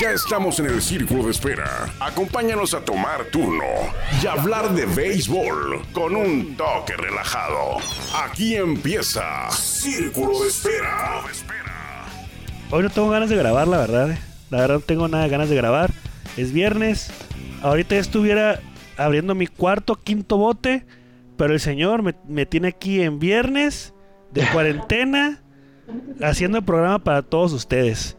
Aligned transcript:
Ya 0.00 0.10
estamos 0.10 0.58
en 0.58 0.66
el 0.66 0.82
círculo 0.82 1.24
de 1.24 1.30
espera. 1.30 1.88
Acompáñanos 2.00 2.74
a 2.74 2.80
tomar 2.84 3.24
turno 3.30 3.64
y 4.20 4.26
hablar 4.26 4.74
de 4.74 4.84
béisbol 4.84 5.82
con 5.92 6.16
un 6.16 6.56
toque 6.56 6.96
relajado. 6.96 7.76
Aquí 8.24 8.56
empieza 8.56 9.48
Círculo 9.52 10.40
de 10.40 10.48
Espera. 10.48 11.22
Hoy 12.70 12.82
no 12.82 12.90
tengo 12.90 13.08
ganas 13.10 13.30
de 13.30 13.36
grabar, 13.36 13.68
la 13.68 13.78
verdad. 13.78 14.10
eh. 14.10 14.18
La 14.50 14.58
verdad 14.58 14.74
no 14.76 14.80
tengo 14.80 15.08
nada 15.08 15.22
de 15.24 15.30
ganas 15.30 15.48
de 15.48 15.56
grabar. 15.56 15.92
Es 16.36 16.52
viernes. 16.52 17.10
Ahorita 17.62 17.96
estuviera 17.96 18.60
abriendo 18.96 19.34
mi 19.36 19.46
cuarto, 19.46 19.94
quinto 20.02 20.36
bote. 20.36 20.84
Pero 21.38 21.52
el 21.54 21.60
señor 21.60 22.02
me, 22.02 22.14
me 22.26 22.44
tiene 22.44 22.68
aquí 22.68 23.02
en 23.02 23.18
viernes 23.20 23.94
de 24.32 24.44
cuarentena 24.48 25.42
haciendo 26.20 26.58
el 26.58 26.64
programa 26.64 26.98
para 26.98 27.22
todos 27.22 27.52
ustedes. 27.52 28.16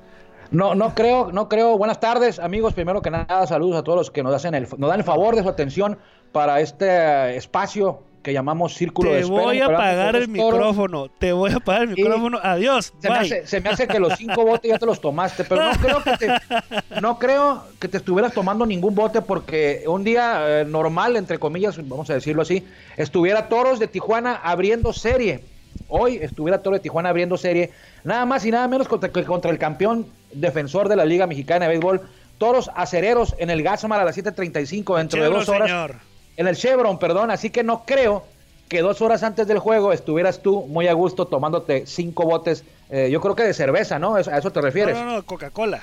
No, 0.52 0.76
no 0.76 0.96
creo, 0.96 1.32
no 1.32 1.50
creo. 1.50 1.78
Buenas 1.78 2.00
tardes, 2.00 2.40
amigos. 2.40 2.74
Primero 2.74 3.02
que 3.02 3.12
nada, 3.12 3.46
saludos 3.48 3.78
a 3.78 3.84
todos 3.84 3.98
los 3.98 4.12
que 4.12 4.24
nos 4.24 4.34
hacen 4.34 4.56
el, 4.56 4.68
nos 4.78 4.90
dan 4.90 5.00
el 5.00 5.06
favor 5.06 5.36
de 5.36 5.44
su 5.44 5.50
atención 5.50 5.98
para 6.32 6.60
este 6.60 7.36
espacio 7.36 8.02
que 8.24 8.34
llamamos 8.34 8.74
Círculo 8.74 9.12
de 9.12 9.18
Te 9.18 9.22
Espera. 9.24 9.42
voy 9.42 9.60
a 9.60 9.66
apagar 9.68 10.16
el 10.18 10.28
micrófono. 10.28 11.08
Te 11.18 11.32
voy 11.32 11.52
a 11.52 11.56
apagar 11.56 11.84
el 11.84 11.90
micrófono. 11.96 12.40
Adiós. 12.44 12.94
Se 13.00 13.10
me, 13.10 13.16
hace, 13.16 13.48
se 13.48 13.62
me 13.62 13.70
hace 13.70 13.88
que 13.88 14.00
los 14.00 14.16
cinco 14.18 14.44
botes 14.44 14.70
ya 14.70 14.78
te 14.78 14.86
los 14.86 15.00
tomaste, 15.00 15.46
pero 15.46 15.64
no 15.64 15.72
creo 15.80 16.04
que 16.04 16.18
te, 16.18 17.02
no 17.02 17.20
creo 17.20 17.64
que 17.80 17.88
te 17.88 17.98
estuvieras 17.98 18.34
tomando 18.34 18.66
ningún 18.66 18.96
bote 18.96 19.22
porque 19.22 19.86
un 19.88 20.04
día 20.04 20.62
eh, 20.62 20.66
normal, 20.66 21.16
entre 21.16 21.40
comillas, 21.40 21.78
vamos 21.88 22.10
a 22.10 22.16
decirlo 22.16 22.42
así, 22.42 22.68
estuviera 22.98 23.48
Toros 23.48 23.80
de 23.80 23.88
Tijuana 23.88 24.36
abriendo 24.36 24.92
serie. 24.92 25.44
Hoy 25.88 26.18
estuviera 26.18 26.62
Toros 26.62 26.80
de 26.80 26.84
Tijuana 26.84 27.10
abriendo 27.10 27.38
serie, 27.38 27.72
nada 28.04 28.26
más 28.26 28.46
y 28.46 28.52
nada 28.52 28.68
menos 28.68 28.88
contra, 28.88 29.10
que 29.10 29.24
contra 29.24 29.52
el 29.52 29.58
campeón 29.58 30.06
defensor 30.34 30.90
de 30.90 30.96
la 30.96 31.06
Liga 31.06 31.28
Mexicana 31.28 31.66
de 31.66 31.70
Béisbol, 31.74 32.02
Toros 32.38 32.70
Acereros 32.76 33.36
en 33.40 33.50
el 33.50 33.64
Gasmar 33.64 34.00
a 34.00 34.06
las 34.06 34.18
7.35 34.18 34.98
dentro 34.98 35.22
de 35.24 35.30
dos 35.30 35.50
horas. 35.50 35.70
señor. 35.70 35.96
En 36.38 36.48
el 36.48 36.56
Chevron, 36.56 37.00
perdón, 37.00 37.32
así 37.32 37.50
que 37.50 37.64
no 37.64 37.84
creo 37.86 38.24
que 38.70 38.82
dos 38.82 39.02
horas 39.02 39.24
antes 39.24 39.48
del 39.48 39.60
juego 39.60 39.94
estuvieras 39.94 40.42
tú 40.42 40.68
muy 40.68 40.88
a 40.88 40.94
gusto 40.94 41.26
tomándote 41.26 41.86
cinco 41.88 42.26
botes, 42.26 42.64
eh, 42.90 43.10
yo 43.12 43.22
creo 43.22 43.36
que 43.36 43.44
de 43.44 43.54
cerveza, 43.54 43.98
¿no? 43.98 44.18
¿Es- 44.18 44.28
¿A 44.28 44.38
eso 44.38 44.52
te 44.52 44.62
refieres? 44.62 44.96
No, 44.98 45.06
no, 45.06 45.16
no, 45.16 45.24
Coca-Cola. 45.26 45.82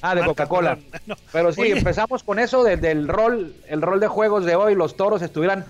Ah, 0.00 0.14
de 0.14 0.24
Coca-Cola. 0.24 0.78
No. 1.06 1.14
Pero 1.32 1.52
sí, 1.52 1.60
Oye, 1.60 1.72
empezamos 1.78 2.22
con 2.22 2.38
eso 2.38 2.64
de- 2.64 2.76
del 2.78 3.06
rol, 3.06 3.54
el 3.68 3.82
rol 3.82 4.00
de 4.00 4.08
juegos 4.08 4.44
de 4.44 4.56
hoy, 4.56 4.74
los 4.74 4.96
toros 4.96 5.20
estuvieran 5.22 5.64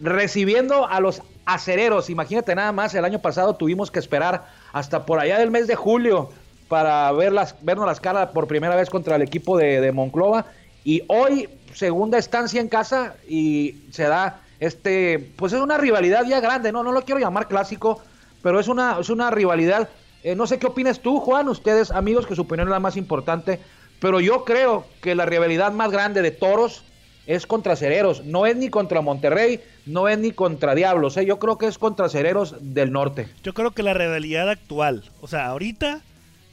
recibiendo 0.00 0.88
a 0.88 1.00
los 1.00 1.22
acereros. 1.44 2.10
Imagínate 2.10 2.54
nada 2.54 2.72
más, 2.72 2.94
el 2.94 3.04
año 3.04 3.20
pasado 3.20 3.54
tuvimos 3.56 3.90
que 3.90 3.98
esperar 3.98 4.46
hasta 4.72 5.06
por 5.06 5.18
allá 5.18 5.38
del 5.38 5.50
mes 5.50 5.66
de 5.66 5.74
julio 5.74 6.30
para 6.68 7.10
ver 7.12 7.32
las, 7.32 7.56
vernos 7.62 7.86
las 7.86 8.00
caras 8.00 8.30
por 8.30 8.46
primera 8.46 8.76
vez 8.76 8.90
contra 8.90 9.16
el 9.16 9.22
equipo 9.22 9.56
de, 9.56 9.90
Monclova. 9.92 10.46
Y 10.84 11.02
hoy, 11.08 11.48
segunda 11.74 12.18
estancia 12.18 12.60
en 12.60 12.68
casa, 12.68 13.14
y 13.26 13.76
se 13.90 14.04
da 14.04 14.42
este, 14.60 15.32
pues 15.36 15.52
es 15.52 15.60
una 15.60 15.78
rivalidad 15.78 16.24
ya 16.26 16.40
grande, 16.40 16.72
no, 16.72 16.82
no 16.82 16.92
lo 16.92 17.02
quiero 17.02 17.20
llamar 17.20 17.48
clásico, 17.48 18.02
pero 18.42 18.60
es 18.60 18.68
una, 18.68 18.98
es 19.00 19.08
una 19.08 19.30
rivalidad. 19.30 19.88
Eh, 20.22 20.34
no 20.34 20.46
sé 20.46 20.58
qué 20.58 20.66
opinas 20.66 21.00
tú, 21.00 21.20
Juan, 21.20 21.48
ustedes, 21.48 21.90
amigos, 21.90 22.26
que 22.26 22.34
su 22.34 22.42
opinión 22.42 22.68
es 22.68 22.72
la 22.72 22.80
más 22.80 22.96
importante, 22.96 23.60
pero 24.00 24.20
yo 24.20 24.44
creo 24.44 24.84
que 25.00 25.14
la 25.14 25.26
rivalidad 25.26 25.72
más 25.72 25.90
grande 25.90 26.22
de 26.22 26.30
toros 26.30 26.84
es 27.28 27.46
contra 27.46 27.76
Cereros. 27.76 28.24
No 28.24 28.44
es 28.46 28.56
ni 28.56 28.70
contra 28.70 29.00
Monterrey, 29.02 29.60
no 29.86 30.08
es 30.08 30.18
ni 30.18 30.32
contra 30.32 30.74
Diablos. 30.74 31.16
¿eh? 31.18 31.24
Yo 31.26 31.38
creo 31.38 31.58
que 31.58 31.66
es 31.66 31.78
contra 31.78 32.08
Cereros 32.08 32.56
del 32.60 32.90
norte. 32.90 33.28
Yo 33.44 33.54
creo 33.54 33.70
que 33.70 33.84
la 33.84 33.94
realidad 33.94 34.48
actual, 34.50 35.04
o 35.20 35.28
sea, 35.28 35.46
ahorita, 35.46 36.00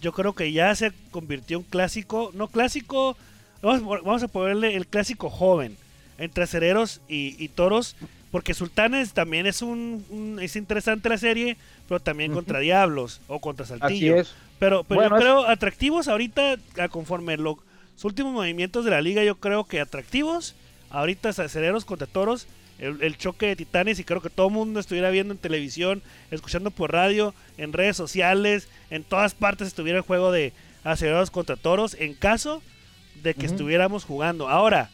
yo 0.01 0.11
creo 0.11 0.33
que 0.33 0.51
ya 0.51 0.75
se 0.75 0.91
convirtió 1.11 1.57
en 1.57 1.63
clásico, 1.63 2.29
no 2.35 2.47
clásico, 2.49 3.17
vamos, 3.61 4.03
vamos 4.03 4.21
a 4.21 4.27
ponerle 4.27 4.75
el 4.75 4.85
clásico 4.85 5.29
joven, 5.31 5.77
entre 6.17 6.43
acereros 6.43 7.01
y, 7.07 7.41
y 7.43 7.47
toros, 7.47 7.95
porque 8.31 8.53
Sultanes 8.53 9.13
también 9.13 9.47
es 9.47 9.61
un, 9.61 10.05
un- 10.09 10.39
es 10.41 10.55
interesante 10.57 11.07
la 11.09 11.17
serie, 11.17 11.55
pero 11.87 12.01
también 12.01 12.33
contra 12.33 12.59
Diablos 12.59 13.21
o 13.27 13.39
contra 13.39 13.65
Saltillo. 13.65 14.15
Así 14.15 14.19
es. 14.29 14.35
Pero, 14.59 14.83
pero 14.83 14.99
Bueno, 15.01 15.09
yo 15.11 15.15
es- 15.17 15.21
creo 15.23 15.47
atractivos 15.47 16.07
ahorita, 16.09 16.57
a 16.79 16.89
conforme 16.89 17.37
lo- 17.37 17.57
los 17.95 18.03
últimos 18.03 18.33
movimientos 18.33 18.83
de 18.83 18.91
la 18.91 18.99
liga, 19.01 19.23
yo 19.23 19.35
creo 19.35 19.63
que 19.63 19.79
atractivos, 19.79 20.53
ahorita 20.89 21.29
es 21.29 21.39
acereros 21.39 21.85
contra 21.85 22.07
toros, 22.07 22.47
el, 22.79 23.01
el 23.01 23.17
choque 23.17 23.47
de 23.47 23.55
titanes 23.55 23.99
y 23.99 24.03
creo 24.03 24.21
que 24.21 24.29
todo 24.29 24.47
el 24.47 24.53
mundo 24.53 24.79
estuviera 24.79 25.09
viendo 25.09 25.33
en 25.33 25.37
televisión, 25.39 26.01
escuchando 26.31 26.71
por 26.71 26.91
radio, 26.91 27.33
en 27.57 27.71
redes 27.73 27.95
sociales, 27.95 28.67
en 28.89 29.03
todas 29.03 29.33
partes 29.33 29.67
estuviera 29.67 29.97
el 29.99 30.03
juego 30.03 30.31
de 30.31 30.51
acereros 30.83 31.31
contra 31.31 31.55
toros, 31.55 31.95
en 31.99 32.13
caso 32.13 32.61
de 33.23 33.33
que 33.33 33.45
estuviéramos 33.45 34.03
jugando. 34.03 34.49
Ahora, 34.49 34.89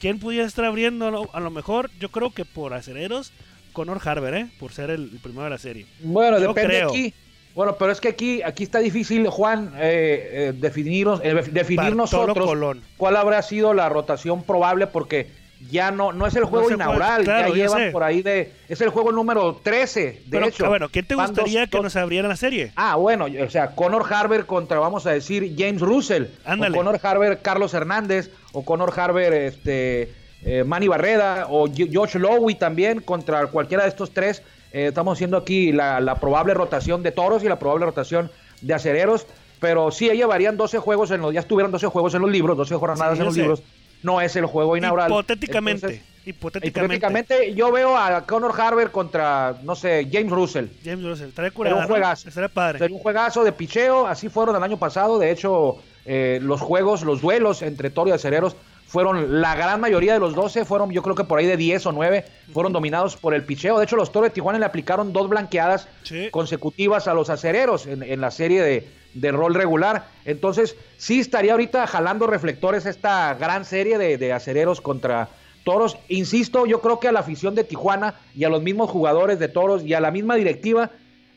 ¿quién 0.00 0.18
pudiera 0.18 0.46
estar 0.46 0.64
abriendo? 0.64 1.28
A 1.32 1.40
lo 1.40 1.50
mejor, 1.50 1.90
yo 2.00 2.10
creo 2.10 2.30
que 2.30 2.44
por 2.44 2.72
acereros, 2.74 3.32
Conor 3.72 4.00
Harber, 4.02 4.34
¿eh? 4.34 4.46
Por 4.58 4.72
ser 4.72 4.88
el, 4.90 5.10
el 5.12 5.18
primero 5.20 5.44
de 5.44 5.50
la 5.50 5.58
serie. 5.58 5.86
Bueno, 6.00 6.38
Yo 6.40 6.48
depende 6.48 6.76
creo. 6.76 6.88
aquí. 6.88 7.12
Bueno, 7.56 7.76
pero 7.78 7.90
es 7.90 8.00
que 8.00 8.08
aquí, 8.08 8.42
aquí 8.42 8.62
está 8.64 8.78
difícil, 8.78 9.26
Juan, 9.28 9.72
eh, 9.78 10.28
eh, 10.30 10.52
definirnos, 10.54 11.20
eh, 11.24 11.34
definir 11.50 11.78
Bartolo 11.78 11.96
nosotros 11.96 12.46
Colón. 12.46 12.82
cuál 12.98 13.16
habrá 13.16 13.40
sido 13.42 13.72
la 13.74 13.88
rotación 13.88 14.42
probable, 14.44 14.86
porque 14.86 15.28
ya 15.70 15.90
no, 15.90 16.12
no 16.12 16.26
es 16.26 16.36
el 16.36 16.44
juego 16.44 16.66
puede- 16.66 16.76
inaugural, 16.76 17.24
claro, 17.24 17.48
ya 17.48 17.48
yo 17.48 17.54
llevan 17.54 17.78
sé. 17.78 17.90
por 17.90 18.04
ahí 18.04 18.20
de, 18.20 18.52
es 18.68 18.78
el 18.82 18.90
juego 18.90 19.10
número 19.10 19.58
13, 19.62 20.00
de 20.02 20.22
Pero, 20.30 20.46
hecho. 20.48 20.68
bueno, 20.68 20.90
¿quién 20.90 21.06
te 21.06 21.14
gustaría 21.14 21.60
dos- 21.60 21.70
que 21.70 21.80
nos 21.80 21.96
abriera 21.96 22.28
la 22.28 22.36
serie? 22.36 22.72
Ah, 22.76 22.96
bueno, 22.96 23.24
o 23.24 23.48
sea, 23.50 23.68
Conor 23.74 24.04
Harber 24.12 24.44
contra, 24.44 24.78
vamos 24.78 25.06
a 25.06 25.12
decir, 25.12 25.54
James 25.56 25.80
Russell. 25.80 26.24
Ándale. 26.44 26.74
O 26.76 26.78
Conor 26.78 27.00
Harber, 27.02 27.38
Carlos 27.40 27.72
Hernández. 27.72 28.30
O 28.52 28.66
Conor 28.66 28.92
Harber, 29.00 29.32
este, 29.32 30.12
eh, 30.44 30.62
Manny 30.64 30.88
Barreda. 30.88 31.46
O 31.48 31.66
Josh 31.68 32.16
Lowy 32.16 32.54
también 32.56 33.00
contra 33.00 33.46
cualquiera 33.46 33.84
de 33.84 33.88
estos 33.88 34.10
tres. 34.12 34.42
Eh, 34.76 34.88
estamos 34.88 35.16
haciendo 35.16 35.38
aquí 35.38 35.72
la, 35.72 36.00
la 36.00 36.16
probable 36.16 36.52
rotación 36.52 37.02
de 37.02 37.10
toros 37.10 37.42
y 37.42 37.48
la 37.48 37.58
probable 37.58 37.86
rotación 37.86 38.30
de 38.60 38.74
acereros. 38.74 39.26
Pero 39.58 39.90
sí, 39.90 40.04
ella 40.04 40.12
llevarían 40.14 40.58
12 40.58 40.78
juegos 40.80 41.10
en 41.12 41.22
los, 41.22 41.32
ya 41.32 41.40
estuvieran 41.40 41.72
12 41.72 41.86
juegos 41.86 42.14
en 42.14 42.20
los 42.20 42.30
libros, 42.30 42.58
12 42.58 42.74
jornadas 42.74 43.14
Sí, 43.14 43.20
en 43.20 43.24
los 43.24 43.34
sé. 43.34 43.40
libros. 43.40 43.62
No 44.02 44.20
es 44.20 44.36
el 44.36 44.44
juego 44.44 44.76
inaugural. 44.76 45.10
Hipotéticamente. 45.10 45.86
Entonces, 45.86 46.06
hipotéticamente. 46.26 46.96
hipotéticamente, 46.96 47.54
yo 47.54 47.72
veo 47.72 47.96
a 47.96 48.26
Conor 48.26 48.52
Harber 48.60 48.90
contra, 48.90 49.56
no 49.62 49.74
sé, 49.74 50.06
James 50.12 50.30
Russell. 50.30 50.66
James 50.84 51.02
Russell, 51.02 51.28
estaría 51.28 51.50
curada, 51.52 51.76
un 51.76 51.86
juegazo. 51.86 52.28
Estaría 52.28 52.50
padre. 52.50 52.78
Sería 52.78 52.94
un 52.94 53.02
juegazo 53.02 53.44
de 53.44 53.52
picheo, 53.52 54.06
así 54.06 54.28
fueron 54.28 54.56
el 54.56 54.62
año 54.62 54.76
pasado. 54.76 55.18
De 55.18 55.30
hecho, 55.30 55.78
eh, 56.04 56.38
los 56.42 56.60
juegos, 56.60 57.02
los 57.02 57.22
duelos 57.22 57.62
entre 57.62 57.88
Toro 57.88 58.10
y 58.10 58.12
Acereros 58.12 58.56
fueron 58.96 59.42
la 59.42 59.54
gran 59.54 59.78
mayoría 59.78 60.14
de 60.14 60.18
los 60.20 60.34
12, 60.34 60.64
fueron 60.64 60.90
yo 60.90 61.02
creo 61.02 61.14
que 61.14 61.24
por 61.24 61.38
ahí 61.38 61.44
de 61.44 61.58
10 61.58 61.84
o 61.84 61.92
9, 61.92 62.24
fueron 62.54 62.72
dominados 62.72 63.14
por 63.18 63.34
el 63.34 63.44
picheo. 63.44 63.76
De 63.76 63.84
hecho, 63.84 63.94
los 63.94 64.10
Toros 64.10 64.30
de 64.30 64.32
Tijuana 64.32 64.58
le 64.58 64.64
aplicaron 64.64 65.12
dos 65.12 65.28
blanqueadas 65.28 65.86
Sí. 66.02 66.30
consecutivas 66.30 67.06
a 67.06 67.12
los 67.12 67.28
Acereros 67.28 67.84
en, 67.86 68.02
en 68.02 68.22
la 68.22 68.30
serie 68.30 68.62
de, 68.62 68.88
de 69.12 69.32
rol 69.32 69.52
regular. 69.54 70.06
Entonces, 70.24 70.76
sí 70.96 71.20
estaría 71.20 71.52
ahorita 71.52 71.86
jalando 71.86 72.26
reflectores 72.26 72.86
esta 72.86 73.34
gran 73.34 73.66
serie 73.66 73.98
de, 73.98 74.16
de 74.16 74.32
Acereros 74.32 74.80
contra 74.80 75.28
Toros. 75.64 75.98
Insisto, 76.08 76.64
yo 76.64 76.80
creo 76.80 76.98
que 76.98 77.08
a 77.08 77.12
la 77.12 77.20
afición 77.20 77.54
de 77.54 77.64
Tijuana 77.64 78.14
y 78.34 78.44
a 78.44 78.48
los 78.48 78.62
mismos 78.62 78.88
jugadores 78.88 79.38
de 79.38 79.48
Toros 79.48 79.82
y 79.84 79.92
a 79.92 80.00
la 80.00 80.10
misma 80.10 80.36
directiva, 80.36 80.90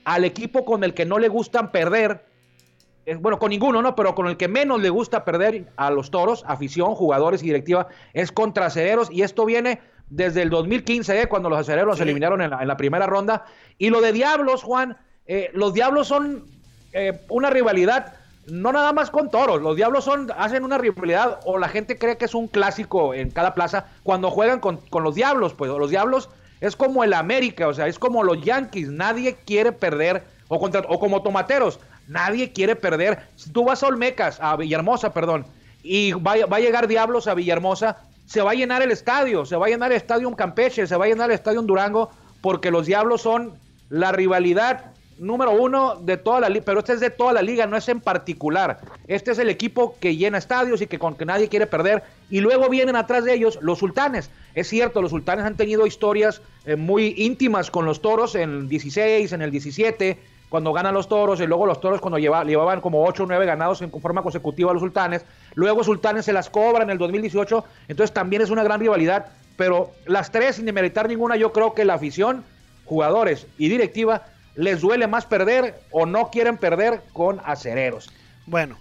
al 0.05 0.23
equipo 0.23 0.63
con 0.63 0.85
el 0.85 0.93
que 0.93 1.05
no 1.05 1.19
le 1.19 1.27
gustan 1.27 1.73
perder, 1.73 2.23
bueno, 3.15 3.39
con 3.39 3.49
ninguno, 3.49 3.81
¿no? 3.81 3.95
Pero 3.95 4.15
con 4.15 4.27
el 4.27 4.37
que 4.37 4.47
menos 4.47 4.81
le 4.81 4.89
gusta 4.89 5.25
perder 5.25 5.65
a 5.77 5.89
los 5.91 6.11
toros, 6.11 6.43
afición, 6.47 6.95
jugadores 6.95 7.41
y 7.43 7.47
directiva, 7.47 7.87
es 8.13 8.31
contra 8.31 8.67
Acereros. 8.67 9.09
Y 9.11 9.21
esto 9.23 9.45
viene 9.45 9.79
desde 10.09 10.41
el 10.41 10.49
2015, 10.49 11.21
¿eh? 11.21 11.27
cuando 11.27 11.49
los 11.49 11.59
Acereros 11.59 11.87
los 11.87 11.97
Sí. 11.97 12.03
eliminaron 12.03 12.41
en 12.41 12.49
la, 12.51 12.61
en 12.61 12.67
la 12.67 12.77
primera 12.77 13.05
ronda. 13.05 13.45
Y 13.77 13.89
lo 13.89 14.01
de 14.01 14.11
Diablos, 14.11 14.63
Juan, 14.63 14.97
eh, 15.27 15.49
los 15.53 15.73
Diablos 15.73 16.07
son 16.07 16.43
eh, 16.93 17.21
una 17.29 17.49
rivalidad, 17.51 18.13
no 18.47 18.71
nada 18.71 18.93
más 18.93 19.11
con 19.11 19.29
toros. 19.29 19.61
Los 19.61 19.75
Diablos 19.75 20.03
son, 20.03 20.31
hacen 20.37 20.63
una 20.63 20.77
rivalidad, 20.79 21.39
o 21.45 21.57
la 21.59 21.67
gente 21.69 21.97
cree 21.97 22.17
que 22.17 22.25
es 22.25 22.33
un 22.33 22.47
clásico 22.47 23.13
en 23.13 23.29
cada 23.29 23.53
plaza, 23.53 23.85
cuando 24.03 24.31
juegan 24.31 24.59
con, 24.59 24.77
con 24.89 25.03
los 25.03 25.13
Diablos, 25.15 25.53
pues 25.53 25.69
los 25.69 25.89
Diablos 25.91 26.29
es 26.61 26.75
como 26.75 27.03
el 27.03 27.13
América, 27.13 27.67
o 27.67 27.73
sea, 27.73 27.87
es 27.87 27.99
como 27.99 28.23
los 28.23 28.41
Yankees, 28.41 28.89
nadie 28.89 29.37
quiere 29.45 29.71
perder, 29.71 30.23
o, 30.47 30.59
contra, 30.59 30.81
o 30.89 30.99
como 30.99 31.21
Tomateros, 31.21 31.79
nadie 32.09 32.51
quiere 32.51 32.75
perder. 32.75 33.19
Si 33.35 33.51
tú 33.51 33.63
vas 33.63 33.81
a 33.83 33.87
Olmecas, 33.87 34.39
a 34.41 34.57
Villahermosa, 34.57 35.13
perdón, 35.13 35.45
y 35.81 36.11
va, 36.11 36.33
a 36.33 36.59
llegar 36.59 36.87
Diablos 36.87 37.27
a 37.27 37.35
Villahermosa, 37.35 37.97
se 38.25 38.41
va 38.41 38.51
a 38.51 38.55
llenar 38.55 38.81
el 38.81 38.91
estadio, 38.91 39.45
se 39.45 39.55
va 39.55 39.67
a 39.67 39.69
llenar 39.69 39.91
el 39.91 39.97
estadio 39.97 40.29
Campeche, 40.35 40.85
se 40.85 40.95
va 40.97 41.05
a 41.05 41.07
llenar 41.07 41.29
el 41.29 41.35
estadio 41.35 41.61
Durango, 41.61 42.11
porque 42.41 42.71
los 42.71 42.85
Diablos 42.85 43.21
son 43.21 43.53
la 43.89 44.11
rivalidad 44.11 44.91
número 45.19 45.51
uno 45.51 45.95
de 45.95 46.17
toda 46.17 46.39
la 46.39 46.49
liga, 46.49 46.63
pero 46.65 46.79
este 46.79 46.93
es 46.93 46.99
de 46.99 47.09
toda 47.09 47.33
la 47.33 47.41
liga, 47.41 47.67
no 47.67 47.77
es 47.77 47.87
en 47.89 47.99
particular. 47.99 48.79
Este 49.07 49.31
es 49.31 49.39
el 49.39 49.49
equipo 49.49 49.97
que 49.99 50.15
llena 50.15 50.37
estadios 50.37 50.81
y 50.81 50.87
que 50.87 50.97
con 50.97 51.15
que 51.15 51.25
nadie 51.25 51.49
quiere 51.49 51.67
perder. 51.67 52.03
Y 52.29 52.39
luego 52.39 52.69
vienen 52.69 52.95
atrás 52.95 53.25
de 53.25 53.33
ellos 53.33 53.59
los 53.61 53.79
sultanes. 53.79 54.29
Es 54.55 54.67
cierto, 54.67 55.01
los 55.01 55.11
sultanes 55.11 55.45
han 55.45 55.57
tenido 55.57 55.85
historias 55.85 56.41
eh, 56.65 56.75
muy 56.75 57.13
íntimas 57.17 57.69
con 57.69 57.85
los 57.85 58.01
toros 58.01 58.35
en 58.35 58.49
el 58.49 58.69
16, 58.69 59.31
en 59.33 59.41
el 59.41 59.51
17, 59.51 60.17
cuando 60.49 60.73
ganan 60.73 60.93
los 60.93 61.07
toros, 61.07 61.39
y 61.39 61.45
luego 61.45 61.65
los 61.65 61.79
toros 61.79 62.01
cuando 62.01 62.17
llevaban 62.17 62.81
como 62.81 63.05
8 63.05 63.23
o 63.23 63.25
9 63.27 63.45
ganados 63.45 63.81
en 63.81 63.91
forma 63.91 64.23
consecutiva 64.23 64.71
a 64.71 64.73
los 64.73 64.81
sultanes, 64.81 65.25
luego 65.53 65.83
sultanes 65.83 66.25
se 66.25 66.33
las 66.33 66.49
cobran 66.49 66.83
en 66.83 66.91
el 66.91 66.97
2018, 66.97 67.63
entonces 67.87 68.13
también 68.13 68.41
es 68.41 68.49
una 68.49 68.63
gran 68.63 68.79
rivalidad, 68.79 69.27
pero 69.55 69.91
las 70.05 70.31
tres, 70.31 70.55
sin 70.55 70.65
demeritar 70.65 71.07
ninguna, 71.07 71.35
yo 71.35 71.53
creo 71.53 71.73
que 71.73 71.85
la 71.85 71.93
afición, 71.93 72.43
jugadores 72.85 73.45
y 73.57 73.69
directiva 73.69 74.23
les 74.55 74.81
duele 74.81 75.07
más 75.07 75.25
perder 75.25 75.79
o 75.91 76.05
no 76.05 76.31
quieren 76.31 76.57
perder 76.57 77.01
con 77.13 77.39
acereros. 77.45 78.11
Bueno, 78.45 78.77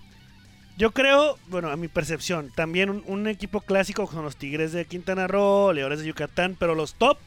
yo 0.79 0.93
creo, 0.93 1.37
bueno, 1.49 1.71
a 1.71 1.77
mi 1.77 1.89
percepción, 1.89 2.51
también 2.55 3.03
un, 3.07 3.27
equipo 3.27 3.61
clásico 3.61 4.07
son 4.07 4.25
los 4.25 4.37
Tigres 4.37 4.73
de 4.73 4.87
Quintana 4.87 5.27
Roo, 5.27 5.73
Leones 5.73 5.99
de 5.99 6.07
Yucatán, 6.07 6.57
pero 6.59 6.75
los 6.75 6.95
top, 6.95 7.19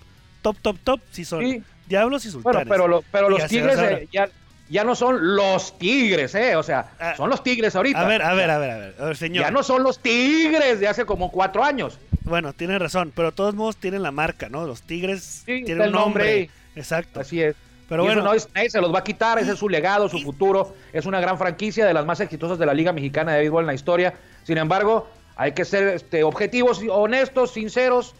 top, 0.41 0.57
top, 0.61 0.77
top, 0.83 1.01
sí 1.11 1.25
son 1.25 1.63
Diablos 1.91 2.25
y 2.25 2.31
Sultanes. 2.31 2.67
Bueno, 2.67 2.85
pero, 2.87 3.03
pero 3.11 3.29
los 3.29 3.45
Tigres 3.47 3.77
eh, 3.79 4.07
ya, 4.11 4.29
ya 4.69 4.83
no 4.85 4.95
son 4.95 5.35
los 5.35 5.77
Tigres, 5.77 6.33
¿eh? 6.35 6.55
O 6.55 6.63
sea, 6.63 6.91
ah, 6.99 7.13
son 7.17 7.29
los 7.29 7.43
Tigres 7.43 7.75
ahorita. 7.75 7.99
A 7.99 8.07
ver, 8.07 8.21
a 8.21 8.33
ver, 8.33 8.49
a 8.49 8.57
ver, 8.57 8.95
a 8.97 9.05
ver, 9.05 9.17
señor. 9.17 9.43
Ya 9.43 9.51
no 9.51 9.63
son 9.63 9.83
los 9.83 9.99
Tigres 9.99 10.79
de 10.79 10.87
hace 10.87 11.05
como 11.05 11.31
cuatro 11.31 11.63
años. 11.63 11.99
Bueno, 12.23 12.53
tiene 12.53 12.79
razón, 12.79 13.11
pero 13.13 13.31
de 13.31 13.35
todos 13.35 13.55
modos 13.55 13.75
tienen 13.75 14.03
la 14.03 14.11
marca, 14.11 14.47
¿no? 14.47 14.65
Los 14.65 14.83
Tigres 14.83 15.43
tienen 15.45 15.81
un 15.81 15.91
nombre. 15.91 16.49
Exacto. 16.75 17.19
Así 17.19 17.41
es. 17.41 17.55
Pero 17.89 18.05
bueno, 18.05 18.21
no 18.21 18.31
nadie 18.55 18.69
se 18.69 18.79
los 18.79 18.93
va 18.93 18.99
a 18.99 19.03
quitar, 19.03 19.37
ese 19.37 19.51
es 19.51 19.59
su 19.59 19.67
legado, 19.67 20.07
su 20.07 20.19
futuro. 20.19 20.73
Es 20.93 21.05
una 21.05 21.19
gran 21.19 21.37
franquicia 21.37 21.85
de 21.85 21.93
las 21.93 22.05
más 22.05 22.21
exitosas 22.21 22.57
de 22.57 22.65
la 22.65 22.73
Liga 22.73 22.93
Mexicana 22.93 23.33
de 23.33 23.39
Béisbol 23.39 23.63
en 23.63 23.67
la 23.67 23.73
historia. 23.73 24.13
Sin 24.43 24.57
embargo, 24.57 25.09
hay 25.35 25.51
que 25.51 25.65
ser 25.65 25.89
este, 25.89 26.23
objetivos, 26.23 26.81
honestos, 26.89 27.51
sinceros. 27.51 28.15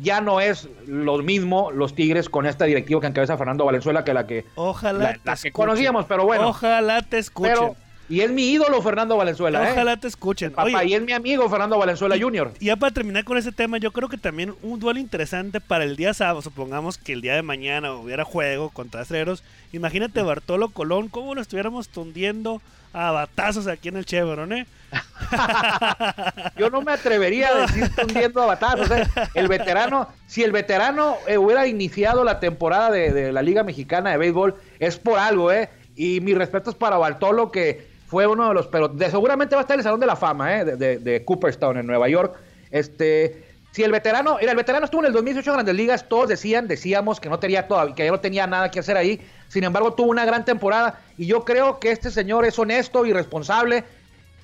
Ya 0.00 0.20
no 0.20 0.40
es 0.40 0.68
lo 0.86 1.18
mismo 1.18 1.70
los 1.70 1.94
Tigres 1.94 2.28
con 2.28 2.46
esta 2.46 2.64
directiva 2.64 3.00
que 3.00 3.06
encabeza 3.08 3.36
Fernando 3.36 3.64
Valenzuela 3.64 4.04
que 4.04 4.14
la 4.14 4.26
que, 4.26 4.46
Ojalá 4.54 5.18
la, 5.24 5.36
que 5.36 5.52
conocíamos, 5.52 6.06
pero 6.06 6.24
bueno. 6.24 6.48
Ojalá 6.48 7.02
te 7.02 7.18
escuchen. 7.18 7.76
Y 8.12 8.20
es 8.20 8.30
mi 8.30 8.50
ídolo 8.50 8.82
Fernando 8.82 9.16
Valenzuela. 9.16 9.66
¿eh? 9.66 9.72
Ojalá 9.72 9.96
te 9.96 10.06
escuchen. 10.06 10.52
Papá, 10.52 10.84
y 10.84 10.92
es 10.92 11.00
mi 11.00 11.12
amigo 11.12 11.48
Fernando 11.48 11.78
Valenzuela 11.78 12.14
Jr. 12.20 12.52
Y 12.60 12.66
ya 12.66 12.76
para 12.76 12.92
terminar 12.92 13.24
con 13.24 13.38
ese 13.38 13.52
tema, 13.52 13.78
yo 13.78 13.90
creo 13.90 14.10
que 14.10 14.18
también 14.18 14.54
un 14.60 14.78
duelo 14.78 15.00
interesante 15.00 15.62
para 15.62 15.84
el 15.84 15.96
día 15.96 16.12
sábado, 16.12 16.42
supongamos 16.42 16.98
que 16.98 17.14
el 17.14 17.22
día 17.22 17.34
de 17.34 17.40
mañana 17.40 17.94
hubiera 17.94 18.26
juego 18.26 18.68
contra 18.68 19.00
Acreros. 19.00 19.42
Imagínate 19.72 20.20
Bartolo 20.20 20.68
Colón, 20.68 21.08
cómo 21.08 21.34
lo 21.34 21.40
estuviéramos 21.40 21.88
tundiendo 21.88 22.60
a 22.92 23.12
batazos 23.12 23.66
aquí 23.66 23.88
en 23.88 23.96
el 23.96 24.04
Chevron, 24.04 24.52
¿eh? 24.52 24.66
yo 26.58 26.68
no 26.68 26.82
me 26.82 26.92
atrevería 26.92 27.48
a 27.48 27.60
decir 27.62 27.88
tundiendo 27.96 28.42
a 28.42 28.46
batazos. 28.46 28.90
¿eh? 28.90 29.06
El 29.32 29.48
veterano, 29.48 30.06
si 30.26 30.42
el 30.42 30.52
veterano 30.52 31.16
eh, 31.26 31.38
hubiera 31.38 31.66
iniciado 31.66 32.24
la 32.24 32.40
temporada 32.40 32.90
de, 32.90 33.10
de 33.10 33.32
la 33.32 33.40
Liga 33.40 33.62
Mexicana 33.62 34.10
de 34.10 34.18
Béisbol, 34.18 34.54
es 34.80 34.98
por 34.98 35.18
algo, 35.18 35.50
¿eh? 35.50 35.70
Y 35.96 36.20
mi 36.20 36.34
respeto 36.34 36.68
es 36.68 36.76
para 36.76 36.98
Bartolo, 36.98 37.50
que 37.50 37.91
fue 38.12 38.26
uno 38.26 38.48
de 38.48 38.52
los, 38.52 38.66
pero 38.66 38.88
de, 38.88 39.10
seguramente 39.10 39.54
va 39.54 39.62
a 39.62 39.64
estar 39.64 39.74
en 39.74 39.80
el 39.80 39.84
Salón 39.84 39.98
de 39.98 40.04
la 40.04 40.16
Fama 40.16 40.60
¿eh? 40.60 40.64
de, 40.66 41.24
Cooperstown 41.24 41.78
en 41.78 41.86
Nueva 41.86 42.10
York. 42.10 42.36
Este, 42.70 43.42
si 43.70 43.82
el 43.84 43.90
veterano, 43.90 44.36
mira, 44.38 44.50
el 44.50 44.56
veterano 44.58 44.84
estuvo 44.84 45.00
en 45.00 45.06
el 45.06 45.12
2018 45.14 45.48
en 45.48 45.54
Grandes 45.54 45.74
Ligas, 45.74 46.06
todos 46.10 46.28
decían, 46.28 46.68
decíamos 46.68 47.20
que 47.20 47.30
no 47.30 47.38
tenía 47.38 47.66
todavía, 47.66 47.94
que 47.94 48.04
ya 48.04 48.10
no 48.10 48.20
tenía 48.20 48.46
nada 48.46 48.70
que 48.70 48.80
hacer 48.80 48.98
ahí. 48.98 49.18
Sin 49.48 49.64
embargo, 49.64 49.94
tuvo 49.94 50.10
una 50.10 50.26
gran 50.26 50.44
temporada 50.44 51.00
y 51.16 51.24
yo 51.24 51.42
creo 51.46 51.80
que 51.80 51.90
este 51.90 52.10
señor 52.10 52.44
es 52.44 52.58
honesto 52.58 53.06
y 53.06 53.14
responsable 53.14 53.82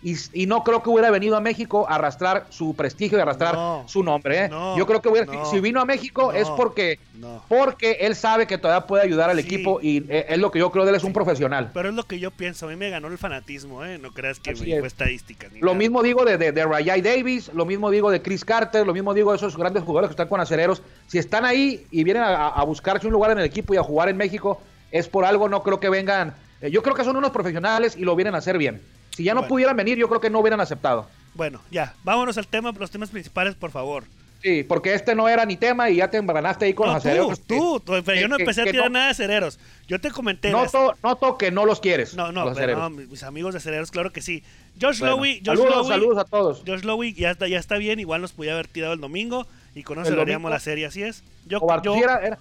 y, 0.03 0.47
no 0.47 0.63
creo 0.63 0.83
que 0.83 0.91
hubiera 0.91 1.11
venido 1.11 1.37
a 1.37 1.41
México 1.41 1.87
a 1.89 1.97
arrastrar 1.97 2.47
su 2.51 2.75
prestigio 2.75 3.19
y 3.19 3.21
arrastrar 3.21 3.85
su 3.87 4.03
nombre. 4.03 4.45
¿eh? 4.45 4.51
Yo 4.77 4.87
creo 4.87 5.03
que 5.03 5.09
hubiera, 5.09 5.45
si 5.47 5.61
vino 5.61 5.81
a 5.81 5.85
México 5.85 6.33
es 6.33 6.49
porque, 6.51 7.01
porque 7.49 7.99
él 8.01 8.15
sabe 8.15 8.47
que 8.47 8.59
todavía 8.59 8.87
puede 8.87 9.03
ayudar 9.03 9.31
al 9.31 9.39
equipo 9.39 9.81
y 9.83 10.05
eh, 10.09 10.27
es 10.29 10.39
lo 10.39 10.51
que 10.51 10.61
yo 10.61 10.71
creo 10.71 10.85
de 10.85 10.91
él, 10.91 10.97
es 10.97 11.05
un 11.05 11.13
profesional. 11.13 11.71
Pero 11.75 11.89
es 11.89 11.95
lo 11.95 12.05
que 12.05 12.19
yo 12.19 12.31
pienso, 12.31 12.67
a 12.67 12.71
mí 12.71 12.77
me 12.77 12.91
ganó 12.91 13.09
el 13.09 13.19
fanatismo, 13.19 13.85
¿eh? 13.85 13.99
no 13.99 14.13
creas 14.13 14.39
que 14.39 14.55
me 14.55 14.79
fue 14.79 14.87
estadísticas. 14.87 15.53
Lo 15.61 15.75
mismo 15.75 16.03
digo 16.03 16.25
de, 16.25 16.39
de, 16.39 16.65
Rayay 16.65 17.03
Davis, 17.03 17.51
lo 17.53 17.65
mismo 17.65 17.91
digo 17.91 18.11
de 18.11 18.23
Chris 18.23 18.45
Carter, 18.45 18.87
lo 18.87 18.95
mismo 18.95 19.15
digo 19.15 19.33
de 19.33 19.37
esos 19.37 19.57
grandes 19.57 19.83
jugadores 19.83 20.09
que 20.09 20.13
están 20.13 20.29
con 20.29 20.41
acereros. 20.41 20.83
Si 21.09 21.19
están 21.19 21.45
ahí 21.45 21.87
y 21.91 22.05
vienen 22.05 22.23
a, 22.23 22.63
buscarse 22.65 23.07
un 23.07 23.13
lugar 23.13 23.33
en 23.33 23.39
el 23.39 23.45
equipo 23.45 23.75
y 23.75 23.77
a 23.79 23.83
jugar 23.83 24.09
en 24.09 24.17
México, 24.17 24.61
es 24.93 25.09
por 25.09 25.25
algo, 25.25 25.49
no 25.49 25.63
creo 25.63 25.81
que 25.81 25.89
vengan. 25.89 26.35
Eh, 26.61 26.71
yo 26.71 26.83
creo 26.83 26.95
que 26.95 27.05
son 27.05 27.17
unos 27.17 27.31
profesionales 27.31 27.97
y 27.97 28.05
lo 28.05 28.15
vienen 28.15 28.35
a 28.35 28.39
hacer 28.39 28.59
bien. 28.59 28.81
Si 29.19 29.25
ya 29.25 29.35
no 29.35 29.49
pudieran 29.49 29.77
venir, 29.77 29.99
yo 29.99 30.09
creo 30.09 30.21
que 30.21 30.31
no 30.31 30.39
hubieran 30.39 30.61
aceptado. 30.61 31.09
Bueno, 31.35 31.61
ya, 31.73 31.93
vámonos 32.05 32.39
al 32.39 32.47
tema, 32.47 32.71
los 32.71 32.89
temas 32.89 33.11
principales, 33.11 33.57
por 33.57 33.73
favor. 33.73 34.05
Sí, 34.41 34.63
porque 34.63 34.95
este 34.95 35.17
no 35.17 35.29
era 35.29 35.45
ni 35.45 35.57
tema 35.57 35.91
y 35.91 35.97
ya 35.97 36.09
te 36.09 36.19
embaranaste 36.19 36.67
ahí 36.67 36.73
con 36.73 36.87
los 36.87 36.95
acereros. 36.95 37.41
Tú, 37.41 37.81
tú, 37.81 38.01
pero 38.07 38.21
yo 38.21 38.29
no 38.29 38.39
empecé 38.39 38.63
a 38.63 38.67
tirar 38.67 38.93
nada 38.93 39.07
de 39.07 39.11
acereros. 39.11 39.59
Yo 39.89 40.01
te 40.01 40.13
comenté. 40.13 40.53
Noto, 40.53 40.95
noto 41.03 41.37
que 41.37 41.51
no 41.51 41.65
los 41.65 41.81
quieres. 41.81 42.15
No, 42.15 42.31
no, 42.31 42.55
pero 42.55 42.91
mis 42.91 43.25
amigos 43.25 43.55
de 43.55 43.59
acereros, 43.59 43.91
claro 43.91 44.13
que 44.13 44.23
sí. 44.23 44.45
Josh 44.81 45.01
Lowy, 45.01 45.43
saludos, 45.45 45.89
saludos 45.89 46.19
a 46.19 46.25
todos. 46.25 46.63
Josh 46.65 46.85
Lowy 46.85 47.13
ya 47.13 47.33
está, 47.33 47.49
ya 47.49 47.59
está 47.59 47.77
bien, 47.77 47.99
igual 47.99 48.21
nos 48.23 48.31
podía 48.31 48.53
haber 48.53 48.69
tirado 48.69 48.93
el 48.93 49.01
domingo 49.01 49.49
y 49.75 49.83
con 49.83 50.01
eso 50.01 50.15
la 50.15 50.61
serie, 50.61 50.87
así 50.87 51.03
es. 51.03 51.25
Yo, 51.45 51.59
yo, 51.83 51.97
era, 51.97 52.39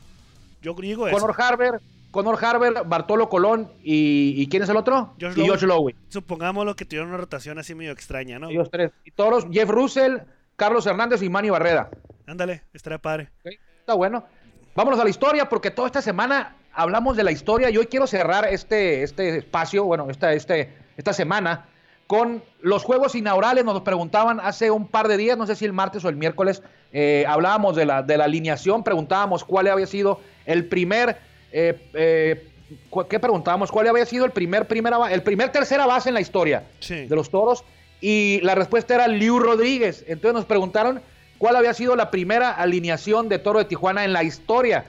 yo 0.62 0.76
digo 0.76 1.10
Conor 1.10 1.34
Harber, 1.42 1.82
Conor 2.18 2.44
Harber, 2.44 2.74
Bartolo 2.88 3.30
Colón 3.30 3.72
y, 3.84 4.50
¿quién 4.50 4.64
es 4.64 4.70
el 4.70 4.78
otro? 4.78 5.14
Josh 5.22 5.38
y 5.38 5.48
Josh 5.48 5.62
Lowe. 5.62 5.94
Supongámoslo 6.10 6.76
que 6.76 6.84
tuvieron 6.84 7.10
una 7.10 7.18
rotación 7.18 7.60
así 7.60 7.76
medio 7.76 7.92
extraña, 7.92 8.40
¿no? 8.40 8.50
Y 8.50 8.56
los 8.56 8.72
tres. 8.72 8.92
Y 9.06 9.12
toros, 9.12 9.46
Jeff 9.52 9.70
Russell, 9.70 10.18
Carlos 10.56 10.88
Hernández 10.88 11.22
y 11.22 11.30
Manny 11.30 11.52
Barrera. 11.52 11.92
Ándale, 12.26 12.64
estará 12.74 12.98
padre. 12.98 13.30
está 13.44 13.94
bueno. 13.94 14.24
Vámonos 14.74 15.00
a 15.00 15.04
la 15.04 15.12
historia 15.12 15.48
porque 15.48 15.70
toda 15.70 15.90
esta 15.90 16.02
semana 16.02 16.56
hablamos 16.74 17.16
de 17.18 17.24
la 17.24 17.32
historia 17.32 17.70
y 17.70 17.78
hoy 17.78 17.86
quiero 17.86 18.08
cerrar 18.08 18.48
este, 18.48 19.04
este 19.04 19.38
espacio, 19.38 19.84
bueno, 19.84 20.08
esta, 20.10 20.34
este, 20.34 20.74
esta 20.98 21.14
semana 21.14 21.68
con 22.08 22.42
los 22.62 22.84
juegos 22.84 23.14
inaugurales. 23.14 23.64
Nos 23.64 23.82
preguntaban 23.82 24.40
hace 24.40 24.72
un 24.72 24.88
par 24.88 25.08
de 25.08 25.18
días, 25.18 25.38
no 25.38 25.46
sé 25.46 25.56
si 25.56 25.66
el 25.66 25.74
martes 25.74 26.04
o 26.04 26.10
el 26.10 26.16
miércoles, 26.16 26.64
eh, 26.94 27.26
hablábamos 27.28 27.76
de 27.76 27.86
la, 27.86 28.02
de 28.02 28.18
la 28.18 28.24
alineación, 28.24 28.84
preguntábamos 28.84 29.44
cuál 29.44 29.68
había 29.68 29.86
sido 29.86 30.20
el 30.48 30.66
primer 30.66 31.27
eh, 31.52 31.80
eh, 31.94 32.48
¿qué 33.10 33.20
preguntábamos? 33.20 33.72
¿Cuál 33.72 33.88
había 33.88 34.06
sido 34.06 34.26
el 34.26 34.32
primer, 34.32 34.68
primera, 34.68 35.12
el 35.12 35.24
primer 35.24 35.52
tercera 35.52 35.86
base 35.86 36.10
en 36.10 36.16
la 36.16 36.22
historia 36.22 36.64
de 36.88 37.16
los 37.16 37.30
toros? 37.30 37.64
Y 38.02 38.40
la 38.42 38.56
respuesta 38.56 38.96
era 38.96 39.08
Liu 39.08 39.40
Rodríguez. 39.40 40.04
Entonces 40.08 40.34
nos 40.34 40.46
preguntaron 40.46 41.02
cuál 41.38 41.56
había 41.56 41.74
sido 41.74 41.96
la 41.96 42.12
primera 42.12 42.52
alineación 42.52 43.30
de 43.30 43.40
Toro 43.40 43.60
de 43.60 43.66
Tijuana 43.66 44.06
en 44.06 44.14
la 44.14 44.24
historia. 44.24 44.86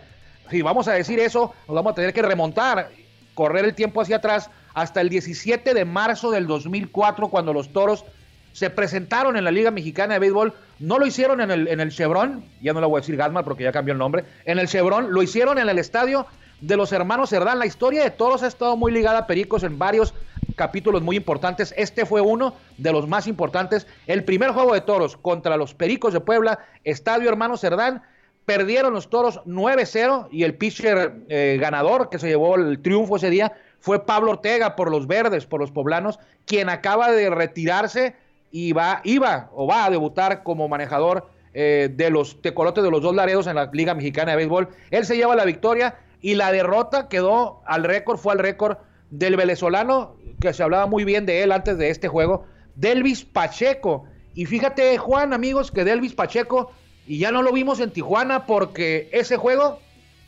Si 0.50 0.62
vamos 0.62 0.88
a 0.88 0.92
decir 0.92 1.20
eso, 1.20 1.54
nos 1.66 1.74
vamos 1.74 1.92
a 1.92 1.94
tener 1.94 2.12
que 2.12 2.22
remontar, 2.22 2.90
correr 3.34 3.64
el 3.64 3.74
tiempo 3.74 4.00
hacia 4.00 4.16
atrás 4.16 4.50
hasta 4.74 5.00
el 5.00 5.08
17 5.08 5.74
de 5.74 5.84
marzo 5.84 6.30
del 6.30 6.46
2004, 6.46 7.28
cuando 7.28 7.52
los 7.52 7.72
toros 7.72 8.04
se 8.52 8.70
presentaron 8.70 9.36
en 9.36 9.44
la 9.44 9.50
Liga 9.50 9.70
Mexicana 9.70 10.14
de 10.14 10.20
Béisbol. 10.20 10.52
No 10.78 10.98
lo 10.98 11.06
hicieron 11.06 11.40
en 11.40 11.50
el, 11.50 11.68
en 11.68 11.80
el 11.80 11.90
Chevron, 11.90 12.44
ya 12.60 12.72
no 12.72 12.80
le 12.80 12.86
voy 12.86 12.98
a 12.98 13.00
decir 13.00 13.16
Gasmar 13.16 13.44
porque 13.44 13.64
ya 13.64 13.72
cambió 13.72 13.92
el 13.92 13.98
nombre. 13.98 14.24
En 14.44 14.58
el 14.58 14.68
Chevron, 14.68 15.12
lo 15.12 15.22
hicieron 15.22 15.58
en 15.58 15.68
el 15.68 15.78
estadio 15.78 16.26
de 16.60 16.76
los 16.76 16.92
hermanos 16.92 17.30
Cerdán. 17.30 17.58
La 17.58 17.66
historia 17.66 18.02
de 18.02 18.10
todos 18.10 18.42
ha 18.42 18.46
estado 18.46 18.76
muy 18.76 18.92
ligada 18.92 19.18
a 19.18 19.26
Pericos 19.26 19.62
en 19.62 19.78
varios 19.78 20.14
capítulos 20.56 21.02
muy 21.02 21.16
importantes. 21.16 21.72
Este 21.76 22.04
fue 22.04 22.20
uno 22.20 22.54
de 22.76 22.92
los 22.92 23.08
más 23.08 23.26
importantes. 23.26 23.86
El 24.06 24.24
primer 24.24 24.50
juego 24.50 24.74
de 24.74 24.80
toros 24.80 25.16
contra 25.16 25.56
los 25.56 25.74
Pericos 25.74 26.12
de 26.12 26.20
Puebla, 26.20 26.58
Estadio 26.84 27.28
Hermano 27.28 27.56
Cerdán. 27.56 28.02
Perdieron 28.44 28.94
los 28.94 29.10
toros 29.10 29.40
9-0 29.44 30.28
y 30.30 30.44
el 30.44 30.54
pitcher 30.54 31.12
eh, 31.28 31.58
ganador 31.60 32.08
que 32.08 32.18
se 32.18 32.28
llevó 32.28 32.56
el 32.56 32.80
triunfo 32.80 33.16
ese 33.16 33.28
día 33.28 33.52
fue 33.78 34.06
Pablo 34.06 34.32
Ortega 34.32 34.74
por 34.74 34.90
los 34.90 35.06
verdes, 35.06 35.46
por 35.46 35.60
los 35.60 35.70
poblanos, 35.70 36.18
quien 36.46 36.70
acaba 36.70 37.10
de 37.12 37.30
retirarse 37.30 38.16
y 38.50 38.72
va, 38.72 39.02
iba 39.04 39.50
o 39.54 39.66
va 39.66 39.84
a 39.84 39.90
debutar 39.90 40.42
como 40.42 40.66
manejador 40.66 41.28
eh, 41.52 41.90
de 41.94 42.10
los 42.10 42.40
tecolotes 42.40 42.82
de 42.82 42.90
los 42.90 43.02
dos 43.02 43.14
Laredos 43.14 43.46
en 43.46 43.56
la 43.56 43.70
Liga 43.72 43.94
Mexicana 43.94 44.32
de 44.32 44.38
Béisbol. 44.38 44.68
Él 44.90 45.04
se 45.04 45.16
lleva 45.16 45.36
la 45.36 45.44
victoria 45.44 45.96
y 46.20 46.34
la 46.34 46.52
derrota 46.52 47.08
quedó 47.08 47.60
al 47.66 47.84
récord, 47.84 48.18
fue 48.18 48.32
al 48.32 48.38
récord 48.38 48.78
del 49.10 49.36
venezolano, 49.36 50.16
que 50.40 50.52
se 50.52 50.62
hablaba 50.62 50.86
muy 50.86 51.04
bien 51.04 51.26
de 51.26 51.42
él 51.42 51.52
antes 51.52 51.78
de 51.78 51.90
este 51.90 52.08
juego, 52.08 52.44
Delvis 52.74 53.24
Pacheco. 53.24 54.04
Y 54.34 54.46
fíjate, 54.46 54.98
Juan, 54.98 55.32
amigos, 55.32 55.70
que 55.70 55.84
Delvis 55.84 56.14
Pacheco, 56.14 56.70
y 57.06 57.18
ya 57.18 57.32
no 57.32 57.42
lo 57.42 57.52
vimos 57.52 57.80
en 57.80 57.90
Tijuana 57.90 58.46
porque 58.46 59.08
ese 59.12 59.36
juego 59.36 59.80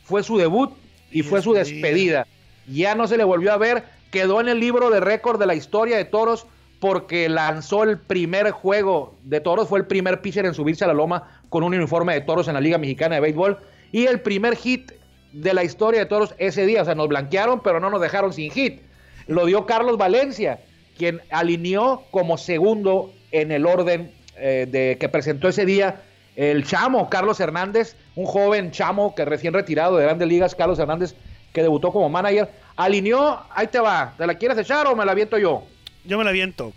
fue 0.03 0.23
su 0.23 0.37
debut 0.37 0.71
y 1.11 1.21
fue 1.23 1.41
su 1.41 1.53
despedida. 1.53 2.25
Ya 2.67 2.95
no 2.95 3.07
se 3.07 3.17
le 3.17 3.23
volvió 3.23 3.53
a 3.53 3.57
ver, 3.57 3.83
quedó 4.11 4.41
en 4.41 4.49
el 4.49 4.59
libro 4.59 4.89
de 4.89 4.99
récord 4.99 5.39
de 5.39 5.45
la 5.45 5.55
historia 5.55 5.97
de 5.97 6.05
toros 6.05 6.47
porque 6.79 7.29
lanzó 7.29 7.83
el 7.83 7.99
primer 7.99 8.49
juego 8.49 9.15
de 9.23 9.39
toros, 9.39 9.67
fue 9.67 9.79
el 9.79 9.85
primer 9.85 10.21
pitcher 10.21 10.45
en 10.45 10.55
subirse 10.55 10.83
a 10.83 10.87
la 10.87 10.93
loma 10.93 11.41
con 11.49 11.63
un 11.63 11.75
uniforme 11.75 12.15
de 12.15 12.21
toros 12.21 12.47
en 12.47 12.55
la 12.55 12.61
Liga 12.61 12.79
Mexicana 12.79 13.15
de 13.15 13.21
Béisbol 13.21 13.59
y 13.91 14.07
el 14.07 14.21
primer 14.21 14.55
hit 14.55 14.91
de 15.31 15.53
la 15.53 15.63
historia 15.63 16.01
de 16.01 16.05
toros 16.05 16.35
ese 16.37 16.65
día. 16.65 16.81
O 16.81 16.85
sea, 16.85 16.95
nos 16.95 17.07
blanquearon, 17.07 17.61
pero 17.61 17.79
no 17.79 17.89
nos 17.89 18.01
dejaron 18.01 18.33
sin 18.33 18.51
hit. 18.51 18.81
Lo 19.27 19.45
dio 19.45 19.65
Carlos 19.65 19.97
Valencia, 19.97 20.59
quien 20.97 21.21
alineó 21.29 22.03
como 22.11 22.37
segundo 22.37 23.13
en 23.31 23.51
el 23.51 23.65
orden 23.65 24.11
eh, 24.37 24.67
de 24.69 24.97
que 24.99 25.09
presentó 25.09 25.47
ese 25.47 25.65
día 25.65 26.01
el 26.35 26.65
chamo 26.65 27.09
Carlos 27.09 27.39
Hernández, 27.39 27.95
un 28.15 28.25
joven 28.25 28.71
chamo 28.71 29.13
que 29.15 29.25
recién 29.25 29.53
retirado 29.53 29.97
de 29.97 30.03
Grandes 30.03 30.27
Ligas, 30.27 30.55
Carlos 30.55 30.79
Hernández, 30.79 31.15
que 31.53 31.61
debutó 31.61 31.91
como 31.91 32.09
manager. 32.09 32.49
Alineó, 32.75 33.41
ahí 33.51 33.67
te 33.67 33.79
va. 33.79 34.13
¿Te 34.17 34.25
la 34.25 34.35
quieres 34.35 34.57
echar 34.57 34.87
o 34.87 34.95
me 34.95 35.05
la 35.05 35.11
aviento 35.11 35.37
yo? 35.37 35.63
Yo 36.05 36.17
me 36.17 36.23
la 36.23 36.29
aviento. 36.29 36.73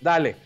Dale. 0.00 0.36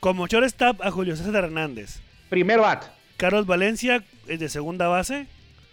Como 0.00 0.26
shortstop 0.26 0.80
a 0.82 0.90
Julio 0.90 1.14
César 1.14 1.44
Hernández. 1.44 2.00
Primer 2.30 2.60
bat. 2.60 2.84
Carlos 3.16 3.46
Valencia 3.46 4.02
de 4.26 4.48
segunda 4.48 4.88
base. 4.88 5.26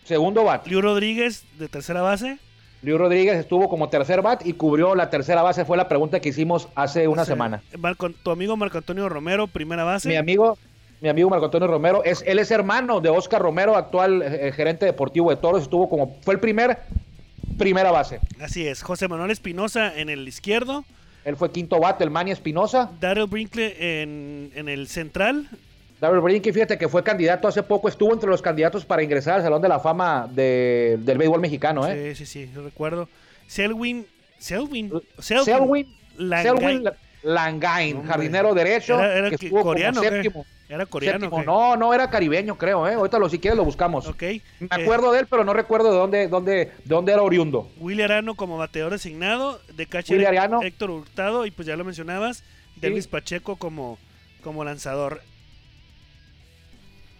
Segundo 0.07 0.43
bat. 0.45 0.65
Liu 0.67 0.81
Rodríguez 0.81 1.43
de 1.59 1.67
tercera 1.67 2.01
base. 2.01 2.37
Liu 2.81 2.97
Rodríguez 2.97 3.35
estuvo 3.37 3.67
como 3.67 3.89
tercer 3.89 4.21
bat 4.21 4.45
y 4.45 4.53
cubrió 4.53 4.95
la 4.95 5.09
tercera 5.09 5.41
base. 5.41 5.65
Fue 5.65 5.75
la 5.75 5.89
pregunta 5.89 6.19
que 6.21 6.29
hicimos 6.29 6.69
hace 6.75 7.07
una 7.07 7.23
O 7.23 7.25
sea, 7.25 7.33
semana. 7.35 7.61
Marco- 7.77 8.09
tu 8.11 8.31
amigo 8.31 8.55
Marco 8.55 8.77
Antonio 8.77 9.09
Romero, 9.09 9.47
primera 9.47 9.83
base. 9.83 10.07
Mi 10.07 10.15
amigo, 10.15 10.57
mi 11.01 11.09
amigo 11.09 11.29
Marco 11.29 11.45
Antonio 11.45 11.67
Romero, 11.67 12.03
es, 12.05 12.23
él 12.25 12.39
es 12.39 12.51
hermano 12.51 13.01
de 13.01 13.09
Oscar 13.09 13.41
Romero, 13.41 13.75
actual 13.75 14.21
eh, 14.21 14.51
gerente 14.53 14.85
deportivo 14.85 15.29
de 15.31 15.35
Toros. 15.37 15.63
Estuvo 15.63 15.89
como, 15.89 16.15
fue 16.21 16.35
el 16.35 16.39
primer, 16.39 16.77
primera 17.57 17.91
base. 17.91 18.21
Así 18.39 18.65
es. 18.65 18.83
José 18.83 19.07
Manuel 19.09 19.31
Espinosa 19.31 19.93
en 19.99 20.09
el 20.09 20.25
izquierdo. 20.27 20.85
Él 21.25 21.35
fue 21.35 21.51
quinto 21.51 21.79
bate, 21.81 22.05
el 22.05 22.11
Manny 22.11 22.31
Espinosa. 22.31 22.91
Daryl 23.01 23.25
Brinkley 23.25 23.73
en, 23.77 24.51
en 24.55 24.69
el 24.69 24.87
central. 24.87 25.49
Daryl 25.99 26.19
Brinkley, 26.21 26.53
fíjate 26.53 26.77
que 26.77 26.87
fue 26.87 27.03
candidato 27.03 27.47
hace 27.47 27.63
poco, 27.63 27.87
estuvo 27.87 28.13
entre 28.13 28.29
los 28.29 28.41
candidatos 28.41 28.85
para 28.85 29.01
ingresar 29.03 29.35
al 29.37 29.41
Salón 29.41 29.61
de 29.61 29.69
la 29.69 29.79
Fama 29.79 30.27
de- 30.31 30.97
del 30.99 31.17
béisbol 31.17 31.39
mexicano, 31.41 31.87
¿eh? 31.87 32.13
Sí, 32.15 32.25
sí, 32.25 32.45
sí, 32.45 32.51
yo 32.53 32.63
recuerdo. 32.63 33.09
Selwyn. 33.47 34.05
Selwyn. 34.37 34.91
Selwyn, 35.19 35.87
Langain. 36.17 36.57
Selwyn 36.57 36.89
Langain, 37.23 38.03
jardinero 38.03 38.53
derecho, 38.53 38.99
Era, 38.99 39.13
era 39.15 39.29
que 39.29 39.35
estuvo 39.35 39.63
coreano, 39.63 39.99
como 40.01 40.09
séptimo. 40.09 40.45
Era 40.69 40.85
coreano. 40.85 41.19
séptimo. 41.25 41.43
No, 41.43 41.75
no 41.75 41.93
era 41.93 42.09
caribeño, 42.09 42.57
creo, 42.57 42.87
¿eh? 42.87 42.93
Ahorita 42.93 43.17
lo, 43.19 43.27
si 43.29 43.39
quieres 43.39 43.57
lo 43.57 43.63
buscamos. 43.65 44.05
Ok. 44.07 44.21
Me 44.21 44.37
Eh, 44.61 44.67
acuerdo 44.69 45.11
de 45.11 45.21
él, 45.21 45.27
pero 45.29 45.43
no 45.43 45.53
recuerdo 45.53 45.91
de 45.91 45.97
dónde, 45.97 46.27
dónde, 46.27 46.51
de 46.55 46.71
dónde 46.85 47.11
era 47.13 47.23
oriundo. 47.23 47.69
Willy 47.79 48.03
Arano 48.03 48.35
como 48.35 48.57
bateador 48.57 48.91
designado. 48.91 49.59
De 49.73 49.85
catcher. 49.87 50.21
Héctor 50.61 50.91
Hurtado. 50.91 51.45
Y 51.45 51.51
pues 51.51 51.67
ya 51.67 51.75
lo 51.75 51.83
mencionabas. 51.85 52.43
Delvis 52.75 53.07
Pacheco 53.07 53.55
como, 53.55 53.97
como 54.43 54.63
lanzador. 54.63 55.21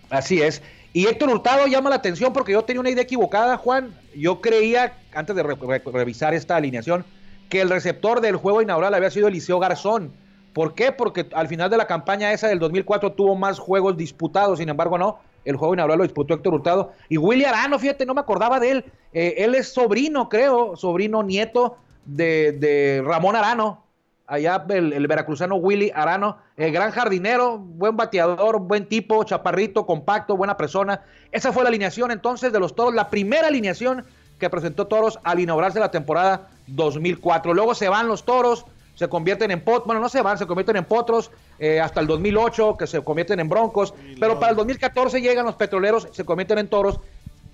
Así 0.09 0.41
es. 0.41 0.61
Y 0.93 1.05
Héctor 1.07 1.29
Hurtado 1.29 1.67
llama 1.67 1.89
la 1.89 1.97
atención 1.97 2.33
porque 2.33 2.53
yo 2.53 2.63
tenía 2.63 2.79
una 2.79 2.89
idea 2.89 3.03
equivocada, 3.03 3.57
Juan. 3.57 3.93
Yo 4.15 4.41
creía, 4.41 4.93
antes 5.13 5.35
de 5.35 5.43
re- 5.43 5.55
re- 5.55 5.81
revisar 5.91 6.33
esta 6.33 6.55
alineación, 6.55 7.05
que 7.49 7.61
el 7.61 7.69
receptor 7.69 8.19
del 8.21 8.35
juego 8.35 8.61
inaugural 8.61 8.93
había 8.93 9.11
sido 9.11 9.27
Eliseo 9.27 9.59
Garzón. 9.59 10.11
¿Por 10.53 10.73
qué? 10.73 10.91
Porque 10.91 11.27
al 11.33 11.47
final 11.47 11.69
de 11.69 11.77
la 11.77 11.85
campaña 11.85 12.31
esa 12.33 12.47
del 12.47 12.57
2004 12.59 13.11
tuvo 13.13 13.35
más 13.35 13.59
juegos 13.59 13.95
disputados, 13.95 14.57
sin 14.59 14.69
embargo 14.69 14.97
no. 14.97 15.19
El 15.45 15.55
juego 15.55 15.75
inaugural 15.75 15.99
lo 15.99 16.03
disputó 16.03 16.33
Héctor 16.33 16.55
Hurtado. 16.55 16.93
Y 17.09 17.17
Willy 17.17 17.45
Arano, 17.45 17.77
fíjate, 17.79 18.05
no 18.05 18.13
me 18.13 18.21
acordaba 18.21 18.59
de 18.59 18.71
él. 18.71 18.85
Eh, 19.13 19.35
él 19.37 19.55
es 19.55 19.69
sobrino, 19.71 20.27
creo, 20.29 20.75
sobrino 20.75 21.21
nieto 21.23 21.77
de, 22.05 22.53
de 22.53 23.01
Ramón 23.05 23.35
Arano. 23.35 23.83
Allá 24.27 24.65
el, 24.69 24.93
el 24.93 25.07
veracruzano 25.07 25.55
Willy 25.55 25.91
Arano, 25.95 26.37
el 26.57 26.71
gran 26.71 26.91
jardinero, 26.91 27.57
buen 27.57 27.95
bateador, 27.95 28.59
buen 28.59 28.85
tipo, 28.87 29.23
chaparrito, 29.23 29.85
compacto, 29.85 30.35
buena 30.35 30.57
persona. 30.57 31.01
Esa 31.31 31.53
fue 31.53 31.63
la 31.63 31.69
alineación 31.69 32.11
entonces 32.11 32.51
de 32.51 32.59
los 32.59 32.75
toros, 32.75 32.93
la 32.93 33.09
primera 33.09 33.47
alineación 33.47 34.05
que 34.37 34.49
presentó 34.49 34.87
Toros 34.87 35.19
al 35.23 35.39
inaugurarse 35.39 35.79
la 35.79 35.91
temporada 35.91 36.49
2004. 36.67 37.53
Luego 37.53 37.73
se 37.73 37.89
van 37.89 38.07
los 38.07 38.23
Toros, 38.23 38.65
se 38.95 39.07
convierten 39.07 39.51
en 39.51 39.61
potros, 39.61 39.85
bueno, 39.85 40.01
no 40.01 40.09
se 40.09 40.21
van, 40.21 40.37
se 40.37 40.47
convierten 40.47 40.75
en 40.77 40.85
potros 40.85 41.31
eh, 41.59 41.79
hasta 41.79 41.99
el 41.99 42.07
2008, 42.07 42.77
que 42.77 42.87
se 42.87 43.03
convierten 43.03 43.39
en 43.39 43.49
broncos, 43.49 43.93
pero 44.19 44.39
para 44.39 44.51
el 44.51 44.57
2014 44.57 45.21
llegan 45.21 45.45
los 45.45 45.55
petroleros, 45.55 46.07
se 46.11 46.25
convierten 46.25 46.57
en 46.57 46.67
toros, 46.67 46.99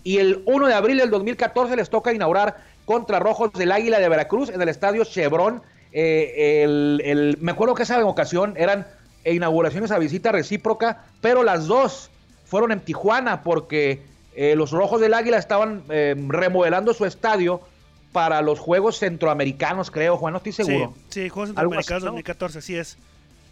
y 0.03 0.17
el 0.17 0.41
1 0.45 0.67
de 0.67 0.73
abril 0.73 0.97
del 0.97 1.09
2014 1.09 1.75
les 1.75 1.89
toca 1.89 2.13
inaugurar 2.13 2.57
contra 2.85 3.19
Rojos 3.19 3.51
del 3.53 3.71
Águila 3.71 3.99
de 3.99 4.09
Veracruz 4.09 4.49
en 4.49 4.61
el 4.61 4.69
estadio 4.69 5.03
Chevron. 5.05 5.61
Eh, 5.93 6.63
el- 6.63 7.01
el- 7.05 7.37
me 7.39 7.51
acuerdo 7.51 7.75
que 7.75 7.83
esa 7.83 8.03
ocasión 8.05 8.55
eran 8.57 8.87
inauguraciones 9.25 9.91
a 9.91 9.99
visita 9.99 10.31
recíproca, 10.31 11.03
pero 11.21 11.43
las 11.43 11.67
dos 11.67 12.09
fueron 12.45 12.71
en 12.71 12.79
Tijuana 12.81 13.43
porque 13.43 14.01
eh, 14.35 14.55
los 14.55 14.71
Rojos 14.71 14.99
del 14.99 15.13
Águila 15.13 15.37
estaban 15.37 15.83
eh, 15.89 16.15
remodelando 16.27 16.93
su 16.95 17.05
estadio 17.05 17.61
para 18.11 18.41
los 18.41 18.59
Juegos 18.59 18.97
Centroamericanos, 18.97 19.91
creo, 19.91 20.17
Juan, 20.17 20.33
no 20.33 20.37
estoy 20.37 20.51
seguro. 20.51 20.93
Sí, 21.09 21.23
sí, 21.23 21.29
Juegos 21.29 21.49
Centroamericanos 21.49 22.01
¿no? 22.03 22.07
2014, 22.07 22.57
así 22.59 22.75
es. 22.75 22.97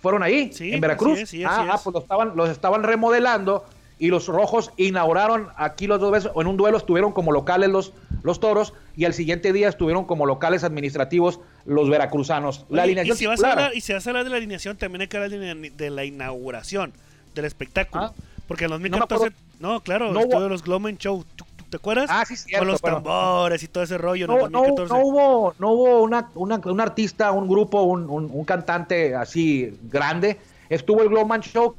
¿Fueron 0.02 0.24
ahí? 0.24 0.52
Sí, 0.52 0.74
¿En 0.74 0.82
Veracruz? 0.82 1.14
así 1.14 1.22
es, 1.24 1.30
sí, 1.30 1.44
ah, 1.44 1.50
así 1.62 1.70
ah, 1.72 1.76
es. 1.76 1.82
pues 1.84 1.94
los 1.94 2.04
estaban, 2.04 2.32
los 2.36 2.50
estaban 2.50 2.84
remodelando 2.84 3.66
y 4.00 4.08
los 4.08 4.28
rojos 4.28 4.72
inauguraron 4.78 5.50
aquí 5.56 5.86
los 5.86 6.00
dos 6.00 6.12
veces, 6.12 6.32
en 6.36 6.48
un 6.48 6.58
duelo 6.58 6.78
estuvieron 6.80 7.12
como 7.12 7.32
locales 7.32 7.70
los, 7.70 7.94
los 8.24 8.40
toros 8.40 8.74
y 8.98 9.06
al 9.06 9.14
siguiente 9.14 9.54
día 9.54 9.70
estuvieron 9.70 10.06
como 10.06 10.26
locales 10.26 10.64
administrativos 10.64 11.40
los 11.66 11.90
veracruzanos. 11.90 12.66
La 12.70 12.84
alineación 12.84 13.16
y 13.16 13.20
si, 13.20 13.26
vas 13.26 13.44
a 13.44 13.52
hablar, 13.52 13.72
y 13.76 13.82
si 13.82 13.94
vas 13.94 14.06
a 14.06 14.10
hablar 14.10 14.24
de 14.24 14.30
la 14.30 14.38
alineación, 14.38 14.78
también 14.78 15.02
hay 15.02 15.08
que 15.08 15.18
hablar 15.18 15.30
de, 15.32 15.90
la- 15.90 16.06
inauguración 16.06 16.94
del 17.36 17.46
espectáculo. 17.46 18.06
Ah. 18.06 18.14
Porque 18.48 18.66
en 18.66 18.72
me 18.72 18.76
2014, 18.90 19.16
acuerdo. 19.28 19.38
no, 19.60 19.80
claro, 19.82 20.12
No 20.12 20.20
estuvo 20.22 20.50
los 20.50 20.64
Gloman 20.64 20.98
Show. 20.98 21.24
¿Tú- 21.36 21.46
tú 21.56 21.64
¿Te 21.70 21.78
acuerdas? 21.78 22.08
Ah, 22.12 22.26
sí, 22.26 22.36
cierto, 22.36 22.60
Con 22.60 22.68
los 22.68 22.82
tambores 22.82 23.64
y 23.64 23.68
todo 23.70 23.84
ese 23.84 23.98
rollo 23.98 24.26
en 24.26 24.32
no, 24.32 24.46
el 24.48 24.52
no, 24.52 24.60
2014. 24.60 24.94
no 24.94 25.00
hubo, 25.08 25.56
no 25.58 25.70
hubo 25.72 26.02
una, 26.02 26.30
una- 26.36 26.58
un 26.66 26.82
artista, 26.82 27.32
un 27.32 27.48
grupo, 27.48 27.84
un, 27.84 28.10
un- 28.10 28.30
un 28.30 28.44
cantante 28.44 29.16
así 29.16 29.74
grande. 29.84 30.38
Estuvo 30.70 31.02
el 31.02 31.08
Glowman 31.10 31.40
Show, 31.42 31.76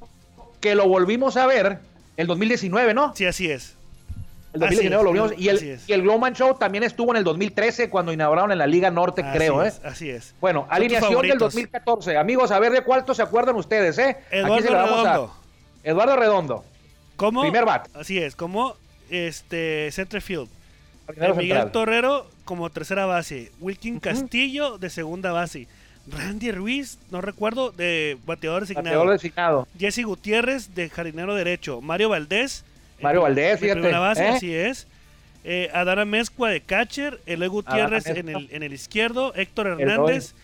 que 0.61 0.75
lo 0.75 0.89
volvimos 0.89 1.37
a 1.37 1.47
ver 1.47 1.79
el 2.17 2.27
2019, 2.27 2.95
¿no? 2.95 3.15
Sí, 3.15 3.27
así 3.27 3.51
es. 3.51 3.75
El 4.53 4.61
2019 4.61 5.05
lo 5.05 5.13
vimos. 5.13 5.33
Y 5.39 5.49
el, 5.49 5.81
y 5.87 5.93
el 5.93 6.03
Glowman 6.03 6.35
Show 6.35 6.57
también 6.59 6.85
estuvo 6.85 7.11
en 7.13 7.17
el 7.19 7.25
2013 7.25 7.89
cuando 7.89 8.13
inauguraron 8.13 8.53
en 8.53 8.59
la 8.59 8.67
Liga 8.67 8.91
Norte, 8.91 9.23
Así 9.23 9.39
creo, 9.39 9.63
es, 9.63 9.77
¿eh? 9.77 9.81
Así 9.85 10.11
es. 10.11 10.35
Bueno, 10.41 10.67
alineación 10.69 11.09
del 11.11 11.15
favoritos. 11.15 11.39
2014. 11.55 12.17
Amigos, 12.19 12.51
a 12.51 12.59
ver 12.59 12.73
de 12.73 12.83
cuánto 12.83 13.15
se 13.15 13.23
acuerdan 13.23 13.57
ustedes, 13.57 13.97
¿eh? 13.99 14.19
Aquí 14.29 14.37
Eduardo 14.37 14.63
se 14.63 14.75
a- 14.75 14.85
Redondo. 14.85 15.35
Eduardo 15.85 16.17
Redondo. 16.17 16.65
Primer 17.17 17.65
bat. 17.65 17.89
Así 17.97 18.19
es, 18.19 18.37
como 18.37 18.77
este 19.11 19.91
centerfield. 19.93 20.49
jardinero 21.07 21.35
Miguel 21.37 21.57
central. 21.59 21.73
Torrero 21.73 22.27
como 22.45 22.69
tercera 22.71 23.07
base. 23.07 23.53
Wilkin 23.61 24.01
Castillo 24.01 24.79
de 24.79 24.91
segunda 24.91 25.33
base. 25.33 25.69
Randy 26.09 26.51
Ruiz, 26.51 26.99
no 27.11 27.21
recuerdo, 27.21 27.71
de 27.71 28.19
bateador 28.27 28.63
designado. 28.63 28.87
Bateador 28.89 29.11
designado. 29.13 29.69
Jesse 29.79 30.03
Gutiérrez 30.05 30.75
de 30.75 30.89
jardinero 30.91 31.35
derecho. 31.35 31.81
Mario 31.81 32.09
Valdés. 32.09 32.65
Mario 33.03 33.23
Valdés, 33.23 33.61
fíjate, 33.61 33.81
primera 33.81 33.99
base, 33.99 34.25
¿eh? 34.25 34.29
así 34.29 34.55
es. 34.55 34.87
Eh, 35.45 35.71
Adana 35.73 36.05
Mezcua 36.05 36.51
de 36.51 36.61
catcher. 36.61 37.21
Eloy 37.27 37.49
Gutiérrez 37.49 38.07
en 38.07 38.17
el, 38.17 38.25
Mezcua. 38.25 38.57
en 38.57 38.63
el 38.63 38.73
izquierdo. 38.73 39.35
Héctor 39.35 39.67
Eloy. 39.67 39.83
Hernández 39.83 40.35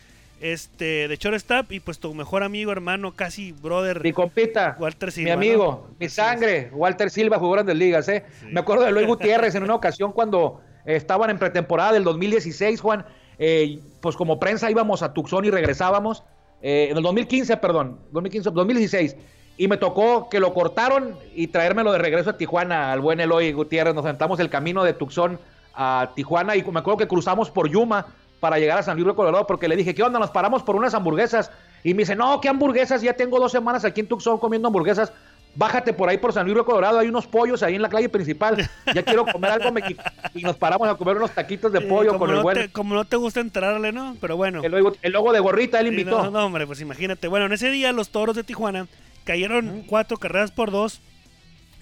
este, 0.41 1.09
de 1.09 1.17
shortstop. 1.17 1.71
Y 1.73 1.81
pues 1.81 1.99
tu 1.99 2.13
mejor 2.15 2.43
amigo, 2.43 2.73
hermano, 2.73 3.13
casi 3.13 3.53
brother. 3.53 4.03
Mi 4.03 4.13
compita, 4.13 4.77
Walter 4.79 5.09
mi 5.09 5.13
Silva, 5.13 5.33
amigo, 5.35 5.87
¿no? 5.89 5.97
mi 5.99 6.09
sangre, 6.09 6.71
Walter 6.73 7.11
Silva 7.11 7.39
jugó 7.39 7.53
grandes 7.53 7.77
ligas, 7.77 8.09
¿eh? 8.09 8.25
Me 8.51 8.61
acuerdo 8.61 8.85
de 8.85 8.93
Luis 8.93 9.07
Gutiérrez 9.07 9.55
en 9.55 9.63
una 9.63 9.75
ocasión 9.75 10.13
cuando 10.13 10.61
estaban 10.85 11.31
en 11.31 11.39
pretemporada 11.39 11.93
del 11.93 12.05
2016, 12.05 12.81
Juan, 12.81 13.05
eh, 13.39 13.79
pues 14.01 14.17
como 14.17 14.41
prensa 14.41 14.71
íbamos 14.71 15.03
a 15.03 15.13
Tucson 15.13 15.45
y 15.45 15.51
regresábamos, 15.51 16.25
eh, 16.63 16.89
en 16.91 16.97
el 16.97 17.03
2015, 17.03 17.57
perdón, 17.59 17.99
2015, 18.13 18.51
2016, 18.51 19.17
y 19.59 19.69
me 19.69 19.77
tocó 19.77 20.29
que 20.31 20.41
lo 20.41 20.55
cortaron 20.55 21.17
y 21.35 21.49
traérmelo 21.49 21.93
de 21.93 21.99
regreso 21.99 22.31
a 22.31 22.39
Tijuana, 22.39 22.93
al 22.93 23.01
buen 23.01 23.21
Eloy 23.21 23.53
Gutiérrez, 23.53 23.95
nos 23.95 24.05
sentamos 24.05 24.41
el 24.41 24.49
camino 24.49 24.85
de 24.85 24.95
Tucson 24.95 25.39
a 25.75 26.11
Tijuana 26.15 26.57
y 26.57 26.63
me 26.63 26.79
acuerdo 26.81 26.97
que 26.97 27.09
cruzamos 27.09 27.51
por 27.51 27.69
Yuma 27.69 28.07
para 28.41 28.59
llegar 28.59 28.79
a 28.79 28.83
San 28.85 28.95
Luis 28.97 29.05
Río 29.05 29.17
Colorado 29.17 29.47
porque 29.47 29.67
le 29.69 29.77
dije, 29.77 29.95
¿qué 29.95 30.03
onda? 30.03 30.19
Nos 30.21 30.31
paramos 30.31 30.63
por 30.63 30.77
unas 30.77 30.95
hamburguesas. 30.95 31.51
Y 31.83 31.93
me 31.95 31.99
dice, 32.03 32.15
no, 32.17 32.41
¿qué 32.41 32.49
hamburguesas? 32.49 33.03
Ya 33.03 33.15
tengo 33.15 33.39
dos 33.41 33.51
semanas 33.53 33.85
aquí 33.85 34.01
en 34.01 34.07
Tucson 34.07 34.39
comiendo 34.39 34.69
hamburguesas. 34.69 35.13
Bájate 35.57 35.93
por 35.93 36.09
ahí 36.09 36.19
por 36.19 36.33
San 36.33 36.45
Luis 36.45 36.55
Río 36.55 36.65
Colorado, 36.65 37.01
hay 37.01 37.09
unos 37.09 37.27
pollos 37.27 37.65
ahí 37.65 37.75
en 37.75 37.83
la 37.83 37.89
calle 37.89 38.09
principal. 38.09 38.69
Ya 38.95 39.03
quiero 39.03 39.27
comer 39.27 39.51
algo 39.51 39.73
mexicano. 39.73 40.09
Y 40.35 40.43
nos 40.43 40.57
paramos 40.57 40.89
a 40.89 40.95
comer 40.95 41.17
unos 41.17 41.33
taquitos 41.33 41.73
de 41.73 41.81
pollo 41.81 42.17
con 42.17 42.31
el 42.31 42.43
buen... 42.43 42.57
te- 42.57 42.69
como 42.71 42.95
no 42.95 43.05
te 43.05 43.17
gusta 43.17 43.41
entrarle, 43.41 43.91
¿no? 43.91 44.15
Pero 44.21 44.37
bueno. 44.37 44.63
El 44.63 44.71
logo, 44.71 44.93
el 45.03 45.13
logo 45.13 45.33
de 45.33 45.41
gorrita, 45.41 45.81
él 45.81 45.87
Sí, 45.87 45.91
invitó. 45.95 46.23
No, 46.23 46.31
no, 46.31 46.47
hombre, 46.47 46.65
pues 46.67 46.81
imagínate. 46.81 47.27
Bueno, 47.27 47.47
en 47.47 47.53
ese 47.53 47.71
día 47.73 47.91
los 47.93 48.11
toros 48.11 48.37
de 48.37 48.45
Tijuana 48.45 48.87
cayeron 49.29 49.85
cuatro 49.87 50.17
carreras 50.17 50.51
por 50.51 50.71
dos. 50.71 51.03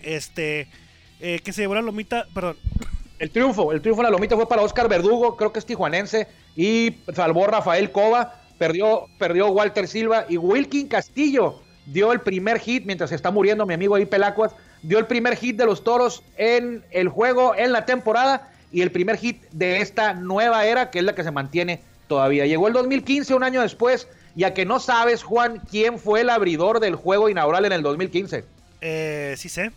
Este, 0.03 0.67
eh, 1.21 1.38
que 1.45 1.53
se 1.53 1.62
llevó 1.62 1.76
la 1.76 1.81
lomita, 1.81 2.26
perdón, 2.35 2.57
El 3.21 3.31
triunfo, 3.31 3.73
el 3.73 3.81
triunfo 3.81 4.03
en 4.03 4.07
la 4.07 4.11
lomita 4.11 4.35
fue 4.35 4.49
para 4.49 4.62
Oscar 4.62 4.88
Verdugo, 4.88 5.37
creo 5.37 5.53
que 5.53 5.61
es 5.61 5.65
tijuanense, 5.65 6.26
y 6.57 6.97
salvó 7.15 7.47
Rafael 7.47 7.93
Cova, 7.93 8.43
perdió, 8.59 9.07
perdió 9.19 9.49
Walter 9.49 9.87
Silva 9.87 10.26
y 10.29 10.37
Wilkin 10.37 10.88
Castillo 10.88 11.62
dio 11.87 12.12
el 12.12 12.21
primer 12.21 12.59
hit 12.59 12.85
mientras 12.85 13.12
está 13.12 13.31
muriendo 13.31 13.65
mi 13.65 13.75
amigo 13.75 13.95
ahí 13.95 14.07
Pelacuas, 14.07 14.55
dio 14.83 14.99
el 14.99 15.07
primer 15.07 15.37
hit 15.37 15.57
de 15.57 15.67
los 15.67 15.85
toros 15.85 16.25
en 16.37 16.85
el 16.91 17.09
juego, 17.09 17.55
en 17.55 17.71
la 17.71 17.87
temporada, 17.87 18.50
y 18.73 18.83
el 18.83 18.91
primer 18.91 19.17
hit 19.19 19.41
de 19.53 19.81
esta 19.81 20.15
nueva 20.15 20.67
era, 20.67 20.91
que 20.91 20.99
es 20.99 21.05
la 21.05 21.15
que 21.15 21.23
se 21.23 21.31
mantiene 21.31 21.81
todavía. 22.09 22.45
Llegó 22.45 22.67
el 22.67 22.75
2015, 22.75 23.35
un 23.35 23.45
año 23.45 23.62
después, 23.62 24.09
ya 24.37 24.55
que 24.55 24.64
no 24.64 24.78
sabes, 24.78 25.25
Juan, 25.25 25.61
quién 25.69 25.99
fue 25.99 26.21
el 26.21 26.31
abridor 26.31 26.78
del 26.78 26.95
juego 26.95 27.28
inaugural 27.28 27.64
en 27.64 27.73
el 27.73 27.83
2015. 27.83 28.45
eh, 28.83 29.35
sí 29.37 29.49
sé, 29.49 29.73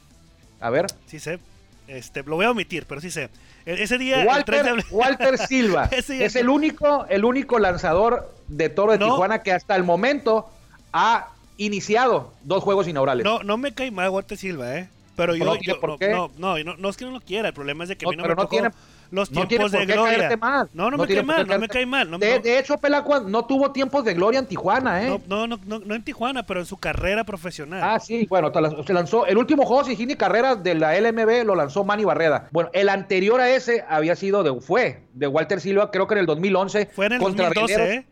A 0.59 0.69
ver, 0.69 0.85
sí 1.07 1.19
sé. 1.19 1.39
Este, 1.87 2.21
lo 2.21 2.35
voy 2.35 2.45
a 2.45 2.51
omitir, 2.51 2.85
pero 2.85 3.01
sí 3.01 3.09
sé. 3.09 3.29
E- 3.65 3.81
Ese 3.83 3.97
día, 3.97 4.23
Walter, 4.27 4.45
3 4.45 4.63
de 4.63 4.69
abril- 4.69 4.85
Walter 4.91 5.37
Silva 5.47 5.89
Ese 5.91 6.23
es 6.23 6.35
el 6.35 6.47
único, 6.49 7.05
el 7.09 7.25
único 7.25 7.57
lanzador 7.57 8.31
de 8.47 8.69
toro 8.69 8.91
de 8.91 8.99
No. 8.99 9.05
Tijuana 9.05 9.41
que 9.41 9.51
hasta 9.51 9.75
el 9.75 9.83
momento 9.83 10.49
ha 10.93 11.29
iniciado 11.57 12.33
dos 12.43 12.63
juegos 12.63 12.87
inaugurales. 12.87 13.23
No, 13.25 13.41
no 13.43 13.57
me 13.57 13.73
cae 13.73 13.89
mal 13.91 14.09
Walter 14.09 14.37
Silva, 14.37 14.77
¿eh? 14.77 14.89
Pero 15.19 15.35
yo, 15.35 15.45
No 15.45 15.55
yo- 15.55 15.79
por 15.79 15.89
no, 15.91 15.97
qué. 15.97 16.09
no, 16.09 16.31
no, 16.37 16.57
no, 16.63 16.77
no 16.77 16.89
es 16.89 16.97
que 16.97 17.05
no 17.05 17.11
lo 17.11 17.19
quiera, 17.21 17.49
el 17.49 17.53
problema 17.53 17.83
es 17.83 17.89
de 17.89 17.97
que 17.97 18.05
a 18.05 18.07
No, 18.07 18.11
mí 18.11 18.15
no 18.17 18.23
pero 18.23 18.35
me 18.35 18.39
no 18.39 18.43
tocó 18.43 18.55
tiene- 18.55 18.69
los 19.11 19.29
tiempos 19.29 19.71
por 19.71 19.79
de 19.79 19.85
gloria. 19.87 20.37
mal. 20.37 20.69
No, 20.73 20.91
no, 20.91 20.97
me 20.97 21.07
cae 21.07 21.15
por 21.17 21.25
mal, 21.25 21.47
no 21.47 21.59
me 21.59 21.67
cae 21.67 21.85
mal. 21.85 22.11
No, 22.11 22.17
de, 22.19 22.59
hecho, 22.59 22.77
Pelacua 22.77 23.21
no 23.21 23.43
tuvo 23.45 23.71
tiempos 23.71 24.05
de 24.05 24.13
gloria 24.13 24.39
en 24.39 24.45
Tijuana, 24.45 25.03
¿eh? 25.03 25.19
no, 25.27 25.47
no, 25.47 25.57
no, 25.65 25.79
no, 25.79 25.95
en 25.95 26.03
Tijuana, 26.03 26.45
pero 26.45 26.59
en 26.59 26.65
su 26.65 26.77
carrera 26.77 27.23
profesional. 27.23 27.81
Ah, 27.83 27.99
sí, 27.99 28.27
bueno, 28.29 28.51
se 28.85 28.93
lanzó. 28.93 29.25
El 29.25 29.37
último 29.37 29.65
juego 29.65 29.83
sin 29.83 30.09
carreras 30.15 30.63
de 30.63 30.75
la 30.75 30.95
LMB 30.95 31.43
lo 31.43 31.55
lanzó 31.55 31.83
Manny 31.83 32.05
Barreda. 32.05 32.47
Bueno, 32.51 32.69
el 32.73 32.87
anterior 32.89 33.41
a 33.41 33.49
ese 33.49 33.83
había 33.89 34.15
sido 34.15 34.43
de, 34.43 34.61
fue 34.61 35.03
de 35.13 35.27
Walter 35.27 35.59
Silva, 35.59 35.91
creo 35.91 36.07
que 36.07 36.13
en 36.13 36.19
el 36.19 36.25
2011. 36.25 36.89
Fue 36.93 37.07
en 37.07 37.13
el 37.13 37.19
contra 37.19 37.45
2012, 37.47 37.75
Rieleros. 37.77 38.05
¿eh? 38.05 38.07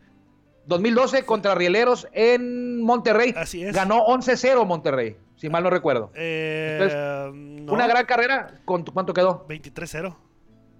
2012 0.66 1.22
contra 1.24 1.54
Rieleros 1.54 2.08
en 2.12 2.82
Monterrey. 2.82 3.34
Así 3.36 3.62
es. 3.64 3.74
Ganó 3.74 4.04
11-0 4.06 4.66
Monterrey, 4.66 5.16
si 5.38 5.48
mal 5.48 5.62
no 5.62 5.70
recuerdo. 5.70 6.10
Eh, 6.14 7.30
no, 7.34 7.72
Una 7.72 7.86
gran 7.86 8.04
carrera. 8.04 8.60
¿con 8.66 8.84
¿Cuánto 8.84 9.14
quedó? 9.14 9.46
23-0. 9.48 10.14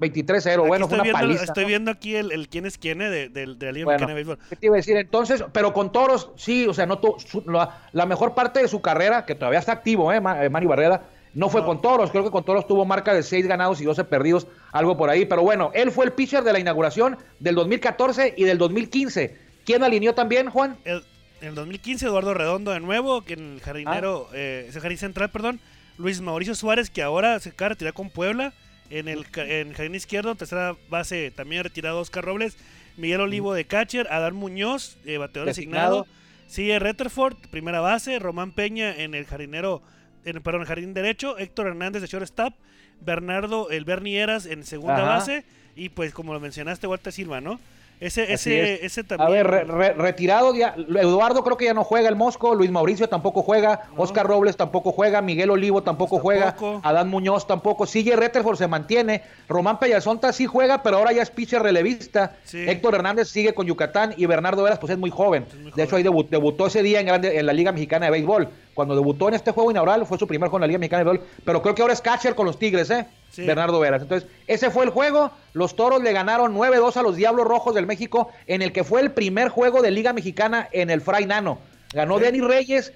23-0. 0.00 0.60
Aquí 0.60 0.68
Bueno, 0.68 0.86
fue 0.86 0.94
una 0.96 1.02
viendo, 1.04 1.18
paliza. 1.20 1.44
Estoy 1.44 1.64
¿no? 1.64 1.68
viendo 1.68 1.90
aquí 1.90 2.14
el, 2.14 2.30
el 2.30 2.48
quién 2.48 2.66
es 2.66 2.78
quién 2.78 3.02
eh, 3.02 3.10
de, 3.10 3.28
de- 3.30 3.46
de 3.56 3.66
la 3.66 3.72
Liga 3.72 3.84
Bueno, 3.86 4.06
Mexicana 4.06 4.08
de 4.08 4.14
Béisbol. 4.14 4.38
¿qué 4.48 4.56
te 4.56 4.66
iba 4.66 4.74
a 4.74 4.76
decir? 4.76 4.96
Entonces, 4.96 5.44
pero 5.52 5.72
con 5.72 5.90
toros, 5.90 6.30
sí, 6.36 6.66
o 6.68 6.74
sea, 6.74 6.86
no 6.86 6.98
tu- 6.98 7.16
su- 7.18 7.42
la, 7.50 7.82
la 7.92 8.06
mejor 8.06 8.34
parte 8.34 8.60
de 8.60 8.68
su 8.68 8.80
carrera, 8.80 9.24
que 9.26 9.34
todavía 9.34 9.58
está 9.58 9.72
activo, 9.72 10.12
¿eh? 10.12 10.18
Eh, 10.18 10.48
Manny 10.50 10.66
Barreda, 10.66 11.02
no 11.34 11.48
fue 11.48 11.62
No. 11.62 11.66
con 11.66 11.82
toros. 11.82 12.10
Creo 12.12 12.22
que 12.22 12.30
con 12.30 12.44
toros 12.44 12.66
tuvo 12.68 12.84
marca 12.84 13.12
de 13.12 13.22
6 13.24 13.46
ganados 13.48 13.80
y 13.80 13.84
12 13.84 14.04
perdidos, 14.04 14.46
algo 14.72 14.96
por 14.96 15.10
ahí. 15.10 15.26
Pero 15.26 15.42
bueno, 15.42 15.72
él 15.74 15.90
fue 15.90 16.04
el 16.04 16.12
pitcher 16.12 16.44
de 16.44 16.52
la 16.52 16.60
inauguración 16.60 17.16
del 17.40 17.56
2014 17.56 18.34
y 18.36 18.44
del 18.44 18.58
2015. 18.58 19.36
¿Quién 19.64 19.82
alineó 19.82 20.14
también, 20.14 20.48
Juan? 20.48 20.76
El, 20.84 21.02
en 21.40 21.48
el 21.48 21.54
2015, 21.54 22.06
Eduardo 22.06 22.34
Redondo 22.34 22.70
de 22.72 22.80
nuevo, 22.80 23.22
que 23.24 23.34
en 23.34 23.52
el 23.54 23.58
Ah. 23.58 23.64
jardinero, 23.64 24.28
eh, 24.32 24.66
ese 24.68 24.80
jardín 24.80 24.98
central, 24.98 25.30
perdón. 25.30 25.60
Luis 25.98 26.20
Mauricio 26.20 26.54
Suárez, 26.54 26.90
que 26.90 27.02
ahora 27.02 27.38
se 27.40 27.50
acaba 27.50 27.70
de 27.70 27.74
retirar 27.74 27.92
con 27.94 28.10
Puebla. 28.10 28.52
En 28.90 29.06
el, 29.08 29.26
en 29.36 29.68
el 29.68 29.74
jardín 29.74 29.94
izquierdo, 29.94 30.34
tercera 30.34 30.74
base, 30.88 31.30
también 31.30 31.62
retirado 31.62 32.00
Oscar 32.00 32.24
Robles. 32.24 32.56
Miguel 32.96 33.20
Olivo 33.20 33.52
de 33.52 33.64
catcher. 33.66 34.06
Adán 34.10 34.34
Muñoz, 34.34 34.96
eh, 35.04 35.18
bateador 35.18 35.48
Designado. 35.48 35.98
designado. 36.06 36.18
Sigue 36.48 36.78
Retterford, 36.78 37.36
primera 37.50 37.80
base. 37.80 38.18
Román 38.18 38.52
Peña 38.52 38.96
en 38.96 39.14
el 39.14 39.26
jardinero, 39.26 39.82
en, 40.24 40.40
perdón, 40.42 40.62
el 40.62 40.66
jardín 40.66 40.94
derecho. 40.94 41.36
Héctor 41.38 41.66
Hernández 41.66 42.00
de 42.02 42.08
shortstop. 42.08 42.54
Bernardo, 43.00 43.70
el 43.70 43.84
Bernieras 43.84 44.46
en 44.46 44.64
segunda 44.64 44.96
Ajá. 44.96 45.04
base. 45.06 45.44
Y 45.76 45.90
pues, 45.90 46.12
como 46.14 46.32
lo 46.32 46.40
mencionaste, 46.40 46.86
Walter 46.86 47.12
Silva, 47.12 47.40
¿no? 47.40 47.60
Ese, 48.00 48.32
ese, 48.32 48.74
es. 48.74 48.82
ese 48.84 49.04
también. 49.04 49.26
A 49.28 49.30
ver, 49.30 49.46
re- 49.46 49.64
re- 49.64 49.92
retirado 49.94 50.54
ya. 50.54 50.74
Eduardo 50.76 51.42
creo 51.42 51.56
que 51.56 51.64
ya 51.64 51.74
no 51.74 51.84
juega 51.84 52.08
el 52.08 52.16
Mosco. 52.16 52.54
Luis 52.54 52.70
Mauricio 52.70 53.08
tampoco 53.08 53.42
juega. 53.42 53.88
No. 53.96 54.02
Oscar 54.02 54.26
Robles 54.26 54.56
tampoco 54.56 54.92
juega. 54.92 55.20
Miguel 55.20 55.50
Olivo 55.50 55.82
tampoco 55.82 56.20
Pues 56.20 56.22
juega. 56.22 56.56
Adán 56.82 57.08
Muñoz 57.08 57.46
tampoco. 57.46 57.86
Sigue 57.86 58.14
Retterford, 58.16 58.56
se 58.56 58.68
mantiene. 58.68 59.22
Román 59.48 59.78
Payasonta 59.80 60.32
sí 60.32 60.46
juega, 60.46 60.82
pero 60.82 60.98
ahora 60.98 61.12
ya 61.12 61.22
es 61.22 61.30
pitcher 61.30 61.62
relevista. 61.62 62.36
Sí. 62.44 62.68
Héctor 62.68 62.94
Hernández 62.94 63.28
sigue 63.28 63.54
con 63.54 63.66
Yucatán 63.66 64.14
y 64.16 64.26
Bernardo 64.26 64.62
Veras 64.62 64.78
pues 64.78 64.92
es 64.92 64.98
muy 64.98 65.10
joven. 65.10 65.44
Es 65.48 65.54
muy 65.56 65.72
De 65.72 65.82
hecho, 65.82 65.96
ahí 65.96 66.02
debutó 66.02 66.66
ese 66.66 66.82
día 66.82 67.00
en, 67.00 67.06
grande, 67.06 67.38
en 67.38 67.46
la 67.46 67.52
Liga 67.52 67.72
Mexicana 67.72 68.06
de 68.06 68.12
Béisbol. 68.12 68.48
Cuando 68.78 68.94
debutó 68.94 69.26
en 69.26 69.34
este 69.34 69.50
juego 69.50 69.72
inaugural 69.72 70.06
fue 70.06 70.18
su 70.18 70.28
primer 70.28 70.50
juego 70.50 70.58
en 70.58 70.60
la 70.60 70.66
Liga 70.68 70.78
Mexicana 70.78 71.02
de 71.02 71.10
Béisbol. 71.10 71.28
Pero 71.44 71.62
creo 71.62 71.74
que 71.74 71.82
ahora 71.82 71.94
es 71.94 72.00
catcher 72.00 72.36
con 72.36 72.46
los 72.46 72.60
Tigres, 72.60 72.88
¿eh? 72.90 73.08
Sí. 73.28 73.44
Bernardo 73.44 73.80
Veras. 73.80 74.02
Entonces, 74.02 74.30
ese 74.46 74.70
fue 74.70 74.84
el 74.84 74.90
juego. 74.90 75.32
Los 75.52 75.74
Toros 75.74 76.00
le 76.00 76.12
ganaron 76.12 76.54
9-2 76.54 76.96
a 76.96 77.02
los 77.02 77.16
Diablos 77.16 77.44
Rojos 77.44 77.74
del 77.74 77.86
México, 77.88 78.28
en 78.46 78.62
el 78.62 78.70
que 78.72 78.84
fue 78.84 79.00
el 79.00 79.10
primer 79.10 79.48
juego 79.48 79.82
de 79.82 79.90
Liga 79.90 80.12
Mexicana 80.12 80.68
en 80.70 80.90
el 80.90 81.00
Fray 81.00 81.26
Nano. 81.26 81.58
Ganó 81.92 82.14
Ok. 82.14 82.20
Denis 82.20 82.44
Reyes, 82.44 82.92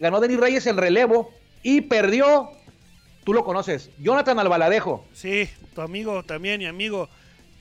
ganó 0.00 0.20
Denis 0.20 0.40
Reyes 0.40 0.66
el 0.66 0.78
relevo 0.78 1.30
y 1.62 1.82
perdió, 1.82 2.48
tú 3.26 3.34
lo 3.34 3.44
conoces, 3.44 3.90
Jonathan 3.98 4.38
Albaladejo. 4.38 5.04
Sí, 5.12 5.46
tu 5.74 5.82
amigo 5.82 6.22
también, 6.22 6.58
mi 6.58 6.64
amigo. 6.64 7.10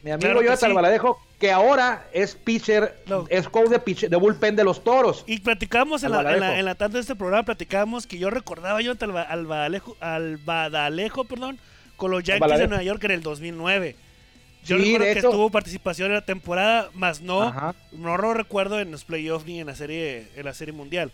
Mi 0.04 0.12
amigo 0.12 0.20
Claro 0.30 0.42
Jonathan 0.42 0.60
sí. 0.60 0.66
Albaladejo, 0.68 1.20
que 1.40 1.52
ahora 1.52 2.08
es 2.14 2.36
pitcher, 2.36 3.00
No. 3.08 3.26
es 3.30 3.50
coach 3.50 3.70
de, 3.70 3.80
pitcher- 3.84 4.10
de 4.10 4.16
bullpen 4.18 4.56
de 4.56 4.64
los 4.64 4.84
Toros. 4.84 5.24
Y 5.28 5.40
platicamos 5.40 6.04
en 6.04 6.12
la, 6.12 6.18
en, 6.20 6.24
la, 6.24 6.30
Albaladejo. 6.32 6.60
en 6.60 6.66
la 6.66 6.76
tarde 6.76 6.94
de 6.96 7.00
este 7.02 7.16
programa, 7.16 7.44
platicamos 7.44 8.08
que 8.08 8.18
yo 8.18 8.30
recordaba 8.30 8.82
yo 8.82 8.94
al, 9.00 9.18
al, 9.18 9.46
Badalejo, 9.46 9.98
al 10.00 10.38
Badalejo, 10.38 11.26
perdón, 11.26 11.60
con 11.96 12.12
los 12.12 12.24
Yankees 12.24 12.44
Albaladejo. 12.44 12.64
de 12.64 12.68
Nueva 12.70 12.84
York 12.84 13.04
en 13.06 13.12
el 13.12 13.22
2009. 13.24 13.96
Yo 14.66 14.78
Sí, 14.78 14.84
recuerdo 14.84 15.06
que 15.14 15.20
hecho- 15.20 15.30
tuvo 15.32 15.50
participación 15.50 16.08
en 16.10 16.16
la 16.16 16.26
temporada, 16.26 16.90
más 16.94 17.22
no, 17.22 17.42
Ajá. 17.44 17.74
no 17.94 18.18
lo 18.18 18.34
recuerdo 18.34 18.80
en 18.80 18.92
los 18.92 19.04
playoffs 19.06 19.46
ni 19.46 19.60
en 19.62 19.68
la 19.68 19.76
serie, 19.76 20.28
en 20.36 20.46
la 20.46 20.54
serie 20.54 20.74
mundial. 20.74 21.12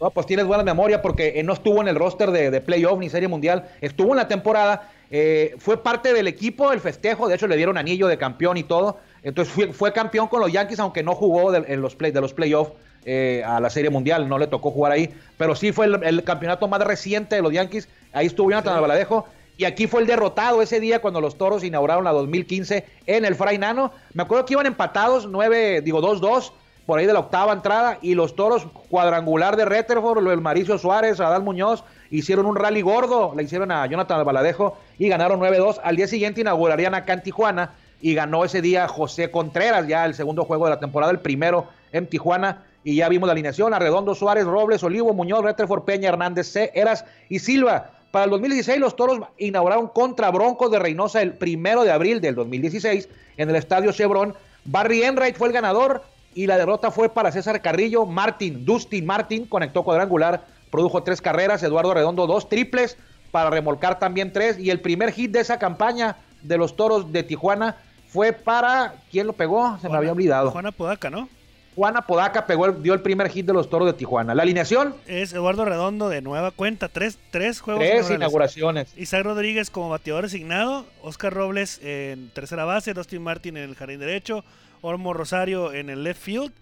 No, 0.00 0.10
pues 0.10 0.26
tienes 0.26 0.44
buena 0.46 0.64
memoria 0.64 1.00
porque 1.02 1.40
no 1.44 1.52
estuvo 1.52 1.80
en 1.80 1.86
el 1.88 1.94
roster 1.94 2.30
de, 2.32 2.50
de 2.50 2.60
playoff 2.60 2.98
ni 2.98 3.08
serie 3.10 3.28
mundial, 3.28 3.68
estuvo 3.80 4.10
en 4.10 4.16
la 4.16 4.26
temporada, 4.28 4.90
eh, 5.16 5.54
fue 5.58 5.80
parte 5.80 6.12
del 6.12 6.26
equipo 6.26 6.70
del 6.70 6.80
festejo, 6.80 7.28
de 7.28 7.36
hecho 7.36 7.46
le 7.46 7.56
dieron 7.56 7.78
anillo 7.78 8.08
de 8.08 8.18
campeón 8.18 8.56
y 8.56 8.64
todo, 8.64 8.98
entonces 9.22 9.54
fue, 9.54 9.72
fue 9.72 9.92
campeón 9.92 10.26
con 10.26 10.40
los 10.40 10.50
Yankees 10.50 10.80
aunque 10.80 11.04
no 11.04 11.14
jugó 11.14 11.52
de, 11.52 11.72
en 11.72 11.80
los 11.80 11.94
play, 11.94 12.10
de 12.10 12.20
los 12.20 12.34
playoffs 12.34 12.72
eh, 13.04 13.44
a 13.46 13.60
la 13.60 13.70
serie 13.70 13.90
mundial, 13.90 14.28
no 14.28 14.40
le 14.40 14.48
tocó 14.48 14.72
jugar 14.72 14.90
ahí, 14.90 15.14
pero 15.38 15.54
sí 15.54 15.70
fue 15.70 15.86
el, 15.86 16.02
el 16.02 16.24
campeonato 16.24 16.66
más 16.66 16.80
reciente 16.80 17.36
de 17.36 17.42
los 17.42 17.52
Yankees, 17.52 17.88
ahí 18.12 18.26
estuvo 18.26 18.50
Jonathan 18.50 18.72
Sí. 18.72 18.76
Albaladejo, 18.76 19.28
y 19.56 19.66
aquí 19.66 19.86
fue 19.86 20.00
el 20.00 20.08
derrotado 20.08 20.62
ese 20.62 20.80
día 20.80 21.00
cuando 21.00 21.20
los 21.20 21.38
Toros 21.38 21.62
inauguraron 21.62 22.02
la 22.02 22.10
2015 22.10 22.84
en 23.06 23.24
el 23.24 23.36
Fray 23.36 23.56
Nano. 23.56 23.92
Me 24.12 24.24
acuerdo 24.24 24.44
que 24.46 24.54
iban 24.54 24.66
empatados 24.66 25.28
9, 25.28 25.80
digo 25.82 26.02
2-2 26.02 26.50
por 26.86 26.98
ahí 26.98 27.06
de 27.06 27.12
la 27.12 27.20
octava 27.20 27.52
entrada 27.52 27.98
y 28.02 28.14
los 28.14 28.36
Toros 28.36 28.66
cuadrangular 28.90 29.56
de 29.56 29.64
Retterford, 29.64 30.26
el 30.30 30.40
Maricio 30.40 30.78
Suárez, 30.78 31.20
Adán 31.20 31.44
Muñoz 31.44 31.84
hicieron 32.10 32.46
un 32.46 32.56
rally 32.56 32.82
gordo, 32.82 33.32
le 33.34 33.42
hicieron 33.42 33.70
a 33.72 33.86
Jonathan 33.86 34.18
Albaladejo 34.18 34.76
y 34.98 35.08
ganaron 35.08 35.40
9-2. 35.40 35.80
Al 35.82 35.96
día 35.96 36.06
siguiente 36.06 36.42
inaugurarían 36.42 36.94
acá 36.94 37.14
en 37.14 37.22
Tijuana 37.22 37.72
y 38.00 38.14
ganó 38.14 38.44
ese 38.44 38.60
día 38.60 38.86
José 38.86 39.30
Contreras, 39.30 39.88
ya 39.88 40.04
el 40.04 40.14
segundo 40.14 40.44
juego 40.44 40.66
de 40.66 40.72
la 40.72 40.80
temporada, 40.80 41.10
el 41.10 41.20
primero 41.20 41.66
en 41.92 42.06
Tijuana. 42.06 42.64
Y 42.84 42.96
ya 42.96 43.08
vimos 43.08 43.26
la 43.26 43.32
alineación, 43.32 43.72
Arredondo, 43.72 44.14
Suárez, 44.14 44.44
Robles, 44.44 44.82
Olivo, 44.82 45.14
Muñoz, 45.14 45.42
Retterford, 45.42 45.84
Peña, 45.84 46.10
Hernández, 46.10 46.48
C, 46.48 46.70
Eras 46.74 47.06
y 47.30 47.38
Silva. 47.38 47.92
Para 48.10 48.26
el 48.26 48.30
2016 48.30 48.78
los 48.78 48.94
Toros 48.94 49.20
inauguraron 49.38 49.88
contra 49.88 50.30
Broncos 50.30 50.70
de 50.70 50.78
Reynosa 50.78 51.22
el 51.22 51.32
primero 51.32 51.82
de 51.82 51.90
abril 51.90 52.20
del 52.20 52.34
2016 52.34 53.08
en 53.38 53.50
el 53.50 53.56
Estadio 53.56 53.90
Chevron. 53.90 54.34
Barry 54.66 55.02
Enright 55.02 55.36
fue 55.36 55.48
el 55.48 55.54
ganador 55.54 56.02
y 56.34 56.46
la 56.46 56.56
derrota 56.56 56.90
fue 56.90 57.08
para 57.08 57.32
César 57.32 57.60
Carrillo. 57.62 58.06
Martin, 58.06 58.64
Dustin 58.64 59.06
Martin 59.06 59.46
conectó 59.46 59.82
cuadrangular, 59.82 60.44
produjo 60.70 61.02
tres 61.02 61.20
carreras, 61.20 61.62
Eduardo 61.62 61.94
Redondo 61.94 62.26
dos 62.26 62.48
triples 62.48 62.96
para 63.30 63.50
remolcar 63.50 63.98
también 63.98 64.32
tres 64.32 64.58
y 64.58 64.70
el 64.70 64.80
primer 64.80 65.12
hit 65.12 65.32
de 65.32 65.40
esa 65.40 65.58
campaña 65.58 66.16
de 66.42 66.56
los 66.58 66.76
Toros 66.76 67.12
de 67.12 67.22
Tijuana 67.22 67.76
fue 68.08 68.32
para 68.32 68.94
¿quién 69.10 69.26
lo 69.26 69.32
pegó? 69.32 69.78
Se 69.80 69.88
me 69.88 69.96
había 69.96 70.12
olvidado. 70.12 70.50
Juana 70.50 70.70
Podaca, 70.70 71.10
¿no? 71.10 71.28
Juan 71.74 71.96
Apodaca 71.96 72.46
pegó 72.46 72.66
el- 72.66 72.82
dio 72.82 72.94
el 72.94 73.00
primer 73.00 73.28
hit 73.30 73.46
de 73.46 73.52
los 73.52 73.68
Toros 73.68 73.86
de 73.86 73.92
Tijuana. 73.94 74.34
La 74.34 74.42
alineación, 74.44 74.94
Es 75.06 75.32
Eduardo 75.32 75.64
Redondo 75.64 76.08
de 76.08 76.22
nueva 76.22 76.50
cuenta, 76.52 76.88
tres, 76.88 77.18
tres 77.30 77.60
juegos 77.60 77.82
tres 77.84 78.10
inauguraciones. 78.10 78.92
Isaac 78.96 79.24
Rodríguez 79.24 79.70
como 79.70 79.88
bateador 79.88 80.24
designado, 80.24 80.86
Oscar 81.02 81.32
Robles 81.34 81.80
en 81.82 82.30
tercera 82.30 82.64
base, 82.64 82.94
Dustin 82.94 83.22
Martin 83.22 83.56
en 83.56 83.64
el 83.70 83.74
jardín 83.74 83.98
derecho, 84.00 84.44
Olmo 84.82 85.14
Rosario 85.14 85.72
en 85.72 85.90
el 85.90 86.04
left 86.04 86.20
field, 86.22 86.52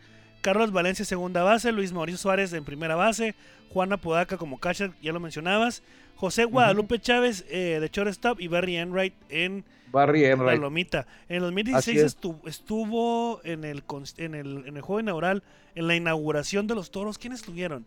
Carlos 0.42 0.72
Valencia 0.72 1.04
segunda 1.04 1.42
base, 1.42 1.72
Luis 1.72 1.92
Mauricio 1.92 2.18
Suárez 2.18 2.52
en 2.52 2.64
primera 2.64 2.94
base, 2.96 3.34
Juana 3.70 3.96
Podaca 3.96 4.36
como 4.36 4.58
catcher, 4.58 4.90
ya 5.00 5.12
lo 5.12 5.20
mencionabas, 5.20 5.82
José 6.16 6.44
Guadalupe 6.44 6.98
Chávez 7.00 7.44
eh, 7.48 7.78
de 7.80 7.88
shortstop 7.88 8.40
y 8.40 8.48
Barry 8.48 8.76
Enright 8.76 9.14
en 9.30 9.64
Barry 9.90 10.24
Enright. 10.24 10.60
lomita. 10.60 11.06
En 11.28 11.36
el 11.36 11.42
2016 11.42 11.76
Así 11.76 12.04
es. 12.06 12.16
estu- 12.20 12.38
estuvo 12.46 13.40
en 13.44 13.64
el, 13.64 13.82
en, 14.18 14.34
el, 14.34 14.64
en 14.66 14.76
el 14.76 14.82
juego 14.82 15.00
inaugural, 15.00 15.42
en 15.74 15.86
la 15.86 15.94
inauguración 15.96 16.66
de 16.66 16.74
los 16.74 16.90
toros. 16.90 17.18
¿Quiénes 17.18 17.40
estuvieron? 17.40 17.84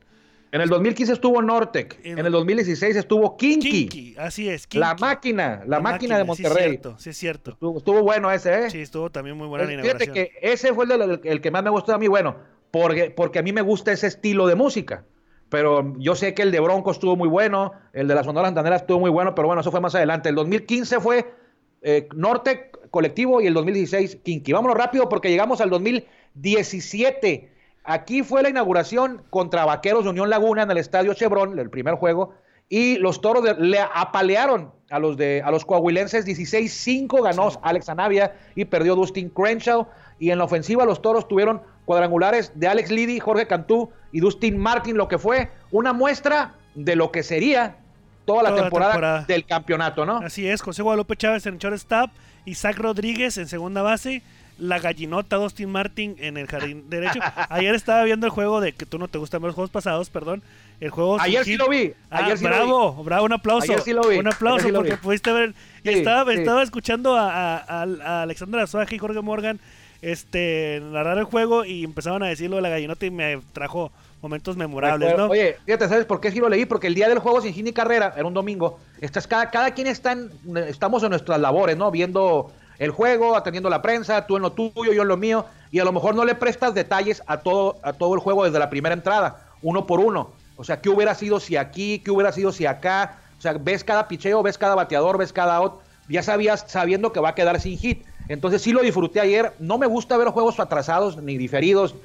En 0.55 0.61
el 0.61 0.69
2015 0.69 1.11
estuvo 1.11 1.41
Nortec. 1.41 1.99
En- 2.03 2.17
En 2.17 2.25
el 2.25 2.31
2016 2.31 2.95
estuvo 2.95 3.35
Kinky. 3.35 3.69
Kinky, 3.89 4.15
así 4.17 4.47
es. 4.47 4.65
La 4.73 4.95
máquina, 4.95 5.61
la, 5.67 5.81
máquina, 5.81 6.17
de 6.17 6.23
sí 6.23 6.31
es 6.31 6.39
Monterrey. 6.39 6.69
cierto, 6.69 6.95
sí 6.97 7.09
es 7.09 7.17
cierto. 7.17 7.51
estuvo, 7.51 7.77
estuvo 7.77 8.01
bueno 8.03 8.31
ese, 8.31 8.65
¿eh? 8.65 8.69
Sí, 8.69 8.79
estuvo 8.79 9.09
también 9.09 9.35
muy 9.35 9.47
buena 9.47 9.65
la 9.65 9.69
Fíjate 9.81 10.05
inauguración. 10.05 10.13
que 10.15 10.53
ese 10.53 10.73
fue 10.73 10.85
el, 10.85 11.19
el 11.25 11.41
que 11.41 11.51
más 11.51 11.61
me 11.61 11.69
gustó 11.71 11.93
a 11.93 11.97
mí, 11.97 12.07
bueno, 12.07 12.37
porque, 12.71 13.09
porque 13.11 13.39
a 13.39 13.41
mí 13.43 13.51
me 13.51 13.61
gusta 13.61 13.91
ese 13.91 14.07
estilo 14.07 14.47
de 14.47 14.55
música. 14.55 15.03
Pero 15.49 15.93
yo 15.97 16.15
sé 16.15 16.33
que 16.33 16.41
el 16.43 16.51
de 16.51 16.61
Bronco 16.61 16.89
estuvo 16.91 17.17
muy 17.17 17.27
bueno, 17.27 17.73
el 17.91 18.07
de 18.07 18.15
la 18.15 18.23
Sonora 18.23 18.47
Santanera 18.47 18.77
estuvo 18.77 19.01
muy 19.01 19.09
bueno, 19.09 19.35
pero 19.35 19.47
bueno, 19.47 19.59
eso 19.59 19.71
fue 19.71 19.81
más 19.81 19.93
adelante. 19.93 20.29
El 20.29 20.35
2015 20.35 21.01
fue 21.01 21.33
eh, 21.81 22.07
Norte 22.15 22.71
Colectivo 22.91 23.41
y 23.41 23.47
el 23.47 23.53
2016 23.55 24.19
Kinky. 24.23 24.53
Vámonos 24.53 24.77
rápido 24.77 25.09
porque 25.09 25.29
llegamos 25.29 25.59
al 25.59 25.69
2017. 25.69 27.51
Aquí 27.85 28.23
fue 28.23 28.41
la 28.41 28.49
inauguración 28.49 29.21
contra 29.29 29.65
Vaqueros 29.65 30.03
de 30.03 30.09
Unión 30.09 30.29
Laguna 30.29 30.63
en 30.63 30.71
el 30.71 30.77
Estadio 30.77 31.13
Chevron, 31.13 31.57
el 31.59 31.69
primer 31.69 31.95
juego, 31.95 32.33
y 32.67 32.97
los 32.97 33.21
toros 33.21 33.43
le 33.59 33.79
apalearon 33.79 34.71
a 34.89 34.99
los 34.99 35.17
de 35.17 35.41
a 35.43 35.51
los 35.51 35.65
coahuilenses 35.65 36.25
16-5 36.25 37.23
ganó 37.23 37.49
Alex 37.61 37.89
Anavia 37.89 38.35
y 38.55 38.65
perdió 38.65 38.95
Dustin 38.95 39.29
Crenshaw 39.29 39.87
y 40.19 40.31
en 40.31 40.37
la 40.37 40.45
ofensiva 40.45 40.85
los 40.85 41.01
toros 41.01 41.27
tuvieron 41.27 41.61
cuadrangulares 41.85 42.51
de 42.55 42.67
Alex 42.67 42.91
Liddy, 42.91 43.19
Jorge 43.19 43.47
Cantú 43.47 43.91
y 44.11 44.19
Dustin 44.19 44.57
Martin, 44.57 44.97
lo 44.97 45.07
que 45.07 45.17
fue 45.17 45.51
una 45.71 45.93
muestra 45.93 46.55
de 46.73 46.95
lo 46.95 47.11
que 47.11 47.23
sería 47.23 47.77
toda 48.25 48.43
la, 48.43 48.55
temporada, 48.55 49.25
del 49.27 49.45
campeonato, 49.45 50.05
¿no? 50.05 50.17
Así 50.17 50.47
es, 50.47 50.61
José 50.61 50.81
Guadalupe 50.81 51.15
Chávez 51.15 51.45
en 51.45 51.59
shortstop, 51.59 52.09
Isaac 52.45 52.77
Rodríguez 52.77 53.37
en 53.37 53.47
segunda 53.47 53.83
base, 53.83 54.23
la 54.57 54.79
gallinota 54.79 55.35
Dustin 55.35 55.69
Martin 55.69 56.15
en 56.19 56.37
el 56.37 56.47
jardín 56.47 56.89
derecho. 56.89 57.19
Ayer 57.49 57.75
estaba 57.75 58.03
viendo 58.03 58.25
el 58.25 58.31
juego 58.31 58.61
de 58.61 58.73
que 58.73 58.85
tú 58.85 58.97
no 58.97 59.07
te 59.07 59.17
gustan 59.17 59.41
los 59.41 59.55
juegos 59.55 59.69
pasados, 59.69 60.09
perdón. 60.09 60.41
El 60.79 60.89
juego 60.89 61.19
Ayer 61.19 61.43
sí 61.45 61.57
lo 61.57 61.69
vi. 61.69 61.93
Ah, 62.09 62.33
bravo, 62.41 63.03
bravo, 63.03 63.25
un 63.25 63.33
aplauso. 63.33 63.71
Ayer 63.71 63.81
sí 63.81 63.93
lo 63.93 64.07
vi. 64.07 64.17
Un 64.17 64.27
aplauso 64.27 64.67
porque 64.73 64.97
pudiste 64.97 65.31
ver. 65.31 65.53
estaba, 65.83 66.33
estaba 66.33 66.63
escuchando 66.63 67.15
a, 67.15 67.57
a, 67.57 68.21
Alexandra 68.23 68.63
Azuaje 68.63 68.95
y 68.95 68.99
Jorge 68.99 69.21
Morgan 69.21 69.59
este 70.01 70.81
narrar 70.91 71.17
el 71.17 71.23
juego 71.23 71.65
y 71.65 71.83
empezaron 71.83 72.21
a 72.21 72.27
decirlo 72.27 72.57
de 72.57 72.61
la 72.61 72.69
gallinota 72.69 73.05
y 73.05 73.11
me 73.11 73.41
trajo 73.53 73.91
momentos 74.21 74.57
memorables, 74.57 75.17
¿no? 75.17 75.27
Oye, 75.27 75.57
fíjate, 75.65 75.87
¿sabes 75.87 76.05
por 76.05 76.19
qué 76.19 76.31
sí 76.31 76.39
lo 76.39 76.49
leí? 76.49 76.65
Porque 76.65 76.87
el 76.87 76.95
día 76.95 77.07
del 77.07 77.19
juego 77.19 77.41
sin 77.41 77.53
Gini 77.53 77.73
Carrera, 77.73 78.13
era 78.15 78.25
un 78.25 78.33
domingo, 78.33 78.79
estás, 79.01 79.27
cada, 79.27 79.49
cada 79.49 79.73
quien 79.73 79.87
está 79.87 80.13
en, 80.13 80.31
estamos 80.67 81.03
en 81.03 81.09
nuestras 81.09 81.39
labores, 81.39 81.77
¿no? 81.77 81.91
Viendo 81.91 82.51
el 82.79 82.91
juego, 82.91 83.35
atendiendo 83.35 83.69
la 83.69 83.81
prensa, 83.81 84.25
tú 84.25 84.35
en 84.35 84.43
lo 84.43 84.51
tuyo, 84.51 84.93
yo 84.93 85.01
en 85.01 85.07
lo 85.07 85.17
mío, 85.17 85.45
y 85.71 85.79
a 85.79 85.85
lo 85.85 85.91
mejor 85.91 86.15
no 86.15 86.25
le 86.25 86.35
prestas 86.35 86.73
detalles 86.73 87.23
a 87.27 87.37
todo, 87.37 87.77
a 87.83 87.93
todo 87.93 88.13
el 88.13 88.19
juego 88.19 88.45
desde 88.45 88.59
la 88.59 88.69
primera 88.69 88.93
entrada, 88.93 89.47
uno 89.61 89.85
por 89.85 89.99
uno. 89.99 90.29
O 90.57 90.63
sea, 90.63 90.81
¿qué 90.81 90.89
hubiera 90.89 91.15
sido 91.15 91.39
si 91.39 91.57
aquí? 91.57 91.99
¿Qué 91.99 92.11
hubiera 92.11 92.31
sido 92.31 92.51
si 92.51 92.65
acá? 92.65 93.19
O 93.37 93.41
sea, 93.41 93.53
ves 93.53 93.83
cada 93.83 94.07
picheo, 94.07 94.41
ves 94.43 94.57
cada 94.57 94.75
bateador, 94.75 95.17
ves 95.17 95.33
cada 95.33 95.55
out, 95.55 95.81
ya 96.07 96.23
sabías 96.23 96.65
sabiendo 96.67 97.11
que 97.11 97.19
va 97.19 97.29
a 97.29 97.35
quedar 97.35 97.59
sin 97.59 97.77
hit. 97.77 98.05
Entonces 98.27 98.61
sí 98.61 98.71
lo 98.71 98.81
disfruté 98.81 99.19
ayer. 99.19 99.53
No 99.59 99.77
me 99.77 99.87
gusta 99.87 100.17
ver 100.17 100.29
juegos 100.29 100.59
atrasados 100.59 101.17
ni 101.17 101.37
diferidos, 101.37 101.95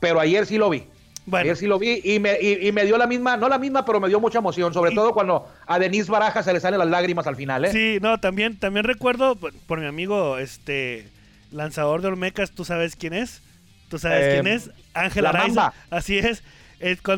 pero 0.00 0.20
ayer 0.20 0.46
sí 0.46 0.58
lo 0.58 0.70
vi. 0.70 0.86
Ayer 1.32 1.56
sí 1.56 1.66
lo 1.66 1.78
vi 1.78 2.00
y 2.04 2.18
me, 2.18 2.38
y, 2.40 2.70
me, 2.72 2.84
dio 2.84 2.98
la 2.98 3.06
misma, 3.06 3.36
no 3.36 3.48
la 3.48 3.58
misma, 3.58 3.84
pero 3.84 4.00
me 4.00 4.08
dio 4.08 4.20
mucha 4.20 4.38
emoción, 4.38 4.74
sobre 4.74 4.92
todo 4.92 5.12
cuando 5.12 5.48
a 5.66 5.78
Denise 5.78 6.10
Baraja 6.10 6.42
se 6.42 6.52
le 6.52 6.60
salen 6.60 6.78
las 6.78 6.88
lágrimas 6.88 7.26
al 7.26 7.36
final, 7.36 7.64
¿eh? 7.64 7.72
Sí, 7.72 7.98
no, 8.02 8.20
también, 8.20 8.58
también 8.58 8.84
recuerdo 8.84 9.36
por, 9.36 9.80
mi 9.80 9.86
amigo, 9.86 10.38
este, 10.38 11.08
lanzador 11.50 12.02
de 12.02 12.08
Olmecas, 12.08 12.50
¿tú 12.50 12.64
sabes 12.64 12.94
quién 12.96 13.14
es? 13.14 13.42
¿Tú 13.88 13.98
sabes 13.98 14.34
quién 14.34 14.46
eh, 14.46 14.54
es? 14.54 14.70
Ángel 14.92 15.26
Araiza. 15.26 15.72
Así 15.90 16.18
es 16.18 16.42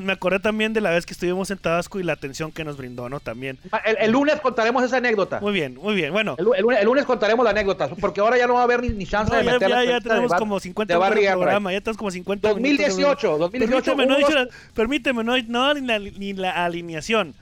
me 0.01 0.13
acordé 0.13 0.39
también 0.41 0.73
de 0.73 0.81
la 0.81 0.91
vez 0.91 1.07
que 1.07 1.13
estuvimos 1.13 1.51
en 1.51 1.59
Tabasco 1.59 1.99
y 2.01 2.03
la 2.03 2.13
atención 2.13 2.53
que 2.53 2.65
nos 2.65 2.77
brindó, 2.77 3.09
¿no? 3.09 3.21
También. 3.21 3.59
Ah, 3.73 3.79
el, 3.79 4.13
lunes 4.13 4.41
contaremos 4.41 4.83
esa 4.85 4.99
anécdota. 4.99 5.41
Muy 5.41 5.53
bien, 5.53 5.77
muy 5.77 5.95
bien. 5.95 6.13
Bueno. 6.13 6.37
El, 6.39 6.85
lunes, 6.85 7.05
contaremos 7.05 7.45
la 7.45 7.51
anécdota, 7.51 7.89
porque 7.89 8.21
ahora 8.21 8.37
ya 8.37 8.47
no 8.47 8.55
va 8.55 8.61
a 8.61 8.65
haber 8.65 8.83
ni, 8.83 9.07
chance 9.07 9.35
de 9.35 9.43
meterla. 9.43 9.85
Ya, 9.85 9.91
ya 9.93 10.01
tenemos 10.01 10.33
como 10.35 10.61
50 10.61 10.95
minutos 10.95 11.15
de 11.15 11.33
programa, 11.33 11.73
ya 11.73 11.81
tenemos 11.81 11.99
como 11.99 12.11
50 12.11 12.49
2018, 12.49 13.39
2018. 13.39 13.97
Permíteme, 13.97 14.07
no, 14.07 14.51
permíteme, 14.75 15.25
no, 15.25 15.37
no 15.39 15.75
ni, 15.75 15.87
la, 15.87 15.99
ni 15.99 16.33
la 16.33 16.65
alineación. 16.65 17.35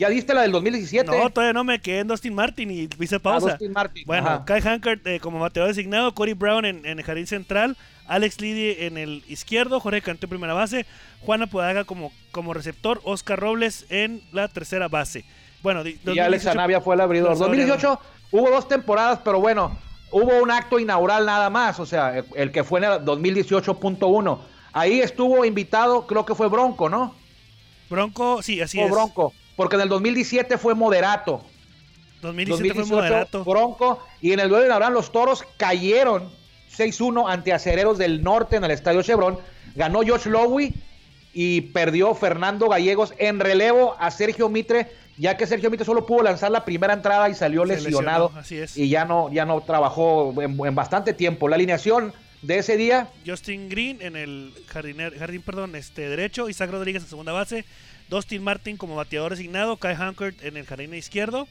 ¿Ya 0.00 0.08
diste 0.08 0.32
la 0.32 0.40
del 0.40 0.52
2017? 0.52 1.10
No, 1.10 1.28
todavía 1.28 1.52
no 1.52 1.62
me 1.62 1.78
quedé 1.78 1.98
en 1.98 2.08
Dustin 2.08 2.34
Martin 2.34 2.70
y 2.70 2.88
hice 2.98 3.20
pausa. 3.20 3.50
Dustin 3.50 3.70
Martin. 3.70 4.04
Bueno, 4.06 4.44
Kai 4.46 4.66
Hankert 4.66 5.06
eh, 5.06 5.20
como 5.20 5.38
bateador 5.38 5.68
designado, 5.68 6.14
Corey 6.14 6.32
Brown 6.32 6.64
en, 6.64 6.86
en, 6.86 6.98
el 6.98 7.04
jardín 7.04 7.26
central, 7.26 7.76
Alex 8.06 8.40
Liddy 8.40 8.86
en 8.86 8.96
el 8.96 9.22
izquierdo, 9.28 9.78
Jorge 9.78 10.00
Cantú 10.00 10.24
en 10.24 10.30
primera 10.30 10.54
base, 10.54 10.86
Juana 11.20 11.48
Podaga 11.48 11.84
como, 11.84 12.12
como 12.32 12.54
receptor, 12.54 13.02
Oscar 13.04 13.38
Robles 13.38 13.84
en 13.90 14.22
la 14.32 14.48
tercera 14.48 14.88
base. 14.88 15.22
Bueno, 15.62 15.82
y 15.86 16.18
Alex 16.18 16.46
Anavia 16.46 16.80
fue 16.80 16.94
el 16.94 17.02
abridor. 17.02 17.36
2018 17.36 18.00
hubo 18.30 18.50
dos 18.50 18.68
temporadas, 18.68 19.20
pero 19.22 19.38
bueno, 19.38 19.76
hubo 20.12 20.42
un 20.42 20.50
acto 20.50 20.78
inaugural 20.78 21.26
nada 21.26 21.50
más, 21.50 21.78
o 21.78 21.84
sea, 21.84 22.24
el 22.36 22.52
que 22.52 22.64
fue 22.64 22.80
en 22.80 22.86
el 22.86 22.92
2018.1. 23.00 24.38
Ahí 24.72 25.00
estuvo 25.00 25.44
invitado, 25.44 26.06
creo 26.06 26.24
que 26.24 26.34
fue 26.34 26.48
Bronco, 26.48 26.88
¿no? 26.88 27.14
Bronco, 27.90 28.40
sí, 28.40 28.62
así 28.62 28.80
es. 28.80 28.90
Bronco, 28.90 29.34
porque 29.56 29.76
en 29.76 29.82
el 29.82 29.88
2017 29.88 30.58
fue 30.58 30.74
Moderato. 30.74 31.44
2017 32.22 32.84
fue 32.84 32.96
Moderato. 32.96 33.44
Bronco, 33.44 34.04
y 34.20 34.32
en 34.32 34.40
el 34.40 34.48
duelo 34.48 34.66
inaugural 34.66 34.92
los 34.92 35.12
toros 35.12 35.44
cayeron 35.56 36.30
6-1 36.76 37.30
ante 37.30 37.52
Acereros 37.52 37.98
del 37.98 38.22
Norte 38.22 38.56
en 38.56 38.64
el 38.64 38.70
Estadio 38.70 39.02
Chevron. 39.02 39.38
Ganó 39.74 40.00
Josh 40.06 40.26
Lowy 40.26 40.74
y 41.32 41.60
perdió 41.60 42.14
Fernando 42.14 42.68
Gallegos 42.68 43.14
en 43.18 43.40
relevo 43.40 43.96
a 43.98 44.10
Sergio 44.10 44.48
Mitre, 44.48 44.88
ya 45.16 45.36
que 45.36 45.46
Sergio 45.46 45.70
Mitre 45.70 45.84
solo 45.84 46.06
pudo 46.06 46.22
lanzar 46.22 46.50
la 46.50 46.64
primera 46.64 46.92
entrada 46.92 47.28
y 47.28 47.34
salió 47.34 47.64
lesionado. 47.64 48.32
así 48.36 48.56
es. 48.56 48.76
Y 48.76 48.88
ya 48.88 49.04
no, 49.04 49.32
ya 49.32 49.44
no 49.44 49.60
trabajó 49.60 50.34
en, 50.40 50.74
bastante 50.74 51.14
tiempo. 51.14 51.48
La 51.48 51.56
alineación 51.56 52.12
de 52.42 52.58
ese 52.58 52.76
día. 52.76 53.08
Justin 53.26 53.68
Green 53.68 54.00
en 54.00 54.16
el 54.16 54.52
jardín, 54.66 54.96
jardín 55.18 55.42
perdón, 55.42 55.76
este 55.76 56.08
derecho, 56.08 56.48
Isaac 56.48 56.70
Rodríguez 56.70 57.02
en 57.02 57.08
segunda 57.08 57.32
base, 57.32 57.64
Dustin 58.10 58.42
Martin 58.42 58.76
como 58.76 58.96
bateador 58.96 59.30
designado, 59.30 59.78
Kai 59.78 59.94
Hankert 59.94 60.42
en 60.44 60.56
el 60.56 60.66
jardín 60.66 60.92
izquierdo, 60.92 61.48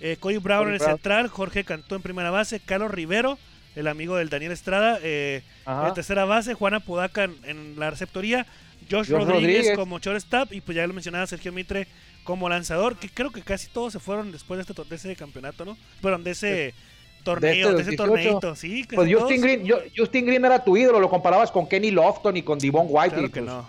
eh, 0.00 0.16
Cody 0.20 0.38
Brown 0.38 0.68
en 0.68 0.74
el 0.74 0.80
central, 0.80 1.28
Jorge 1.28 1.64
Cantú 1.64 1.96
en 1.96 2.02
primera 2.02 2.30
base, 2.30 2.60
Carlos 2.60 2.90
Rivero 2.90 3.38
el 3.76 3.88
amigo 3.88 4.16
del 4.16 4.28
Daniel 4.28 4.52
Estrada. 4.52 4.98
Eh, 5.02 5.42
en 5.66 5.94
tercera 5.94 6.24
base, 6.24 6.54
Juana 6.54 6.80
Podaca 6.80 7.24
en, 7.24 7.78
la 7.78 7.90
receptoría, 7.90 8.46
Josh, 8.90 9.08
Rodríguez, 9.08 9.72
como 9.76 9.98
shortstop 9.98 10.52
y 10.52 10.60
pues 10.60 10.76
ya 10.76 10.86
lo 10.86 10.92
mencionaba 10.92 11.26
Sergio 11.26 11.52
Mitre 11.52 11.86
como 12.22 12.48
lanzador, 12.48 12.96
que 12.96 13.08
creo 13.08 13.30
que 13.30 13.42
casi 13.42 13.68
todos 13.68 13.92
se 13.92 13.98
fueron 13.98 14.32
después 14.32 14.58
de, 14.58 14.72
este, 14.72 14.84
de 14.84 14.96
ese 14.96 15.16
campeonato, 15.16 15.64
¿no? 15.64 15.76
Fueron 16.00 16.24
de 16.24 16.30
ese 16.30 16.74
torneo, 17.22 17.74
de, 17.74 17.82
ese 17.82 17.96
torneito, 17.96 18.54
sí. 18.54 18.86
Pues 18.94 19.12
Justin 19.12 19.40
Green, 19.40 19.68
Justin 19.96 20.26
Green 20.26 20.44
era 20.44 20.62
tu 20.62 20.76
ídolo, 20.76 21.00
lo 21.00 21.08
comparabas 21.08 21.50
con 21.50 21.66
Kenny 21.66 21.90
Lofton 21.90 22.36
y 22.36 22.42
con 22.42 22.58
Devon 22.58 22.86
White. 22.88 23.14
Claro 23.14 23.28
que 23.28 23.40
pues, 23.40 23.44
no. 23.44 23.68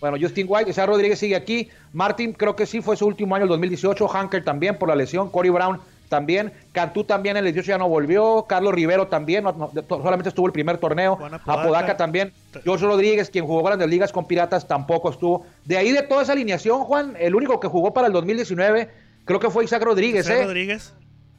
Bueno, 0.00 0.16
Justin 0.20 0.46
White, 0.48 0.70
Isaac 0.70 0.86
Rodríguez 0.86 1.18
sigue 1.18 1.36
aquí. 1.36 1.68
Martin 1.92 2.32
creo 2.32 2.56
que 2.56 2.66
sí 2.66 2.80
fue 2.80 2.96
su 2.96 3.06
último 3.06 3.34
año, 3.34 3.44
el 3.44 3.50
2018. 3.50 4.08
Hanker 4.08 4.44
también 4.44 4.78
por 4.78 4.88
la 4.88 4.94
lesión. 4.94 5.30
Corey 5.30 5.50
Brown 5.50 5.80
también. 6.08 6.52
Cantú 6.72 7.04
también 7.04 7.38
en 7.38 7.46
el 7.46 7.52
18 7.54 7.70
ya 7.70 7.78
no 7.78 7.88
volvió. 7.88 8.44
Carlos 8.46 8.74
Rivero 8.74 9.08
también, 9.08 9.44
solamente 9.88 10.28
estuvo 10.28 10.46
el 10.46 10.52
primer 10.52 10.76
torneo. 10.78 11.18
Apodaca 11.46 11.96
también. 11.96 12.32
George 12.64 12.84
Rodríguez, 12.84 13.30
quien 13.30 13.46
jugó 13.46 13.62
grandes 13.62 13.88
ligas 13.88 14.12
con 14.12 14.26
Piratas, 14.26 14.68
tampoco 14.68 15.10
estuvo. 15.10 15.46
De 15.64 15.78
ahí 15.78 15.90
de 15.90 16.02
toda 16.02 16.22
esa 16.22 16.32
alineación, 16.32 16.84
Juan, 16.84 17.16
el 17.18 17.34
único 17.34 17.58
que 17.60 17.68
jugó 17.68 17.94
para 17.94 18.08
el 18.08 18.12
2019 18.12 18.90
creo 19.24 19.40
que 19.40 19.50
fue 19.50 19.64
Isaac 19.64 19.82
Rodríguez. 19.82 20.26
Isaac 20.26 20.38
¿eh? 20.38 20.44
Rodríguez. 20.44 20.92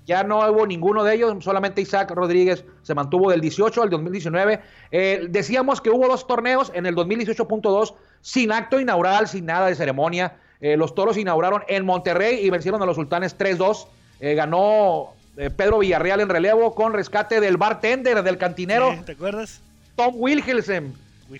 Ya 0.06 0.24
no 0.24 0.40
hubo 0.50 0.68
ninguno 0.68 1.04
de 1.04 1.16
ellos, 1.16 1.44
solamente 1.44 1.80
Isaac 1.82 2.12
Rodríguez 2.12 2.66
se 2.82 2.94
mantuvo 2.94 3.32
del 3.32 3.40
18 3.40 3.84
al 3.84 3.90
2019. 3.90 4.60
Eh, 4.92 5.28
decíamos 5.30 5.80
que 5.80 5.90
hubo 5.90 6.08
dos 6.08 6.28
torneos 6.28 6.72
en 6.76 6.86
el 6.86 6.96
2018.2 6.96 7.94
sin 8.24 8.54
acto 8.54 8.80
inaugural, 8.80 9.28
sin 9.28 9.46
nada 9.46 9.68
de 9.68 9.76
ceremonia. 9.76 10.38
Eh, 10.62 10.78
los 10.78 10.96
toros 10.96 11.18
inauguraron 11.18 11.64
en 11.68 11.86
Monterrey 11.86 12.40
y 12.42 12.50
vencieron 12.50 12.82
a 12.82 12.86
los 12.86 12.96
sultanes 12.96 13.38
3-2. 13.38 13.86
Eh, 14.22 14.34
ganó 14.34 15.14
eh, 15.36 15.50
Pedro 15.50 15.80
Villarreal 15.80 16.22
en 16.22 16.30
relevo 16.30 16.74
con 16.74 16.94
rescate 16.94 17.42
del 17.42 17.58
bartender, 17.58 18.24
del 18.24 18.38
cantinero. 18.38 18.98
¿Te 19.06 19.12
acuerdas? 19.12 19.60
Tom 19.98 20.14
Wilhelm, 20.18 20.94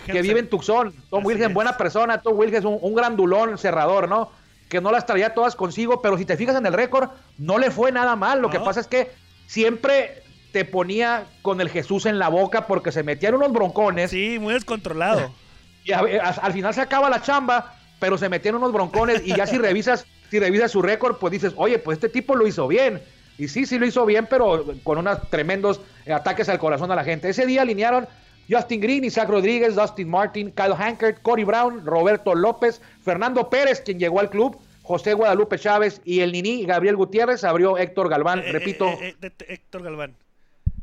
que 0.06 0.22
vive 0.22 0.42
en 0.42 0.50
Tucson. 0.50 0.94
Tom 1.10 1.26
Wilhelm, 1.26 1.54
buena 1.54 1.78
persona. 1.78 2.22
Tom 2.22 2.38
Wilhelm, 2.38 2.66
un, 2.66 2.80
un 2.82 2.94
grandulón 2.94 3.58
cerrador, 3.58 4.10
¿no? 4.10 4.30
Que 4.68 4.82
no 4.82 4.92
las 4.92 5.06
traía 5.06 5.34
todas 5.34 5.56
consigo, 5.56 6.02
pero 6.02 6.18
si 6.18 6.26
te 6.26 6.36
fijas 6.36 6.58
en 6.58 6.66
el 6.66 6.74
récord, 6.74 7.10
no 7.38 7.58
le 7.58 7.72
fue 7.72 7.94
nada 7.94 8.18
mal. 8.18 8.42
Lo 8.42 8.50
que 8.50 8.60
pasa 8.60 8.82
es 8.82 8.88
que 8.88 9.10
siempre 9.48 10.22
te 10.52 10.66
ponía 10.66 11.28
con 11.42 11.62
el 11.62 11.70
Jesús 11.70 12.06
en 12.06 12.20
la 12.20 12.28
boca 12.28 12.68
porque 12.68 12.92
se 12.92 13.04
metían 13.04 13.36
unos 13.36 13.54
broncones. 13.54 14.12
Sí, 14.12 14.38
muy 14.38 14.54
descontrolado. 14.54 15.32
Y 15.84 15.92
al 15.92 16.54
final 16.54 16.74
se 16.74 16.82
acaba 16.82 17.10
la 17.10 17.22
chamba, 17.22 17.76
pero 18.00 18.18
se 18.18 18.30
metían 18.30 18.56
unos 18.56 18.72
broncones 18.72 19.22
y 19.26 19.36
ya 19.36 19.46
si 19.46 19.58
revisas 19.60 20.06
si 20.34 20.40
revisas 20.40 20.72
su 20.72 20.82
récord, 20.82 21.18
pues 21.18 21.30
dices, 21.30 21.54
oye, 21.58 21.78
pues 21.78 21.98
este 21.98 22.10
tipo 22.10 22.36
lo 22.36 22.48
hizo 22.48 22.68
bien. 22.68 23.00
Y 23.38 23.50
sí, 23.50 23.68
sí 23.68 23.78
lo 23.78 23.86
hizo 23.86 24.04
bien, 24.04 24.26
pero 24.28 24.66
con 24.84 24.98
unos 24.98 25.30
tremendos 25.30 25.80
ataques 26.12 26.50
al 26.50 26.58
corazón 26.58 26.92
a 26.92 26.96
la 26.96 27.04
gente. 27.04 27.30
Ese 27.30 27.46
día 27.46 27.62
alinearon 27.62 28.08
Justin 28.50 28.82
Green, 28.82 29.04
Isaac 29.04 29.30
Rodríguez, 29.30 29.76
Dustin 29.76 30.10
Martin, 30.10 30.52
Kyle 30.52 30.74
Hankert, 30.76 31.22
Corey 31.22 31.44
Brown, 31.44 31.86
Roberto 31.86 32.34
López, 32.34 32.82
Fernando 33.04 33.48
Pérez, 33.48 33.82
quien 33.82 34.00
llegó 34.00 34.20
al 34.20 34.32
club, 34.32 34.58
José 34.82 35.14
Guadalupe 35.14 35.60
Chávez 35.60 36.02
y 36.04 36.22
el 36.22 36.32
Nini 36.32 36.66
Gabriel 36.66 36.96
Gutiérrez. 36.96 37.44
Abrió 37.44 37.78
Héctor 37.78 38.10
Galván, 38.10 38.40
eh, 38.40 38.46
eh, 38.48 38.52
repito. 38.54 38.88
Eh, 38.88 39.16
Héctor 39.48 39.84
Galván. 39.84 40.16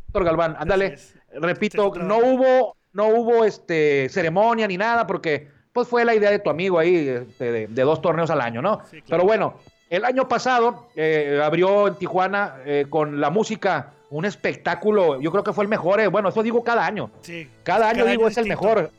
Héctor 0.06 0.24
Galván, 0.24 0.56
ándale. 0.60 0.96
Repito, 1.32 1.92
no 1.96 2.18
hubo, 2.18 2.76
no 2.92 3.08
hubo 3.08 3.44
este 3.44 4.08
ceremonia 4.08 4.66
ni 4.66 4.76
nada 4.76 5.06
porque 5.06 5.48
pues 5.72 5.86
fue 5.86 6.04
la 6.04 6.14
idea 6.14 6.30
de 6.30 6.40
tu 6.40 6.50
amigo 6.50 6.78
ahí, 6.78 7.08
este, 7.08 7.68
de, 7.68 7.82
dos 7.82 8.02
torneos 8.02 8.30
al 8.30 8.40
año, 8.40 8.60
¿no? 8.60 8.80
Pero 9.08 9.24
bueno, 9.24 9.54
el 9.88 10.04
año 10.04 10.26
pasado 10.28 10.88
eh, 10.96 11.40
abrió 11.42 11.86
en 11.86 11.94
Tijuana 11.94 12.56
eh, 12.64 12.86
con 12.90 13.20
la 13.20 13.30
música 13.30 13.92
un 14.10 14.24
espectáculo, 14.24 15.20
yo 15.20 15.30
creo 15.30 15.44
que 15.44 15.52
fue 15.52 15.62
el 15.62 15.68
mejor, 15.68 16.00
eh, 16.00 16.08
bueno, 16.08 16.30
eso 16.30 16.42
digo 16.42 16.64
cada 16.64 16.84
año. 16.84 17.10
Sí. 17.22 17.48
Cada 17.62 17.88
año 17.88 18.04
digo 18.04 18.26
es 18.26 18.36
el 18.36 18.48
mejor. 18.48 18.90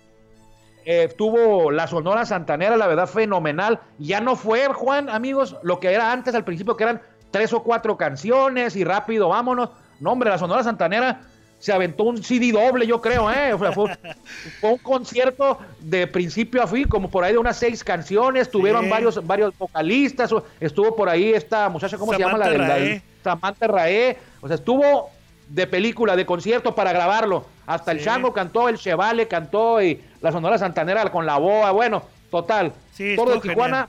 eh, 0.85 1.13
tuvo 1.17 1.69
la 1.69 1.85
Sonora 1.87 2.25
Santanera, 2.25 2.77
la 2.77 2.87
verdad, 2.87 3.07
fenomenal. 3.07 3.81
Ya 3.99 4.21
no 4.21 4.35
fue, 4.37 4.67
Juan, 4.67 5.09
amigos, 5.09 5.57
lo 5.63 5.79
que 5.79 5.91
era 5.93 6.11
antes 6.11 6.33
al 6.33 6.45
principio, 6.45 6.77
que 6.77 6.83
eran 6.83 7.01
tres 7.29 7.51
o 7.53 7.61
cuatro 7.61 7.97
canciones 7.97 8.75
y 8.75 8.83
rápido, 8.85 9.29
vámonos. 9.29 9.69
No, 9.99 10.13
hombre, 10.13 10.29
la 10.29 10.37
Sonora 10.37 10.63
Santanera 10.63 11.21
se 11.61 11.71
aventó 11.71 12.05
un 12.05 12.23
CD 12.23 12.51
doble, 12.51 12.87
yo 12.87 12.99
creo, 12.99 13.31
¿eh? 13.31 13.55
fue, 13.73 14.71
un 14.71 14.77
concierto 14.79 15.59
de 15.79 16.07
principio 16.07 16.63
a 16.63 16.67
fin, 16.67 16.87
como 16.87 17.09
por 17.09 17.23
ahí 17.23 17.33
de 17.33 17.37
unas 17.37 17.55
seis 17.55 17.83
canciones, 17.83 18.49
tuvieron 18.49 18.89
varios, 18.89 19.25
varios 19.25 19.55
vocalistas, 19.57 20.33
estuvo 20.59 20.95
por 20.95 21.07
ahí 21.07 21.31
esta 21.31 21.69
muchacha, 21.69 21.99
¿cómo 21.99 22.13
se 22.13 22.19
llama? 22.19 22.39
La 22.39 22.49
de 22.49 22.57
la, 22.57 23.01
Samantha 23.23 23.67
Raé, 23.67 24.17
o 24.41 24.47
sea, 24.47 24.55
estuvo 24.55 25.11
de 25.49 25.67
película, 25.67 26.15
de 26.15 26.25
concierto 26.25 26.73
para 26.73 26.91
grabarlo. 26.93 27.45
Hasta 27.67 27.91
el 27.91 28.03
Chango 28.03 28.33
cantó, 28.33 28.67
el 28.67 28.79
Chevale 28.79 29.27
cantó 29.27 29.81
y 29.83 30.01
la 30.19 30.31
Sonora 30.31 30.57
Santanera 30.57 31.11
con 31.11 31.27
la 31.27 31.37
boa. 31.37 31.69
Bueno, 31.71 32.01
total. 32.31 32.73
todo 33.15 33.33
de 33.33 33.39
Tijuana. 33.39 33.87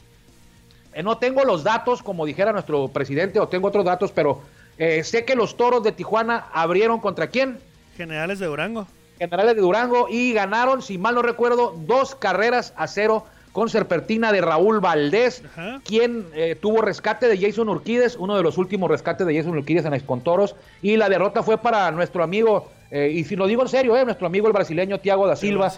Eh, 0.92 1.02
no 1.02 1.16
tengo 1.16 1.42
los 1.44 1.64
datos, 1.64 2.02
como 2.02 2.26
dijera 2.26 2.52
nuestro 2.52 2.88
presidente, 2.88 3.40
o 3.40 3.48
tengo 3.48 3.68
otros 3.68 3.84
datos, 3.84 4.12
pero 4.12 4.42
eh, 4.78 5.04
sé 5.04 5.24
que 5.24 5.34
los 5.34 5.56
toros 5.56 5.82
de 5.82 5.92
Tijuana 5.92 6.46
abrieron 6.52 7.00
contra 7.00 7.28
quién? 7.28 7.58
Generales 7.96 8.38
de 8.38 8.46
Durango. 8.46 8.86
Generales 9.18 9.54
de 9.54 9.62
Durango 9.62 10.08
y 10.08 10.32
ganaron, 10.32 10.82
si 10.82 10.98
mal 10.98 11.14
no 11.14 11.22
recuerdo, 11.22 11.74
dos 11.86 12.14
carreras 12.14 12.72
a 12.76 12.86
cero 12.86 13.24
con 13.52 13.68
serpentina 13.68 14.32
de 14.32 14.40
Raúl 14.40 14.80
Valdés, 14.80 15.42
quien 15.84 16.26
eh, 16.34 16.56
tuvo 16.58 16.80
rescate 16.80 17.28
de 17.28 17.38
Jason 17.38 17.68
Urquides, 17.68 18.16
uno 18.16 18.36
de 18.36 18.42
los 18.42 18.56
últimos 18.56 18.90
rescates 18.90 19.26
de 19.26 19.36
Jason 19.36 19.56
Urquides 19.56 19.84
en 19.84 19.92
Expontoros, 19.92 20.56
y 20.80 20.96
la 20.96 21.10
derrota 21.10 21.42
fue 21.42 21.58
para 21.58 21.90
nuestro 21.90 22.24
amigo, 22.24 22.70
eh, 22.90 23.12
y 23.14 23.24
si 23.24 23.36
lo 23.36 23.46
digo 23.46 23.62
en 23.62 23.68
serio, 23.68 24.02
nuestro 24.04 24.26
amigo 24.26 24.46
el 24.46 24.54
brasileño 24.54 25.00
Tiago 25.00 25.26
da 25.26 25.36
Silva. 25.36 25.70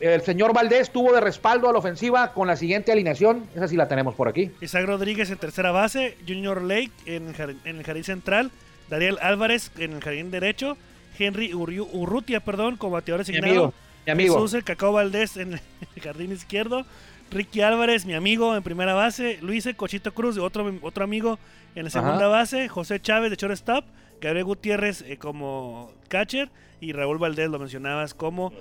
El 0.00 0.22
señor 0.22 0.52
Valdés 0.52 0.90
tuvo 0.90 1.12
de 1.12 1.20
respaldo 1.20 1.68
a 1.68 1.72
la 1.72 1.78
ofensiva 1.78 2.32
con 2.32 2.46
la 2.46 2.56
siguiente 2.56 2.92
alineación, 2.92 3.48
esa 3.54 3.68
sí 3.68 3.76
la 3.76 3.88
tenemos 3.88 4.14
por 4.14 4.28
aquí. 4.28 4.50
Isaac 4.60 4.86
Rodríguez 4.86 5.30
en 5.30 5.38
tercera 5.38 5.72
base, 5.72 6.16
Junior 6.26 6.62
Lake 6.62 6.92
en, 7.06 7.34
el 7.64 7.82
jardín 7.82 8.04
central, 8.04 8.50
Daniel 8.88 9.18
Álvarez 9.20 9.72
en 9.78 9.94
el 9.94 10.00
jardín 10.00 10.30
derecho, 10.30 10.76
Henry 11.18 11.52
Urrutia, 11.52 12.40
perdón, 12.40 12.76
como 12.76 12.92
bateador 12.92 13.22
asignado. 13.22 13.72
Mi 14.06 14.12
amigo. 14.12 14.34
Jesús 14.36 14.54
el 14.54 14.64
Cacao 14.64 14.92
Valdés 14.92 15.36
en 15.36 15.54
el 15.54 16.02
jardín 16.02 16.32
izquierdo. 16.32 16.86
Ricky 17.30 17.60
Álvarez, 17.60 18.06
mi 18.06 18.14
amigo, 18.14 18.56
en 18.56 18.62
primera 18.62 18.94
base. 18.94 19.38
Luis 19.42 19.66
el 19.66 19.76
Cochito 19.76 20.14
Cruz, 20.14 20.38
otro, 20.38 20.72
otro 20.80 21.04
amigo 21.04 21.38
en 21.74 21.84
la 21.84 21.90
segunda 21.90 22.26
base. 22.26 22.68
José 22.68 23.00
Chávez 23.00 23.30
de 23.30 23.36
shortstop. 23.36 23.84
Gabriel 24.20 24.46
Gutiérrez 24.46 25.02
eh, 25.02 25.18
como 25.18 25.92
catcher. 26.08 26.48
Y 26.80 26.92
Raúl 26.92 27.18
Valdés, 27.18 27.50
lo 27.50 27.58
mencionabas, 27.58 28.14
como 28.14 28.52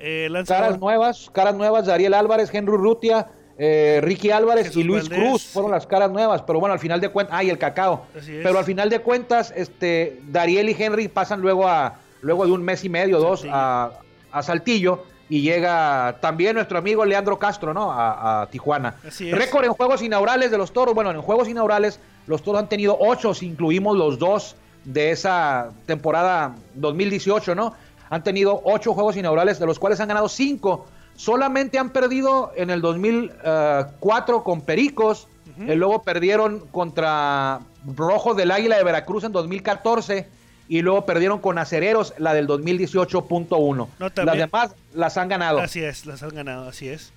eh, 0.00 0.28
Caras 0.46 0.78
nuevas, 0.78 1.30
caras 1.32 1.54
nuevas. 1.54 1.86
Dariel 1.86 2.14
Álvarez, 2.14 2.50
Henry 2.52 2.76
Rutia. 2.76 3.28
Eh, 3.62 4.00
Ricky 4.02 4.30
Álvarez 4.30 4.74
y 4.74 4.82
Luis 4.82 5.06
Cruz 5.06 5.44
fueron 5.44 5.70
las 5.70 5.86
caras 5.86 6.10
nuevas, 6.10 6.40
pero 6.40 6.58
bueno, 6.60 6.72
al 6.72 6.78
final 6.78 6.98
de 6.98 7.10
cuentas, 7.10 7.36
ay, 7.38 7.50
el 7.50 7.58
cacao. 7.58 8.06
Pero 8.14 8.58
al 8.58 8.64
final 8.64 8.88
de 8.88 9.00
cuentas, 9.00 9.52
este, 9.54 10.18
Dariel 10.28 10.70
y 10.70 10.76
Henry 10.82 11.08
pasan 11.08 11.42
luego 11.42 11.68
a, 11.68 11.98
luego 12.22 12.46
de 12.46 12.52
un 12.52 12.62
mes 12.62 12.82
y 12.84 12.88
medio, 12.88 13.18
dos, 13.18 13.46
a, 13.50 13.90
a 14.32 14.42
Saltillo 14.42 15.04
y 15.30 15.42
llega 15.42 16.18
también 16.20 16.56
nuestro 16.56 16.76
amigo 16.76 17.04
Leandro 17.04 17.38
Castro, 17.38 17.72
¿no? 17.72 17.90
A, 17.92 18.48
Tijuana. 18.50 18.96
Récord 19.30 19.64
en 19.64 19.72
juegos 19.72 20.02
inaugurales 20.02 20.50
de 20.50 20.58
los 20.58 20.72
toros. 20.72 20.92
Bueno, 20.92 21.12
en 21.12 21.22
juegos 21.22 21.48
inaugurales 21.48 22.00
los 22.26 22.42
toros 22.42 22.60
han 22.60 22.68
tenido 22.68 22.98
ocho, 22.98 23.32
si 23.32 23.46
incluimos 23.46 23.96
los 23.96 24.18
dos 24.18 24.56
de 24.84 25.12
esa 25.12 25.70
temporada 25.86 26.56
2018, 26.74 27.54
¿no? 27.54 27.74
Han 28.10 28.22
tenido 28.22 28.60
ocho 28.64 28.92
juegos 28.92 29.16
inaugurales, 29.16 29.58
de 29.58 29.66
los 29.66 29.78
cuales 29.78 30.00
han 30.00 30.08
ganado 30.08 30.28
cinco. 30.28 30.86
Solamente 31.16 31.78
han 31.78 31.90
perdido 31.90 32.52
en 32.56 32.70
el 32.70 32.80
2004 32.82 34.44
con 34.44 34.60
Pericos, 34.60 35.28
y 35.58 35.74
luego 35.74 36.02
perdieron 36.02 36.60
contra 36.70 37.60
Rojos 37.84 38.36
del 38.36 38.50
Águila 38.50 38.76
de 38.76 38.84
Veracruz 38.84 39.24
en 39.24 39.32
2014 39.32 40.26
y 40.68 40.82
luego 40.82 41.04
perdieron 41.04 41.40
con 41.40 41.58
Acereros 41.58 42.14
la 42.18 42.32
del 42.32 42.46
2018.1. 42.46 43.88
las 43.98 44.36
demás 44.36 44.74
las 44.94 45.16
han 45.18 45.28
ganado. 45.28 45.58
Así 45.58 45.82
es, 45.82 46.06
las 46.06 46.22
han 46.22 46.30
ganado, 46.30 46.68
así 46.68 46.88
es. 46.88 47.12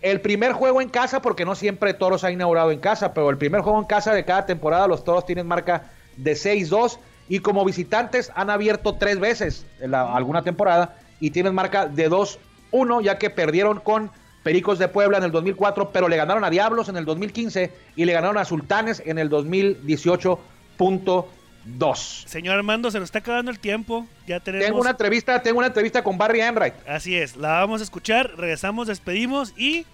El 0.00 0.20
primer 0.20 0.52
juego 0.52 0.80
en 0.80 0.88
casa, 0.88 1.20
porque 1.20 1.44
no 1.44 1.54
siempre 1.54 1.94
Toros 1.94 2.24
ha 2.24 2.30
inaugurado 2.30 2.70
en 2.70 2.80
casa, 2.80 3.12
pero 3.12 3.30
el 3.30 3.38
primer 3.38 3.60
juego 3.60 3.78
en 3.78 3.86
casa 3.86 4.14
de 4.14 4.24
cada 4.24 4.46
temporada, 4.46 4.86
los 4.86 5.04
Toros 5.04 5.26
tienen 5.26 5.46
marca 5.46 5.90
de 6.16 6.32
6-2 6.32 6.98
y 7.32 7.38
como 7.38 7.64
visitantes 7.64 8.30
han 8.34 8.50
abierto 8.50 8.96
tres 8.96 9.18
veces 9.18 9.64
en 9.80 9.94
alguna 9.94 10.42
temporada 10.42 10.98
y 11.18 11.30
tienen 11.30 11.54
marca 11.54 11.86
de 11.86 12.10
2-1, 12.10 13.02
ya 13.02 13.16
que 13.16 13.30
perdieron 13.30 13.80
con 13.80 14.10
Pericos 14.42 14.78
de 14.78 14.86
Puebla 14.88 15.16
en 15.16 15.24
el 15.24 15.30
2004, 15.30 15.92
pero 15.92 16.10
le 16.10 16.18
ganaron 16.18 16.44
a 16.44 16.50
Diablos 16.50 16.90
en 16.90 16.98
el 16.98 17.06
2015 17.06 17.72
y 17.96 18.04
le 18.04 18.12
ganaron 18.12 18.36
a 18.36 18.44
Sultanes 18.44 19.02
en 19.06 19.18
el 19.18 19.30
2018.1 19.30 21.24
dos. 21.64 22.24
Señor 22.26 22.56
Armando, 22.56 22.90
se 22.90 22.98
nos 22.98 23.06
está 23.06 23.20
acabando 23.20 23.50
el 23.50 23.58
tiempo. 23.58 24.06
Ya 24.26 24.38
tenemos. 24.38 24.66
Tengo 24.66 24.80
una 24.82 24.90
entrevista, 24.90 25.40
tengo 25.40 25.56
una 25.56 25.68
entrevista 25.68 26.04
con 26.04 26.18
Barry 26.18 26.42
Enright. 26.42 26.74
Así 26.86 27.16
es, 27.16 27.36
la 27.36 27.60
vamos 27.60 27.80
a 27.80 27.84
escuchar, 27.84 28.30
regresamos, 28.36 28.88
despedimos 28.88 29.54
y 29.56 29.86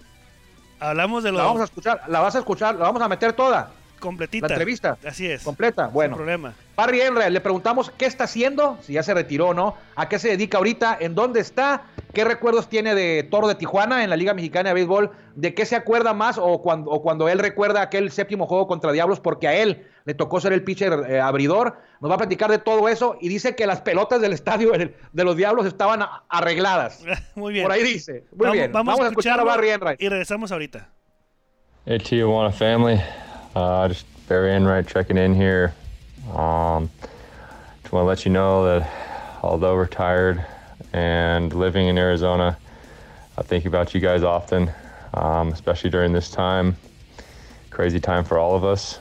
hablamos 0.77 1.23
de 1.23 1.31
lo. 1.31 1.37
La 1.37 1.45
vamos 1.45 1.61
a 1.61 1.65
escuchar, 1.65 2.01
la 2.09 2.19
vas 2.19 2.35
a 2.35 2.39
escuchar, 2.39 2.75
la 2.75 2.83
vamos 2.83 3.01
a 3.01 3.07
meter 3.07 3.31
toda. 3.31 3.71
Completita. 3.99 4.47
La 4.47 4.55
entrevista. 4.55 4.97
Así 5.05 5.29
es. 5.29 5.43
Completa. 5.43 5.87
Bueno. 5.87 6.15
Sin 6.15 6.23
problema. 6.23 6.53
Barry 6.75 7.01
Enright, 7.01 7.31
le 7.31 7.41
preguntamos 7.41 7.91
qué 7.97 8.05
está 8.05 8.23
haciendo, 8.23 8.77
si 8.81 8.93
ya 8.93 9.03
se 9.03 9.13
retiró 9.13 9.49
o 9.49 9.53
no, 9.53 9.75
a 9.97 10.07
qué 10.07 10.17
se 10.17 10.29
dedica 10.29 10.59
ahorita, 10.59 10.97
en 11.01 11.13
dónde 11.13 11.41
está, 11.41 11.83
qué 12.13 12.23
recuerdos 12.23 12.69
tiene 12.69 12.95
de 12.95 13.23
Toro 13.23 13.49
de 13.49 13.55
Tijuana 13.55 14.01
en 14.01 14.09
la 14.09 14.15
Liga 14.15 14.33
Mexicana 14.33 14.69
de 14.69 14.75
Béisbol, 14.75 15.11
de 15.35 15.53
qué 15.53 15.65
se 15.65 15.75
acuerda 15.75 16.13
más 16.13 16.37
o 16.37 16.61
cuando, 16.61 16.89
o 16.89 17.01
cuando 17.01 17.27
él 17.27 17.39
recuerda 17.39 17.81
aquel 17.81 18.11
séptimo 18.11 18.47
juego 18.47 18.65
contra 18.65 18.93
Diablos, 18.93 19.19
porque 19.19 19.49
a 19.49 19.55
él 19.55 19.85
le 20.05 20.13
tocó 20.13 20.39
ser 20.39 20.53
el 20.53 20.63
pitcher 20.63 20.93
eh, 21.07 21.19
abridor. 21.19 21.77
Nos 22.01 22.09
va 22.09 22.15
a 22.15 22.17
platicar 22.17 22.49
de 22.49 22.57
todo 22.57 22.89
eso 22.89 23.17
y 23.21 23.29
dice 23.29 23.55
que 23.55 23.67
las 23.67 23.81
pelotas 23.81 24.21
del 24.21 24.33
estadio 24.33 24.71
de 24.71 25.23
los 25.23 25.35
Diablos 25.35 25.65
estaban 25.65 26.01
arregladas. 26.29 27.03
Muy 27.35 27.53
bien. 27.53 27.65
Por 27.65 27.73
ahí 27.73 27.83
dice. 27.83 28.23
Muy 28.35 28.51
bien. 28.53 28.71
Vamos, 28.71 28.99
a 28.99 29.07
escuchar 29.07 29.39
a 29.39 29.43
Barry 29.43 29.69
Enright. 29.69 30.01
Y 30.01 30.09
regresamos 30.09 30.51
ahorita. 30.51 30.89
Hey 31.85 31.99
Tijuana 31.99 32.51
family, 32.51 32.99
uh, 33.59 33.87
just 33.89 34.05
Barry 34.27 34.55
Enright 34.55 34.87
checking 34.87 35.17
in 35.17 35.35
here. 35.35 35.73
Um, 36.33 36.89
just 37.81 37.91
want 37.91 38.03
to 38.03 38.07
let 38.07 38.25
you 38.25 38.31
know 38.31 38.63
that 38.65 38.89
although 39.43 39.75
retired 39.75 40.45
and 40.93 41.53
living 41.53 41.87
in 41.87 41.97
Arizona, 41.97 42.57
I 43.37 43.41
think 43.41 43.65
about 43.65 43.93
you 43.93 43.99
guys 43.99 44.23
often, 44.23 44.71
um, 45.13 45.49
especially 45.49 45.89
during 45.89 46.13
this 46.13 46.31
time. 46.31 46.77
Crazy 47.69 47.99
time 47.99 48.23
for 48.23 48.37
all 48.37 48.55
of 48.55 48.63
us. 48.63 48.99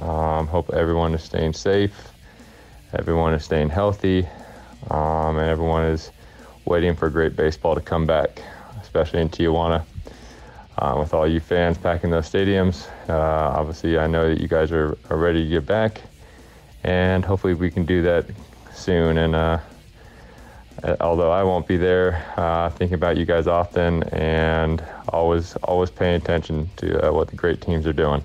Um, 0.00 0.46
hope 0.46 0.70
everyone 0.72 1.14
is 1.14 1.22
staying 1.22 1.54
safe, 1.54 2.12
everyone 2.92 3.32
is 3.32 3.44
staying 3.44 3.70
healthy, 3.70 4.26
um, 4.90 5.38
and 5.38 5.48
everyone 5.48 5.84
is 5.84 6.10
waiting 6.66 6.94
for 6.94 7.08
great 7.10 7.34
baseball 7.34 7.74
to 7.74 7.80
come 7.80 8.06
back, 8.06 8.42
especially 8.80 9.20
in 9.20 9.28
Tijuana. 9.28 9.84
Uh, 10.78 10.96
with 10.98 11.12
all 11.12 11.28
you 11.28 11.38
fans 11.38 11.76
packing 11.76 12.10
those 12.10 12.30
stadiums, 12.30 12.88
uh, 13.08 13.58
obviously, 13.58 13.98
I 13.98 14.06
know 14.06 14.30
that 14.30 14.40
you 14.40 14.48
guys 14.48 14.72
are, 14.72 14.96
are, 15.10 15.16
ready 15.16 15.44
to 15.44 15.50
get 15.50 15.66
back, 15.66 16.00
and 16.82 17.24
hopefully, 17.24 17.54
we 17.54 17.70
can 17.70 17.84
do 17.84 18.02
that 18.02 18.26
soon. 18.72 19.18
And 19.18 19.34
uh, 19.34 19.58
although 21.00 21.30
I 21.30 21.42
won't 21.42 21.66
be 21.66 21.76
there, 21.76 22.24
uh, 22.36 22.70
thinking 22.70 22.94
about 22.94 23.16
you 23.16 23.26
guys 23.26 23.46
often, 23.46 24.02
and 24.14 24.82
always 25.08 25.56
always 25.56 25.90
paying 25.90 26.14
attention 26.14 26.70
to 26.76 27.08
uh, 27.08 27.12
what 27.12 27.28
the 27.28 27.36
great 27.36 27.60
teams 27.60 27.86
are 27.86 27.92
doing. 27.92 28.24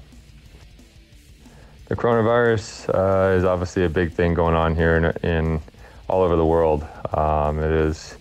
The 1.88 1.96
coronavirus 1.96 2.90
uh, 2.94 3.38
is 3.38 3.46
obviously 3.46 3.86
a 3.86 3.90
big 3.90 4.12
thing 4.12 4.34
going 4.34 4.56
on 4.56 4.76
here 4.76 4.98
in, 4.98 5.30
in 5.30 5.62
all 6.10 6.22
over 6.22 6.36
the 6.36 6.46
world. 6.46 6.86
Um, 7.14 7.60
it 7.60 7.72
is 7.72 8.18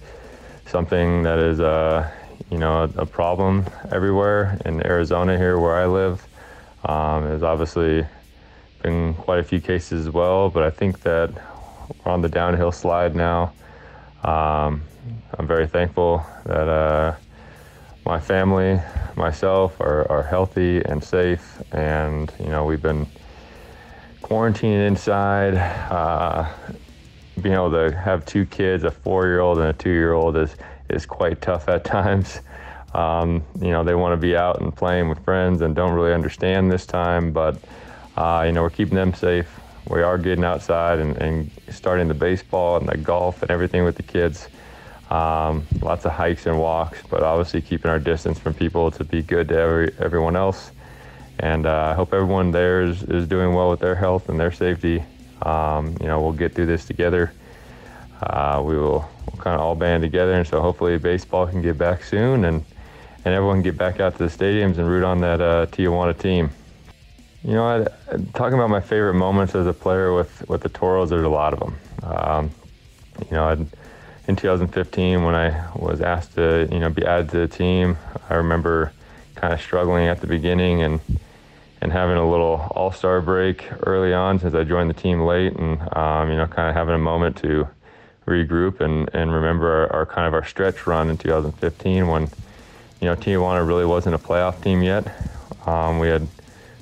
something 0.66 1.24
that 1.24 1.40
is, 1.40 1.58
uh, 1.58 2.08
you 2.50 2.58
know, 2.58 2.84
a, 2.84 3.02
a, 3.02 3.06
problem 3.06 3.64
everywhere. 3.90 4.58
In 4.64 4.84
Arizona, 4.84 5.36
here 5.36 5.58
where 5.58 5.76
I 5.76 5.86
live, 5.86 6.26
um, 6.84 7.24
there's 7.24 7.42
obviously 7.42 8.06
been 8.82 9.14
quite 9.14 9.40
a 9.40 9.44
few 9.44 9.60
cases 9.60 10.06
as 10.06 10.12
well. 10.12 10.50
But 10.50 10.62
I 10.62 10.70
think 10.70 11.00
that 11.02 11.30
we're 12.04 12.12
on 12.12 12.22
the 12.22 12.28
downhill 12.28 12.72
slide 12.72 13.14
now. 13.14 13.52
Um, 14.24 14.82
I'm 15.38 15.46
very 15.46 15.66
thankful 15.66 16.24
that 16.44 16.68
uh, 16.68 17.16
my 18.04 18.20
family, 18.20 18.80
myself, 19.16 19.80
are, 19.80 20.10
are 20.10 20.22
healthy 20.22 20.82
and 20.84 21.02
safe, 21.02 21.62
and 21.72 22.32
you 22.38 22.48
know, 22.48 22.64
we've 22.64 22.82
been 22.82 23.06
quarantining 24.22 24.86
inside, 24.86 25.54
uh, 25.54 26.48
being 27.40 27.54
able 27.54 27.70
to 27.70 27.96
have 27.96 28.24
two 28.24 28.46
kids, 28.46 28.84
a 28.84 28.90
four-year-old 28.90 29.58
and 29.58 29.68
a 29.68 29.72
two-year-old, 29.72 30.36
is 30.36 30.56
is 30.88 31.06
quite 31.06 31.40
tough 31.40 31.68
at 31.68 31.84
times. 31.84 32.40
Um, 32.94 33.44
you 33.60 33.70
know, 33.70 33.84
they 33.84 33.94
want 33.94 34.12
to 34.12 34.16
be 34.16 34.36
out 34.36 34.60
and 34.60 34.74
playing 34.74 35.08
with 35.08 35.22
friends 35.24 35.60
and 35.60 35.74
don't 35.74 35.92
really 35.92 36.14
understand 36.14 36.70
this 36.70 36.86
time, 36.86 37.32
but 37.32 37.58
uh, 38.16 38.44
you 38.46 38.52
know, 38.52 38.62
we're 38.62 38.70
keeping 38.70 38.94
them 38.94 39.12
safe. 39.12 39.48
We 39.88 40.02
are 40.02 40.18
getting 40.18 40.44
outside 40.44 40.98
and, 40.98 41.16
and 41.18 41.50
starting 41.70 42.08
the 42.08 42.14
baseball 42.14 42.78
and 42.78 42.88
the 42.88 42.96
golf 42.96 43.42
and 43.42 43.50
everything 43.50 43.84
with 43.84 43.96
the 43.96 44.02
kids. 44.02 44.48
Um, 45.10 45.66
lots 45.82 46.04
of 46.04 46.12
hikes 46.12 46.46
and 46.46 46.58
walks, 46.58 47.00
but 47.08 47.22
obviously 47.22 47.60
keeping 47.60 47.90
our 47.90 48.00
distance 48.00 48.38
from 48.38 48.54
people 48.54 48.90
to 48.92 49.04
be 49.04 49.22
good 49.22 49.48
to 49.48 49.56
every, 49.56 49.94
everyone 50.00 50.34
else. 50.34 50.72
And 51.38 51.66
uh, 51.66 51.90
I 51.90 51.94
hope 51.94 52.14
everyone 52.14 52.50
there 52.50 52.82
is, 52.82 53.02
is 53.04 53.28
doing 53.28 53.54
well 53.54 53.70
with 53.70 53.80
their 53.80 53.94
health 53.94 54.28
and 54.28 54.40
their 54.40 54.50
safety. 54.50 55.04
Um, 55.42 55.96
you 56.00 56.06
know, 56.06 56.20
we'll 56.20 56.32
get 56.32 56.54
through 56.54 56.66
this 56.66 56.86
together. 56.86 57.32
Uh, 58.22 58.62
we 58.64 58.76
will 58.76 59.08
we'll 59.26 59.42
kind 59.42 59.54
of 59.54 59.60
all 59.60 59.74
band 59.74 60.02
together, 60.02 60.32
and 60.32 60.46
so 60.46 60.60
hopefully 60.60 60.98
baseball 60.98 61.46
can 61.46 61.62
get 61.62 61.76
back 61.76 62.02
soon, 62.02 62.44
and 62.44 62.64
and 63.24 63.34
everyone 63.34 63.56
can 63.56 63.62
get 63.64 63.76
back 63.76 64.00
out 64.00 64.16
to 64.16 64.18
the 64.18 64.30
stadiums 64.30 64.78
and 64.78 64.88
root 64.88 65.04
on 65.04 65.20
that 65.20 65.40
uh, 65.40 65.66
Tijuana 65.66 66.16
team. 66.16 66.50
You 67.42 67.52
know, 67.52 67.64
I, 67.64 68.16
talking 68.34 68.54
about 68.54 68.70
my 68.70 68.80
favorite 68.80 69.14
moments 69.14 69.54
as 69.54 69.66
a 69.66 69.72
player 69.72 70.14
with 70.14 70.48
with 70.48 70.62
the 70.62 70.68
Toros, 70.68 71.10
there's 71.10 71.24
a 71.24 71.28
lot 71.28 71.52
of 71.52 71.60
them. 71.60 71.78
Um, 72.02 72.50
you 73.20 73.36
know, 73.36 73.48
I'd, 73.48 73.66
in 74.28 74.36
2015 74.36 75.22
when 75.22 75.34
I 75.34 75.70
was 75.76 76.00
asked 76.00 76.34
to 76.34 76.68
you 76.70 76.78
know 76.78 76.90
be 76.90 77.04
added 77.04 77.28
to 77.30 77.38
the 77.38 77.48
team, 77.48 77.98
I 78.28 78.34
remember 78.34 78.92
kind 79.34 79.52
of 79.52 79.60
struggling 79.60 80.06
at 80.06 80.20
the 80.20 80.26
beginning 80.26 80.82
and 80.82 81.00
and 81.82 81.92
having 81.92 82.16
a 82.16 82.28
little 82.28 82.66
all-star 82.70 83.20
break 83.20 83.68
early 83.86 84.12
on 84.12 84.38
since 84.38 84.54
I 84.54 84.64
joined 84.64 84.88
the 84.90 84.94
team 84.94 85.20
late, 85.20 85.52
and 85.52 85.80
um, 85.96 86.30
you 86.30 86.36
know, 86.36 86.46
kind 86.46 86.68
of 86.68 86.74
having 86.74 86.94
a 86.94 86.98
moment 86.98 87.36
to 87.38 87.68
regroup 88.26 88.80
and, 88.80 89.08
and 89.12 89.32
remember 89.32 89.70
our, 89.70 89.92
our, 89.92 90.06
kind 90.06 90.26
of 90.26 90.34
our 90.34 90.44
stretch 90.44 90.86
run 90.86 91.08
in 91.08 91.16
2015 91.16 92.08
when 92.08 92.22
you 93.00 93.08
know 93.08 93.16
Tijuana 93.16 93.66
really 93.66 93.84
wasn't 93.84 94.14
a 94.14 94.18
playoff 94.18 94.62
team 94.62 94.82
yet. 94.82 95.06
Um, 95.66 95.98
we 95.98 96.08
had 96.08 96.26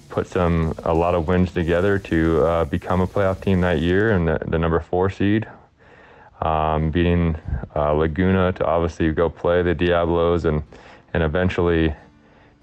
put 0.08 0.26
some 0.26 0.74
a 0.84 0.94
lot 0.94 1.14
of 1.14 1.28
wins 1.28 1.52
together 1.52 1.98
to 1.98 2.44
uh, 2.44 2.64
become 2.64 3.00
a 3.00 3.06
playoff 3.06 3.42
team 3.42 3.60
that 3.60 3.80
year 3.80 4.12
and 4.12 4.28
the, 4.28 4.38
the 4.46 4.58
number 4.58 4.80
four 4.80 5.10
seed, 5.10 5.46
um, 6.40 6.90
beating 6.90 7.36
uh, 7.74 7.92
Laguna 7.92 8.52
to 8.52 8.64
obviously 8.64 9.12
go 9.12 9.28
play 9.28 9.62
the 9.62 9.74
Diablos 9.74 10.44
and 10.44 10.62
and 11.12 11.22
eventually 11.22 11.94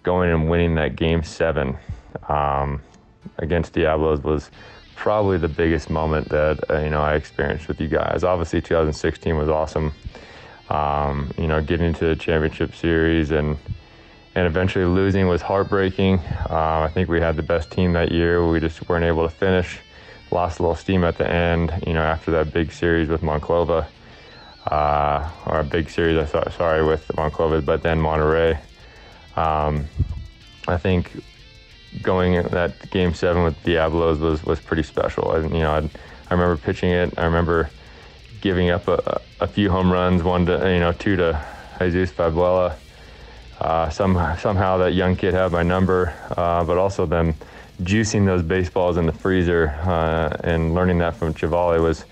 going 0.04 0.32
and 0.32 0.50
winning 0.50 0.76
that 0.76 0.96
game 0.96 1.24
seven 1.24 1.78
um, 2.28 2.82
against 3.38 3.74
Diablos 3.74 4.22
was 4.24 4.50
probably 5.01 5.35
the 5.35 5.47
biggest 5.47 5.89
moment 5.89 6.29
that 6.29 6.63
uh, 6.69 6.77
you 6.77 6.89
know 6.91 7.01
I 7.01 7.15
experienced 7.15 7.67
with 7.67 7.81
you 7.81 7.87
guys. 7.87 8.23
Obviously, 8.23 8.61
2016 8.61 9.35
was 9.35 9.49
awesome. 9.49 9.93
Um, 10.69 11.31
you 11.39 11.47
know, 11.47 11.59
getting 11.59 11.91
to 11.95 12.05
the 12.05 12.15
championship 12.15 12.75
series 12.75 13.31
and 13.31 13.57
and 14.35 14.45
eventually 14.45 14.85
losing 14.85 15.27
was 15.27 15.41
heartbreaking. 15.41 16.19
Uh, 16.47 16.85
I 16.87 16.91
think 16.93 17.09
we 17.09 17.19
had 17.19 17.35
the 17.35 17.41
best 17.41 17.71
team 17.71 17.93
that 17.93 18.11
year. 18.11 18.47
We 18.47 18.59
just 18.59 18.87
weren't 18.87 19.03
able 19.03 19.27
to 19.27 19.33
finish. 19.33 19.79
Lost 20.29 20.59
a 20.59 20.61
little 20.61 20.75
steam 20.75 21.03
at 21.03 21.17
the 21.17 21.27
end. 21.27 21.73
You 21.87 21.93
know, 21.93 22.03
after 22.03 22.29
that 22.33 22.53
big 22.53 22.71
series 22.71 23.09
with 23.09 23.21
Monclova, 23.21 23.87
uh, 24.67 25.31
or 25.47 25.61
a 25.61 25.63
big 25.63 25.89
series. 25.89 26.19
I 26.19 26.25
thought, 26.25 26.53
sorry, 26.53 26.85
with 26.85 27.07
Monclova, 27.17 27.65
but 27.65 27.81
then 27.81 27.99
Monterrey. 27.99 28.55
Um, 29.35 29.87
I 30.67 30.77
think 30.77 31.11
going 32.01 32.34
in 32.34 32.47
that 32.47 32.89
game 32.91 33.13
seven 33.13 33.43
with 33.43 33.62
Diablos 33.63 34.19
was 34.19 34.43
was 34.43 34.60
pretty 34.60 34.84
special. 34.84 35.32
I, 35.32 35.39
you 35.39 35.60
know, 35.60 35.73
I'd, 35.73 35.89
i 36.30 36.34
remember 36.34 36.58
pitching 36.58 36.91
it. 36.91 37.13
I 37.17 37.25
remember 37.25 37.69
giving 38.41 38.69
up 38.69 38.88
a, 38.88 39.21
a, 39.39 39.47
few 39.47 39.69
home 39.69 39.91
runs, 39.91 40.23
one 40.23 40.45
to 40.47 40.54
you 40.71 40.80
know 40.80 40.91
two 40.93 41.15
to 41.15 41.43
Jesus 41.80 42.12
Fabuela. 42.12 42.75
Uh, 43.60 43.89
some 43.89 44.13
somehow 44.39 44.77
that 44.77 44.93
young 44.93 45.15
kid 45.15 45.34
had 45.34 45.51
my 45.51 45.63
number, 45.63 46.13
uh, 46.38 46.63
but 46.63 46.77
also 46.77 47.06
them 47.06 47.36
juicing 47.84 48.25
those 48.25 48.43
baseballs 48.43 48.97
in 48.97 49.06
the 49.06 49.12
freezer 49.12 49.69
uh, 49.84 50.36
and 50.43 50.73
learning 50.73 50.99
that 50.99 51.15
from 51.15 51.34
Chivale 51.34 51.82
was 51.82 52.06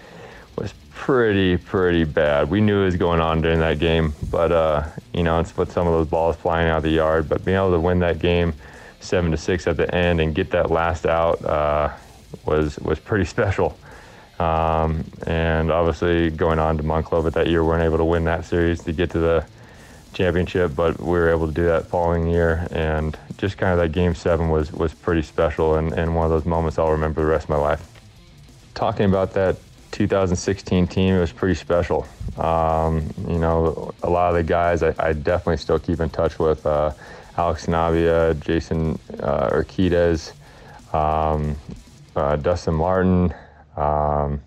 was 0.57 0.73
pretty 0.93 1.57
pretty 1.57 2.03
bad. 2.03 2.49
We 2.49 2.61
knew 2.61 2.81
it 2.81 2.85
was 2.85 2.97
going 2.97 3.21
on 3.21 3.41
during 3.41 3.59
that 3.59 3.79
game, 3.79 4.13
but 4.29 4.51
uh, 4.51 4.83
you 5.13 5.23
know 5.23 5.39
it's 5.39 5.55
with 5.57 5.71
some 5.71 5.87
of 5.87 5.93
those 5.93 6.07
balls 6.07 6.35
flying 6.35 6.69
out 6.69 6.77
of 6.77 6.83
the 6.83 6.89
yard. 6.89 7.29
But 7.29 7.45
being 7.45 7.57
able 7.57 7.71
to 7.71 7.79
win 7.79 7.99
that 7.99 8.19
game 8.19 8.53
seven 8.99 9.31
to 9.31 9.37
six 9.37 9.67
at 9.67 9.77
the 9.77 9.93
end 9.93 10.19
and 10.19 10.35
get 10.35 10.51
that 10.51 10.71
last 10.71 11.05
out 11.05 11.43
uh, 11.43 11.91
was 12.45 12.77
was 12.79 12.99
pretty 12.99 13.25
special. 13.35 13.77
Um, 14.39 15.03
and 15.27 15.69
obviously, 15.69 16.29
going 16.29 16.59
on 16.59 16.77
to 16.77 16.83
Monclova 16.83 17.33
that 17.33 17.47
year, 17.47 17.61
we 17.61 17.69
weren't 17.69 17.83
able 17.83 17.97
to 17.97 18.05
win 18.05 18.23
that 18.25 18.45
series 18.45 18.81
to 18.83 18.93
get 18.93 19.11
to 19.11 19.19
the 19.19 19.45
championship, 20.13 20.75
but 20.75 20.99
we 20.99 21.11
were 21.11 21.29
able 21.29 21.47
to 21.47 21.53
do 21.53 21.65
that 21.65 21.87
following 21.87 22.27
year. 22.27 22.67
And 22.71 23.17
just 23.37 23.57
kind 23.57 23.73
of 23.73 23.79
that 23.79 23.91
game 23.91 24.15
seven 24.15 24.49
was 24.49 24.71
was 24.71 24.93
pretty 24.93 25.21
special 25.21 25.75
and, 25.75 25.91
and 25.93 26.15
one 26.15 26.25
of 26.25 26.31
those 26.31 26.45
moments 26.45 26.77
I'll 26.77 26.91
remember 26.91 27.21
the 27.21 27.27
rest 27.27 27.45
of 27.45 27.49
my 27.49 27.57
life. 27.57 27.85
Talking 28.75 29.05
about 29.05 29.33
that 29.33 29.57
2016 29.91 30.87
team, 30.87 31.15
it 31.15 31.19
was 31.19 31.31
pretty 31.31 31.55
special. 31.55 32.07
Um, 32.37 33.13
you 33.27 33.39
know, 33.39 33.93
a 34.03 34.09
lot 34.09 34.29
of 34.29 34.35
the 34.35 34.43
guys 34.43 34.83
I, 34.83 34.93
I, 34.97 35.13
definitely 35.13 35.57
still 35.57 35.79
keep 35.79 35.99
in 35.99 36.09
touch 36.09 36.39
with. 36.39 36.65
Uh, 36.65 36.91
Alex 37.39 37.67
Navia, 37.67 38.37
Jason 38.41 38.99
uh, 39.21 39.49
Urquidez, 39.51 40.33
um, 40.93 41.55
uh, 42.13 42.35
Dustin 42.35 42.73
Martin. 42.73 43.33
Um, 43.77 44.41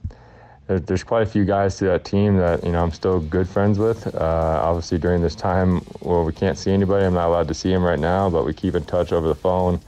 there, 0.66 0.78
there's 0.78 1.02
quite 1.02 1.22
a 1.22 1.26
few 1.26 1.46
guys 1.46 1.78
to 1.78 1.85
that 1.87 2.05
team 2.05 2.37
that 2.37 2.62
you 2.62 2.70
know 2.70 2.83
I'm 2.83 2.92
still 2.92 3.18
good 3.18 3.48
friends 3.48 3.78
with. 3.78 4.14
Uh, 4.14 4.61
obviously, 4.62 4.98
during 4.98 5.22
this 5.22 5.35
time 5.35 5.78
where 6.00 6.22
we 6.22 6.35
can't 6.35 6.59
see 6.59 6.70
anybody, 6.70 7.07
I'm 7.07 7.14
not 7.14 7.28
allowed 7.28 7.48
to 7.48 7.55
see 7.55 7.70
them 7.70 7.83
right 7.83 7.98
now, 7.98 8.28
but 8.28 8.44
we 8.44 8.52
keep 8.52 8.74
in 8.74 8.85
touch 8.85 9.11
over 9.11 9.26
the 9.26 9.35
phone. 9.35 9.81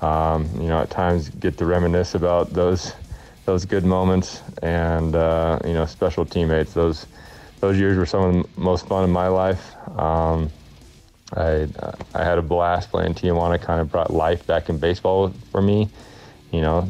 Um, 0.00 0.48
you 0.58 0.68
know, 0.68 0.80
at 0.80 0.88
times 0.88 1.28
get 1.28 1.58
to 1.58 1.66
reminisce 1.66 2.14
about 2.14 2.54
those 2.54 2.94
those 3.44 3.66
good 3.66 3.84
moments 3.84 4.40
and 4.62 5.14
uh, 5.14 5.58
you 5.66 5.74
know 5.74 5.84
special 5.84 6.24
teammates. 6.24 6.72
Those 6.72 7.08
those 7.60 7.78
years 7.78 7.98
were 7.98 8.06
some 8.06 8.22
of 8.22 8.32
the 8.32 8.60
most 8.60 8.88
fun 8.88 9.04
in 9.04 9.10
my 9.10 9.28
life. 9.28 9.76
Um, 9.98 10.50
I 11.34 11.68
I 12.14 12.24
had 12.24 12.38
a 12.38 12.42
blast 12.42 12.90
playing 12.90 13.14
Tijuana. 13.14 13.60
Kind 13.60 13.80
of 13.80 13.90
brought 13.90 14.12
life 14.12 14.46
back 14.46 14.68
in 14.68 14.78
baseball 14.78 15.32
for 15.50 15.60
me. 15.60 15.88
You 16.52 16.62
know, 16.62 16.88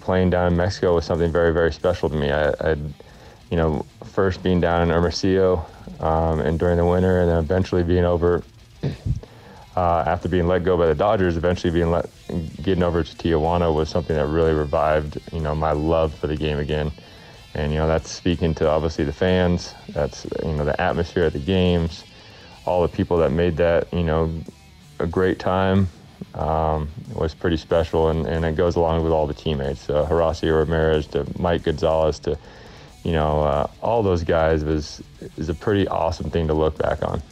playing 0.00 0.30
down 0.30 0.52
in 0.52 0.56
Mexico 0.56 0.94
was 0.94 1.04
something 1.04 1.30
very 1.30 1.52
very 1.52 1.72
special 1.72 2.08
to 2.08 2.16
me. 2.16 2.30
I, 2.30 2.50
I'd 2.60 2.80
you 3.50 3.56
know 3.56 3.84
first 4.04 4.42
being 4.42 4.60
down 4.60 4.82
in 4.82 4.88
Hermosillo 4.88 5.66
um, 6.00 6.40
and 6.40 6.58
during 6.58 6.78
the 6.78 6.86
winter, 6.86 7.20
and 7.20 7.30
then 7.30 7.38
eventually 7.38 7.82
being 7.82 8.04
over. 8.04 8.42
Uh, 9.76 10.04
after 10.06 10.28
being 10.28 10.46
let 10.46 10.62
go 10.62 10.76
by 10.76 10.86
the 10.86 10.94
Dodgers, 10.94 11.36
eventually 11.36 11.72
being 11.72 11.90
let 11.90 12.08
getting 12.62 12.84
over 12.84 13.02
to 13.02 13.16
Tijuana 13.16 13.74
was 13.74 13.88
something 13.88 14.14
that 14.14 14.28
really 14.28 14.52
revived, 14.52 15.18
you 15.32 15.40
know, 15.40 15.52
my 15.52 15.72
love 15.72 16.14
for 16.14 16.28
the 16.28 16.36
game 16.36 16.60
again. 16.60 16.92
And 17.54 17.72
you 17.72 17.78
know, 17.80 17.88
that's 17.88 18.08
speaking 18.08 18.54
to 18.54 18.68
obviously 18.68 19.04
the 19.04 19.12
fans. 19.12 19.74
That's 19.88 20.28
you 20.44 20.52
know 20.52 20.64
the 20.64 20.80
atmosphere 20.80 21.24
at 21.24 21.32
the 21.32 21.40
games 21.40 22.04
all 22.66 22.82
the 22.82 22.88
people 22.88 23.18
that 23.18 23.30
made 23.30 23.56
that, 23.58 23.92
you 23.92 24.02
know, 24.02 24.32
a 24.98 25.06
great 25.06 25.38
time 25.38 25.88
um, 26.34 26.88
was 27.14 27.34
pretty 27.34 27.56
special, 27.56 28.08
and, 28.08 28.26
and 28.26 28.44
it 28.44 28.56
goes 28.56 28.76
along 28.76 29.02
with 29.04 29.12
all 29.12 29.26
the 29.26 29.34
teammates, 29.34 29.88
uh, 29.90 30.06
Horacio 30.06 30.58
Ramirez 30.58 31.06
to 31.08 31.26
Mike 31.38 31.64
Gonzalez 31.64 32.18
to, 32.20 32.38
you 33.02 33.12
know, 33.12 33.42
uh, 33.42 33.70
all 33.82 34.02
those 34.02 34.24
guys 34.24 34.64
was 34.64 35.02
is 35.36 35.48
a 35.48 35.54
pretty 35.54 35.86
awesome 35.88 36.30
thing 36.30 36.46
to 36.48 36.54
look 36.54 36.78
back 36.78 37.02
on. 37.02 37.22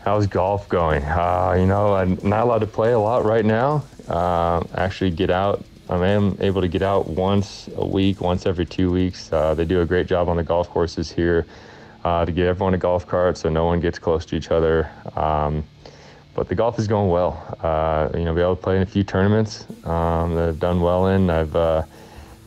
How's 0.00 0.26
golf 0.26 0.68
going? 0.68 1.02
Uh, 1.02 1.54
you 1.58 1.66
know, 1.66 1.94
I'm 1.94 2.18
not 2.22 2.42
allowed 2.42 2.58
to 2.58 2.66
play 2.66 2.92
a 2.92 2.98
lot 2.98 3.24
right 3.24 3.44
now. 3.44 3.84
Uh, 4.06 4.62
actually, 4.74 5.10
get 5.10 5.30
out. 5.30 5.64
I 5.88 6.06
am 6.08 6.36
able 6.40 6.60
to 6.60 6.68
get 6.68 6.82
out 6.82 7.08
once 7.08 7.70
a 7.76 7.86
week, 7.86 8.20
once 8.20 8.46
every 8.46 8.66
two 8.66 8.90
weeks. 8.90 9.32
Uh, 9.32 9.54
they 9.54 9.64
do 9.64 9.80
a 9.80 9.86
great 9.86 10.06
job 10.06 10.28
on 10.28 10.36
the 10.36 10.42
golf 10.42 10.68
courses 10.68 11.10
here 11.10 11.46
uh, 12.04 12.24
to 12.24 12.32
get 12.32 12.46
everyone 12.46 12.74
a 12.74 12.78
golf 12.78 13.06
cart 13.06 13.38
so 13.38 13.48
no 13.48 13.64
one 13.64 13.80
gets 13.80 13.98
close 13.98 14.24
to 14.26 14.36
each 14.36 14.50
other. 14.50 14.90
Um, 15.16 15.64
but 16.34 16.48
the 16.48 16.54
golf 16.54 16.78
is 16.78 16.88
going 16.88 17.10
well. 17.10 17.56
Uh, 17.62 18.08
you 18.16 18.24
know, 18.24 18.34
be 18.34 18.40
able 18.40 18.56
to 18.56 18.62
play 18.62 18.76
in 18.76 18.82
a 18.82 18.86
few 18.86 19.04
tournaments 19.04 19.66
um, 19.84 20.34
that 20.34 20.48
I've 20.48 20.60
done 20.60 20.80
well 20.80 21.06
in. 21.08 21.30
I've 21.30 21.54
uh, 21.54 21.84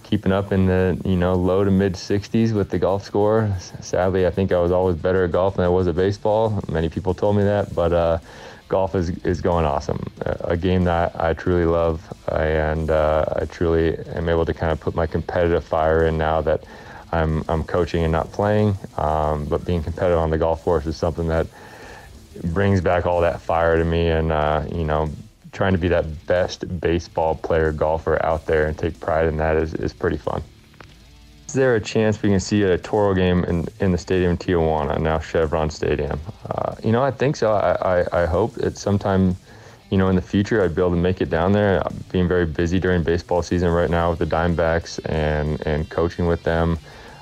keeping 0.03 0.31
up 0.31 0.51
in 0.51 0.65
the 0.65 0.99
you 1.05 1.15
know 1.15 1.33
low 1.33 1.63
to 1.63 1.71
mid 1.71 1.93
60s 1.93 2.53
with 2.53 2.69
the 2.69 2.79
golf 2.79 3.03
score. 3.03 3.49
Sadly, 3.81 4.27
I 4.27 4.29
think 4.29 4.51
I 4.51 4.59
was 4.59 4.71
always 4.71 4.95
better 4.95 5.23
at 5.23 5.31
golf 5.31 5.55
than 5.55 5.65
I 5.65 5.69
was 5.69 5.87
at 5.87 5.95
baseball. 5.95 6.61
Many 6.69 6.89
people 6.89 7.13
told 7.13 7.37
me 7.37 7.43
that, 7.43 7.73
but 7.73 7.93
uh, 7.93 8.19
golf 8.67 8.93
is 8.95 9.09
is 9.23 9.41
going 9.41 9.65
awesome. 9.65 10.03
A 10.41 10.57
game 10.57 10.83
that 10.83 11.19
I 11.19 11.33
truly 11.33 11.65
love, 11.65 12.01
and 12.31 12.89
uh, 12.89 13.25
I 13.35 13.45
truly 13.45 13.97
am 14.15 14.27
able 14.29 14.45
to 14.45 14.53
kind 14.53 14.71
of 14.71 14.79
put 14.79 14.95
my 14.95 15.07
competitive 15.07 15.63
fire 15.63 16.05
in 16.05 16.17
now 16.17 16.41
that 16.41 16.63
I'm, 17.11 17.43
I'm 17.47 17.63
coaching 17.63 18.03
and 18.03 18.11
not 18.11 18.31
playing, 18.31 18.77
um, 18.97 19.45
but 19.45 19.65
being 19.65 19.83
competitive 19.83 20.19
on 20.19 20.29
the 20.29 20.37
golf 20.37 20.63
course 20.63 20.85
is 20.85 20.97
something 20.97 21.27
that 21.29 21.47
brings 22.43 22.81
back 22.81 23.05
all 23.05 23.21
that 23.21 23.41
fire 23.41 23.77
to 23.77 23.85
me 23.85 24.09
and, 24.09 24.31
uh, 24.31 24.65
you 24.71 24.83
know, 24.83 25.09
trying 25.51 25.71
to 25.71 25.77
be 25.77 25.87
that 25.87 26.27
best 26.27 26.79
baseball 26.81 27.35
player 27.35 27.71
golfer 27.71 28.23
out 28.23 28.45
there 28.45 28.67
and 28.67 28.77
take 28.77 28.99
pride 28.99 29.25
in 29.25 29.37
that 29.37 29.55
is, 29.55 29.73
is 29.75 29.93
pretty 29.93 30.17
fun. 30.17 30.43
Is 31.47 31.53
there 31.53 31.75
a 31.75 31.79
chance 31.79 32.21
we 32.21 32.29
can 32.29 32.41
see 32.41 32.63
a 32.63 32.77
Toro 32.77 33.13
game 33.13 33.45
in, 33.45 33.67
in 33.79 33.93
the 33.93 33.97
stadium 33.97 34.31
in 34.31 34.37
Tijuana, 34.37 34.99
now 34.99 35.17
Chevron 35.19 35.69
Stadium? 35.69 36.19
Uh, 36.45 36.75
you 36.83 36.91
know, 36.91 37.01
I 37.01 37.09
think 37.09 37.37
so. 37.37 37.53
I, 37.53 38.01
I, 38.01 38.23
I 38.23 38.25
hope 38.25 38.57
it's 38.57 38.81
sometime, 38.81 39.33
you 39.89 39.97
know, 39.97 40.09
in 40.09 40.17
the 40.17 40.21
future 40.21 40.61
I'd 40.61 40.75
be 40.75 40.81
able 40.81 40.91
to 40.91 40.97
make 40.97 41.21
it 41.21 41.29
down 41.29 41.53
there. 41.53 41.81
I'm 41.87 42.03
being 42.11 42.27
very 42.27 42.45
busy 42.45 42.81
during 42.81 43.01
baseball 43.01 43.41
season 43.41 43.69
right 43.69 43.89
now 43.89 44.09
with 44.09 44.19
the 44.19 44.25
Dimebacks 44.25 44.99
and, 45.09 45.65
and 45.65 45.89
coaching 45.89 46.27
with 46.27 46.43
them. 46.43 46.77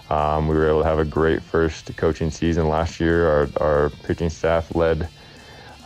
Um, 0.10 0.48
we 0.48 0.56
were 0.56 0.70
able 0.70 0.84
to 0.84 0.88
have 0.88 1.00
a 1.00 1.06
great 1.06 1.42
first 1.42 1.96
coaching 1.98 2.30
season 2.30 2.68
last 2.70 3.00
year. 3.00 3.28
Our, 3.28 3.50
our 3.58 3.90
pitching 4.04 4.30
staff 4.30 4.76
led 4.76 5.10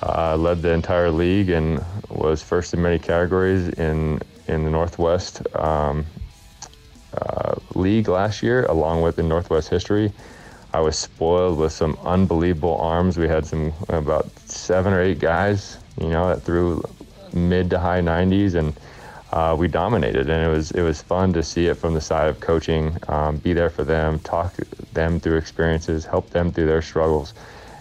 uh, 0.02 0.38
led 0.38 0.62
the 0.62 0.72
entire 0.72 1.12
league 1.12 1.50
and 1.50 1.84
was 2.10 2.42
first 2.42 2.74
in 2.74 2.82
many 2.82 3.00
categories 3.00 3.70
in 3.70 4.22
in 4.48 4.64
the 4.64 4.70
Northwest 4.70 5.42
um, 5.56 6.06
uh, 7.14 7.56
league 7.76 8.08
last 8.08 8.42
year, 8.44 8.66
along 8.66 9.02
with 9.02 9.20
in 9.20 9.30
Northwest 9.30 9.70
history. 9.70 10.12
I 10.74 10.82
was 10.82 10.98
spoiled 10.98 11.58
with 11.58 11.72
some 11.72 11.98
unbelievable 12.04 12.78
arms. 12.78 13.18
We 13.18 13.28
had 13.28 13.46
some 13.46 13.74
about 13.90 14.30
seven 14.48 14.94
or 14.94 15.02
eight 15.02 15.20
guys, 15.20 15.78
you 16.00 16.10
know, 16.10 16.28
that 16.30 16.44
threw 16.44 16.84
mid 17.34 17.70
to 17.72 17.80
high 17.80 18.02
90s, 18.02 18.56
and 18.56 18.74
uh, 19.32 19.56
we 19.58 19.68
dominated. 19.68 20.30
And 20.30 20.44
it 20.44 20.50
was 20.50 20.72
it 20.72 20.82
was 20.82 21.02
fun 21.02 21.34
to 21.34 21.44
see 21.44 21.68
it 21.68 21.76
from 21.76 21.94
the 21.94 22.02
side 22.02 22.28
of 22.30 22.40
coaching, 22.40 22.96
um, 23.08 23.38
be 23.38 23.54
there 23.54 23.70
for 23.70 23.84
them, 23.84 24.20
talk 24.20 24.56
them 24.94 25.20
through 25.20 25.38
experiences, 25.38 26.06
help 26.06 26.30
them 26.32 26.52
through 26.52 26.68
their 26.68 26.82
struggles, 26.82 27.34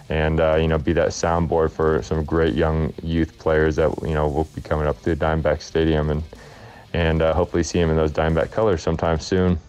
and 0.09 0.39
uh, 0.39 0.55
you 0.55 0.67
know, 0.67 0.77
be 0.77 0.93
that 0.93 1.09
soundboard 1.09 1.71
for 1.71 2.01
some 2.01 2.23
great 2.23 2.53
young 2.53 2.93
youth 3.03 3.37
players 3.39 3.75
that 3.77 3.91
you 4.03 4.13
know 4.13 4.27
will 4.27 4.47
be 4.55 4.61
coming 4.61 4.87
up 4.87 5.01
the 5.01 5.15
Diamondback 5.15 5.61
Stadium 5.61 6.09
and 6.09 6.23
and 6.93 7.21
uh, 7.21 7.33
hopefully 7.33 7.63
see 7.63 7.79
them 7.79 7.89
in 7.89 7.95
those 7.95 8.11
Dimeback 8.11 8.51
colors 8.51 8.81
sometime 8.81 9.19
soon. 9.19 9.59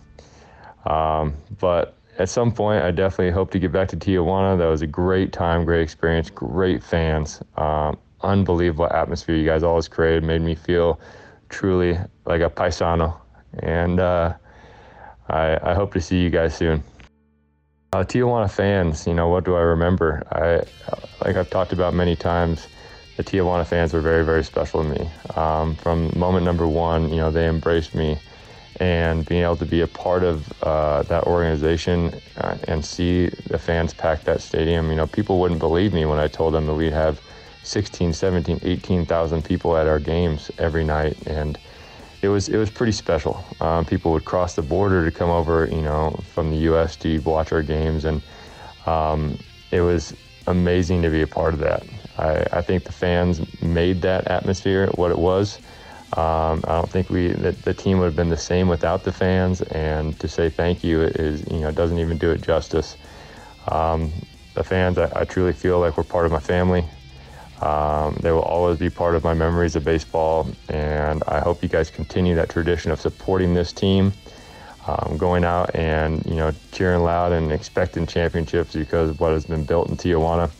Um, 0.87 1.35
but 1.61 1.97
at 2.18 2.28
some 2.28 2.53
point, 2.53 2.83
I 2.83 2.91
definitely 2.91 3.31
hope 3.31 3.51
to 3.53 3.59
get 3.59 3.72
back 3.72 3.89
to 3.89 3.97
Tijuana. 3.97 4.57
That 4.59 4.66
was 4.66 4.83
a 4.83 4.87
great 4.87 5.33
time, 5.33 5.64
great 5.64 5.83
experience, 5.83 6.31
great 6.31 6.83
fans, 6.83 7.43
um, 7.57 7.99
unbelievable 8.22 8.89
atmosphere 8.91 9.37
you 9.37 9.47
guys 9.47 9.62
always 9.62 9.89
created. 9.89 10.24
Made 10.24 10.43
me 10.43 10.55
feel 10.55 10.99
truly 11.51 11.98
like 12.24 12.40
a 12.40 12.48
paisano, 12.48 13.20
and 13.59 14.01
uh, 14.01 14.34
I, 15.28 15.59
I, 15.62 15.74
hope 15.74 15.92
to 15.94 16.01
see 16.01 16.22
you 16.22 16.30
guys 16.30 16.55
soon. 16.55 16.82
Uh, 17.92 18.05
Tijuana 18.05 18.51
fans, 18.51 19.07
you 19.07 19.14
know, 19.14 19.28
what 19.28 19.44
do 19.44 19.57
I 19.57 19.61
remember? 19.61 20.22
I, 20.32 20.62
like 21.24 21.36
I've 21.36 21.51
talked 21.51 21.72
about 21.72 21.92
many 21.92 22.16
times, 22.16 22.68
the 23.16 23.24
Tijuana 23.24 23.66
fans 23.66 23.92
were 23.92 24.01
very, 24.01 24.24
very 24.24 24.44
special 24.44 24.82
to 24.82 24.88
me. 24.88 25.11
Um, 25.36 25.74
from 25.74 26.16
moment 26.18 26.44
number 26.44 26.66
one, 26.66 27.11
you 27.11 27.16
know, 27.16 27.30
they 27.30 27.48
embraced 27.48 27.94
me 27.94 28.18
and 28.78 29.26
being 29.26 29.42
able 29.42 29.57
to 29.57 29.66
be 29.66 29.82
a 29.82 29.86
part 29.86 30.22
of 30.22 30.51
uh, 30.62 31.03
that 31.03 31.24
organization 31.24 32.14
uh, 32.38 32.57
and 32.66 32.82
see 32.84 33.26
the 33.48 33.59
fans 33.59 33.92
pack 33.92 34.24
that 34.24 34.40
stadium. 34.40 34.88
You 34.88 34.96
know, 34.96 35.07
people 35.07 35.38
wouldn't 35.38 35.61
believe 35.61 35.92
me 35.92 36.07
when 36.07 36.18
I 36.18 36.28
told 36.28 36.55
them 36.55 36.66
that 36.66 36.74
we'd 36.74 36.92
have 36.92 37.20
16, 37.63 38.13
17, 38.13 38.61
18,000 38.63 39.45
people 39.45 39.77
at 39.77 39.87
our 39.87 39.99
games 39.99 40.51
every 40.59 40.85
night, 40.85 41.17
and 41.27 41.59
it 42.23 42.29
was 42.29 42.49
it 42.49 42.57
was 42.57 42.71
pretty 42.71 42.93
special. 42.93 43.45
Um, 43.61 43.85
people 43.85 44.13
would 44.13 44.25
cross 44.25 44.55
the 44.55 44.63
border 44.63 45.05
to 45.05 45.11
come 45.11 45.31
over, 45.31 45.67
you 45.67 45.83
know, 45.83 46.19
from 46.35 46.51
the 46.51 46.57
U.S. 46.59 46.97
to 46.97 47.19
watch 47.21 47.53
our 47.53 47.63
games, 47.63 48.05
and 48.05 48.23
um, 48.87 49.39
it 49.71 49.81
was 49.81 50.15
amazing 50.47 51.03
to 51.03 51.11
be 51.11 51.23
a 51.23 51.27
part 51.27 51.55
of 51.55 51.61
that. 51.61 51.83
I, 52.19 52.59
I 52.59 52.63
think 52.63 52.85
the 52.85 52.93
fans 52.93 53.41
made 53.63 54.03
that 54.03 54.27
atmosphere 54.29 54.89
what 54.95 55.11
it 55.11 55.19
was. 55.19 55.59
Um, 56.17 56.65
I 56.67 56.75
don't 56.75 56.91
think 56.91 57.09
we 57.09 57.29
the, 57.29 57.53
the 57.53 57.73
team 57.73 57.99
would 57.99 58.07
have 58.07 58.17
been 58.17 58.31
the 58.31 58.37
same 58.37 58.69
without 58.69 59.05
the 59.05 59.13
fans, 59.13 59.63
and 59.63 60.19
to 60.19 60.29
say 60.29 60.51
thank 60.51 60.83
you 60.83 61.03
is 61.03 61.45
you 61.51 61.61
know 61.61 61.71
doesn't 61.71 61.99
even 61.99 62.19
do 62.19 62.31
it 62.31 62.43
justice. 62.43 62.97
Um, 63.69 64.13
the 64.55 64.65
fans, 64.65 64.99
I, 64.99 65.11
I, 65.15 65.25
truly 65.25 65.53
feel 65.53 65.79
like 65.79 65.97
we're 65.97 66.03
part 66.03 66.27
of 66.27 66.33
my 66.33 66.41
family. 66.41 66.85
Um, 67.61 68.17
they 68.21 68.33
will 68.33 68.43
always 68.43 68.79
be 68.79 68.89
part 68.89 69.15
of 69.15 69.23
my 69.23 69.35
memories 69.35 69.77
of 69.77 69.85
baseball, 69.85 70.49
and 70.69 71.23
I 71.29 71.41
hope 71.41 71.63
you 71.63 71.69
guys 71.69 71.91
continue 71.91 72.35
that 72.37 72.49
tradition 72.49 72.91
of 72.91 73.01
supporting 73.01 73.53
this 73.53 73.73
team, 73.73 74.13
um, 74.87 75.17
going 75.19 75.45
out 75.45 75.75
and 75.75 76.25
you 76.25 76.37
know 76.37 76.53
cheering 76.73 77.03
loud 77.03 77.33
and 77.33 77.53
expecting 77.53 78.07
championships 78.07 78.75
because 78.75 79.11
of 79.11 79.21
what 79.21 79.33
has 79.33 79.45
been 79.45 79.65
built 79.65 79.91
in 79.91 79.97
Tijuana. 79.97 80.51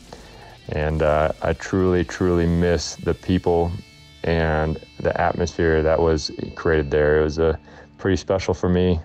And 0.69 1.03
uh, 1.03 1.33
I 1.43 1.55
truly, 1.55 2.05
truly 2.05 2.47
miss 2.47 2.95
the 2.97 3.15
people 3.15 3.73
and 4.23 4.79
the 5.01 5.19
atmosphere 5.21 5.83
that 5.83 5.99
was 5.99 6.31
created 6.55 6.91
there. 6.91 7.21
It 7.21 7.25
was 7.25 7.39
uh, 7.39 7.57
pretty 7.99 8.17
special 8.17 8.55
for 8.55 8.69
me 8.69 9.01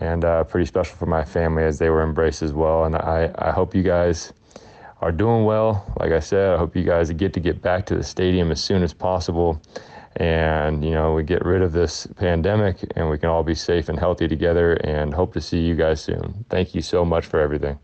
and 0.00 0.24
uh, 0.24 0.44
pretty 0.44 0.66
special 0.66 0.96
for 0.96 1.06
my 1.06 1.24
family 1.24 1.64
as 1.64 1.78
they 1.78 1.88
were 1.88 2.02
embraced 2.02 2.42
as 2.42 2.52
well. 2.52 2.84
And 2.84 2.96
I, 2.96 3.32
I 3.38 3.50
hope 3.52 3.74
you 3.74 3.82
guys 3.82 4.32
are 5.04 5.12
doing 5.12 5.44
well. 5.44 5.84
Like 6.00 6.12
I 6.12 6.20
said, 6.20 6.54
I 6.54 6.56
hope 6.56 6.74
you 6.74 6.82
guys 6.82 7.10
get 7.12 7.34
to 7.34 7.40
get 7.40 7.60
back 7.60 7.84
to 7.86 7.94
the 7.94 8.02
stadium 8.02 8.50
as 8.50 8.60
soon 8.60 8.82
as 8.82 8.94
possible. 8.94 9.60
And, 10.16 10.82
you 10.82 10.92
know, 10.92 11.12
we 11.12 11.24
get 11.24 11.44
rid 11.44 11.60
of 11.60 11.72
this 11.72 12.06
pandemic 12.16 12.76
and 12.96 13.10
we 13.10 13.18
can 13.18 13.28
all 13.28 13.42
be 13.42 13.54
safe 13.54 13.90
and 13.90 13.98
healthy 13.98 14.28
together 14.28 14.74
and 14.84 15.12
hope 15.12 15.34
to 15.34 15.40
see 15.40 15.60
you 15.60 15.74
guys 15.74 16.00
soon. 16.00 16.46
Thank 16.48 16.74
you 16.74 16.80
so 16.80 17.04
much 17.04 17.26
for 17.26 17.38
everything. 17.40 17.78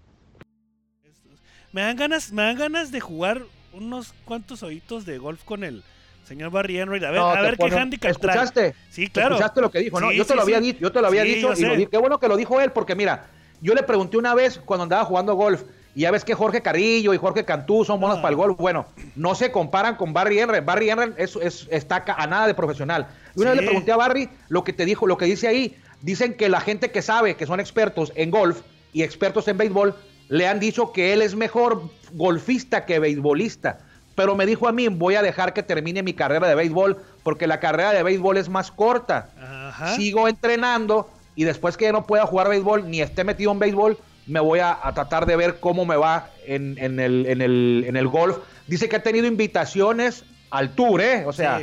Me 1.73 1.83
dan 1.83 1.97
ganas, 1.97 2.33
me 2.33 2.43
dan 2.43 2.57
ganas 2.57 2.91
de 2.91 3.01
jugar 3.01 3.43
unos 3.73 4.15
cuantos 4.25 4.63
ojitos 4.63 5.05
de 5.05 5.19
golf 5.19 5.45
con 5.45 5.63
el, 5.63 5.85
Señor 6.25 6.51
Barry 6.51 6.81
a 6.81 6.87
ver, 6.87 7.05
a 7.05 7.43
ver 7.43 7.57
qué 7.57 7.71
handicap 7.71 8.11
¿Escuchaste? 8.11 8.75
Sí, 8.89 9.09
claro. 9.09 9.35
¿Escuchaste 9.35 9.61
lo 9.61 9.71
que 9.71 9.79
dijo? 9.81 10.01
no, 10.01 10.11
yo 10.11 10.25
te 10.25 10.35
lo 10.35 10.43
había 10.43 10.61
dicho, 10.61 10.81
yo 10.81 10.91
te 10.91 11.01
lo 11.01 11.09
había 11.09 11.23
dicho 11.23 11.53
y 11.55 11.87
qué 11.87 11.99
bueno 11.99 12.19
que 12.19 12.29
lo 12.29 12.37
dijo 12.37 12.61
él, 12.61 12.73
porque 12.73 12.95
mira, 12.95 13.27
yo 13.61 13.75
le 13.75 13.83
pregunté 13.83 14.17
una 14.17 14.35
vez 14.35 14.61
cuando 14.65 14.85
andaba 14.85 15.05
jugando 15.05 15.35
golf, 15.35 15.63
y 15.95 16.03
ya 16.03 16.11
ves 16.11 16.25
que 16.25 16.35
Jorge 16.35 16.63
Carrillo 16.63 17.13
y 17.15 17.19
Jorge 17.19 17.45
Cantú 17.45 17.85
son 17.85 18.01
buenos 18.01 18.19
ah. 18.19 18.23
para 18.23 18.31
el 18.31 18.37
golf. 18.37 18.57
Bueno, 18.59 18.87
no 19.17 19.35
se 19.35 19.51
comparan 19.51 19.97
con 19.97 20.13
Barry 20.13 20.39
Enroyd. 20.39 20.63
Barry 20.63 20.91
Enroyd 20.91 21.13
es, 21.17 21.37
es, 21.37 21.67
está 21.71 22.05
a 22.07 22.27
nada 22.27 22.47
de 22.47 22.55
profesional. 22.55 23.09
Y 23.37 23.41
una 23.41 23.51
vez 23.51 23.61
le 23.61 23.67
pregunté 23.67 23.93
a 23.93 23.97
Barry 23.97 24.29
lo 24.49 24.65
que 24.65 24.73
te 24.73 24.85
dijo, 24.85 25.07
lo 25.07 25.19
que 25.19 25.25
dice 25.25 25.49
ahí. 25.49 25.77
Dicen 26.03 26.35
que 26.35 26.49
la 26.49 26.61
gente 26.61 26.91
que 26.91 27.03
sabe, 27.03 27.37
que 27.37 27.47
son 27.47 27.61
expertos 27.61 28.13
en 28.15 28.31
golf 28.31 28.61
y 28.93 29.03
expertos 29.03 29.49
en 29.49 29.59
béisbol, 29.59 29.95
le 30.29 30.47
han 30.47 30.61
dicho 30.61 30.93
que 30.93 31.13
él 31.13 31.23
es 31.23 31.35
mejor 31.35 31.83
golfista 32.13 32.87
que 32.87 32.99
beisbolista 32.99 33.81
pero 34.21 34.35
me 34.35 34.45
dijo 34.45 34.69
a 34.69 34.73
mí, 34.73 34.89
voy 34.89 35.15
a 35.15 35.23
dejar 35.23 35.55
que 35.55 35.63
termine 35.63 36.03
mi 36.03 36.13
carrera 36.13 36.47
de 36.47 36.55
béisbol 36.55 36.99
porque 37.23 37.47
la 37.47 37.59
carrera 37.59 37.95
de 37.95 38.03
béisbol 38.03 38.37
es 38.37 38.51
más 38.51 38.71
corta. 38.71 39.31
Sigo 39.97 40.29
entrenando 40.29 41.09
y 41.35 41.45
después 41.45 41.79
que 41.79 41.87
ya 41.87 41.93
no 41.93 42.07
pueda 42.07 42.27
jugar 42.27 42.51
béisbol 42.51 42.91
ni 42.91 43.01
esté 43.01 43.25
metido 43.25 43.51
en 43.51 43.59
béisbol, 43.59 43.97
me 44.27 44.41
voy 44.41 44.61
a, 44.61 44.79
tratar 44.95 45.27
de 45.27 45.37
ver 45.37 45.61
cómo 45.61 45.85
me 45.85 45.97
va 45.97 46.31
en, 46.47 46.77
el, 46.79 47.27
en, 47.27 47.41
el, 47.41 47.85
en 47.87 47.97
el 47.97 48.09
golf. 48.09 48.39
Dice 48.67 48.89
que 48.89 48.97
ha 48.97 49.03
tenido 49.03 49.27
invitaciones 49.27 50.25
al 50.51 50.75
tour, 50.75 51.01
¿eh? 51.01 51.25
O 51.27 51.33
sea, 51.33 51.61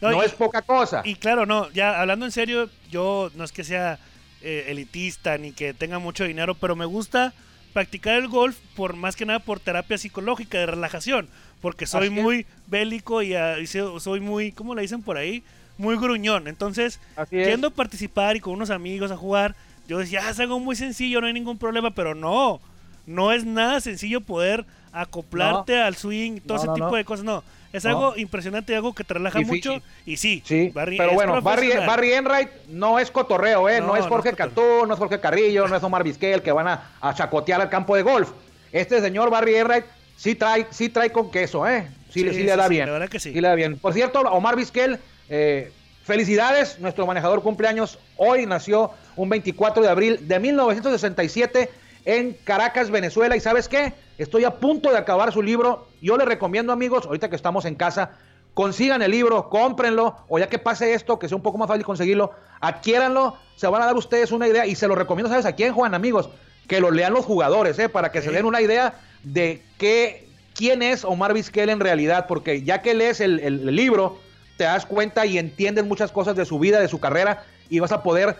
no, 0.00 0.22
es 0.22 0.32
poca 0.32 0.62
cosa. 0.62 1.02
Y 1.04 1.16
claro, 1.16 1.46
no, 1.46 1.70
ya 1.70 2.00
hablando 2.00 2.26
en 2.26 2.32
serio, 2.32 2.70
yo 2.90 3.30
no 3.34 3.44
es 3.44 3.52
que 3.52 3.64
sea 3.64 3.98
eh, 4.42 4.66
elitista 4.68 5.38
ni 5.38 5.52
que 5.52 5.74
tenga 5.74 5.98
mucho 5.98 6.24
dinero, 6.24 6.54
pero 6.54 6.76
me 6.76 6.86
gusta 6.86 7.34
practicar 7.72 8.16
el 8.16 8.28
golf 8.28 8.56
por 8.74 8.96
más 8.96 9.16
que 9.16 9.26
nada 9.26 9.38
por 9.40 9.60
terapia 9.60 9.98
psicológica 9.98 10.58
de 10.58 10.66
relajación 10.66 11.28
porque 11.60 11.86
soy 11.86 12.10
muy 12.10 12.46
bélico 12.66 13.22
y, 13.22 13.34
ah, 13.34 13.56
soy 13.98 14.20
muy, 14.20 14.52
¿cómo 14.52 14.74
le 14.74 14.82
dicen 14.82 15.02
por 15.02 15.16
ahí? 15.16 15.42
Muy 15.78 15.96
gruñón. 15.96 16.48
Entonces, 16.48 17.00
queriendo 17.28 17.70
participar 17.70 18.36
y 18.36 18.40
con 18.40 18.52
unos 18.52 18.70
amigos 18.70 19.10
a 19.10 19.16
jugar, 19.16 19.56
yo 19.88 19.98
decía, 19.98 20.22
ah, 20.24 20.30
es 20.30 20.40
algo 20.40 20.58
muy 20.60 20.76
sencillo, 20.76 21.20
no 21.20 21.26
hay 21.26 21.32
ningún 21.32 21.58
problema, 21.58 21.92
pero 21.92 22.14
no, 22.14 22.60
no 23.06 23.32
es 23.32 23.44
nada 23.44 23.80
sencillo 23.80 24.20
poder 24.20 24.64
acoplarte 24.92 25.80
al 25.80 25.96
swing, 25.96 26.40
todo 26.40 26.58
ese 26.58 26.68
tipo 26.74 26.96
de 26.96 27.04
cosas, 27.04 27.24
no. 27.24 27.42
Es 27.72 27.84
algo 27.84 28.16
impresionante, 28.16 28.74
algo 28.74 28.94
que 28.94 29.04
te 29.04 29.14
relaja 29.14 29.38
mucho. 29.40 29.82
Y 30.06 30.16
sí, 30.16 30.42
sí 30.46 30.72
pero 30.74 31.12
bueno, 31.12 31.42
Barry, 31.42 31.70
Barry 31.86 32.12
Enright 32.12 32.48
no 32.68 32.98
es 32.98 33.10
cotorreo, 33.10 33.68
¿eh? 33.68 33.80
No, 33.80 33.96
es 33.96 34.06
Jorge 34.06 34.30
no 34.30 34.36
Cantú, 34.36 34.86
no 34.86 34.94
es 34.94 34.98
Jorge 34.98 35.20
Carrillo, 35.20 35.68
no 35.68 35.76
es 35.76 35.82
Omar 35.82 36.02
Vizquel 36.02 36.42
que 36.42 36.52
van 36.52 36.68
a, 36.68 36.90
a 37.00 37.14
chacotear 37.14 37.60
al 37.60 37.68
campo 37.68 37.94
de 37.94 38.02
golf. 38.02 38.30
Este 38.72 39.00
señor 39.00 39.30
Barry 39.30 39.56
Enright 39.56 39.84
sí 40.16 40.34
trae, 40.34 40.66
sí 40.70 40.88
trae 40.88 41.10
con 41.10 41.30
queso, 41.30 41.68
¿eh? 41.68 41.88
Sí, 42.10 42.20
sí, 42.32 42.44
le 42.44 42.56
da 42.56 42.68
bien. 42.68 42.86
La 42.86 42.92
verdad 42.92 43.08
que 43.08 43.20
sí. 43.20 43.32
le 43.32 43.46
da 43.46 43.54
bien. 43.54 43.78
Por 43.78 43.92
cierto, 43.92 44.20
Omar 44.20 44.56
Vizquel, 44.56 44.98
eh, 45.28 45.70
felicidades. 46.06 46.78
Nuestro 46.78 47.06
manejador 47.06 47.42
cumpleaños 47.42 47.98
hoy 48.16 48.46
nació 48.46 48.92
un 49.16 49.28
24 49.28 49.82
de 49.82 49.88
abril 49.88 50.28
de 50.28 50.38
1967 50.38 51.70
en 52.04 52.36
Caracas, 52.44 52.90
Venezuela. 52.90 53.36
¿Y 53.36 53.40
sabes 53.40 53.68
qué? 53.68 53.92
Estoy 54.16 54.44
a 54.44 54.52
punto 54.52 54.90
de 54.90 54.98
acabar 54.98 55.32
su 55.32 55.42
libro. 55.42 55.88
Yo 56.00 56.16
le 56.16 56.24
recomiendo, 56.24 56.72
amigos, 56.72 57.04
ahorita 57.04 57.28
que 57.28 57.36
estamos 57.36 57.64
en 57.64 57.74
casa, 57.74 58.12
consigan 58.54 59.02
el 59.02 59.10
libro, 59.10 59.50
cómprenlo, 59.50 60.16
o 60.28 60.38
ya 60.38 60.48
que 60.48 60.58
pase 60.58 60.94
esto, 60.94 61.18
que 61.18 61.28
sea 61.28 61.36
un 61.36 61.42
poco 61.42 61.58
más 61.58 61.68
fácil 61.68 61.84
conseguirlo, 61.84 62.32
adquiéranlo, 62.60 63.36
se 63.56 63.66
van 63.66 63.82
a 63.82 63.86
dar 63.86 63.96
ustedes 63.96 64.32
una 64.32 64.48
idea 64.48 64.64
y 64.64 64.76
se 64.76 64.88
lo 64.88 64.94
recomiendo, 64.94 65.28
¿sabes 65.28 65.44
a 65.44 65.54
quién, 65.54 65.74
Juan, 65.74 65.94
amigos? 65.94 66.30
Que 66.66 66.80
lo 66.80 66.90
lean 66.90 67.12
los 67.12 67.26
jugadores, 67.26 67.78
¿eh? 67.78 67.88
Para 67.88 68.12
que 68.12 68.22
se 68.22 68.30
den 68.30 68.46
una 68.46 68.62
idea 68.62 68.94
de 69.24 69.62
qué, 69.76 70.26
quién 70.54 70.82
es 70.82 71.04
Omar 71.04 71.34
Vizquel 71.34 71.68
en 71.68 71.80
realidad, 71.80 72.26
porque 72.26 72.62
ya 72.62 72.80
que 72.80 72.94
lees 72.94 73.20
el, 73.20 73.76
libro, 73.76 74.18
te 74.56 74.64
das 74.64 74.86
cuenta 74.86 75.26
y 75.26 75.38
entiendes 75.38 75.84
muchas 75.84 76.12
cosas 76.12 76.36
de 76.36 76.44
su 76.44 76.58
vida, 76.58 76.80
de 76.80 76.88
su 76.88 77.00
carrera, 77.00 77.44
y 77.68 77.78
vas 77.80 77.92
a 77.92 78.02
poder 78.02 78.36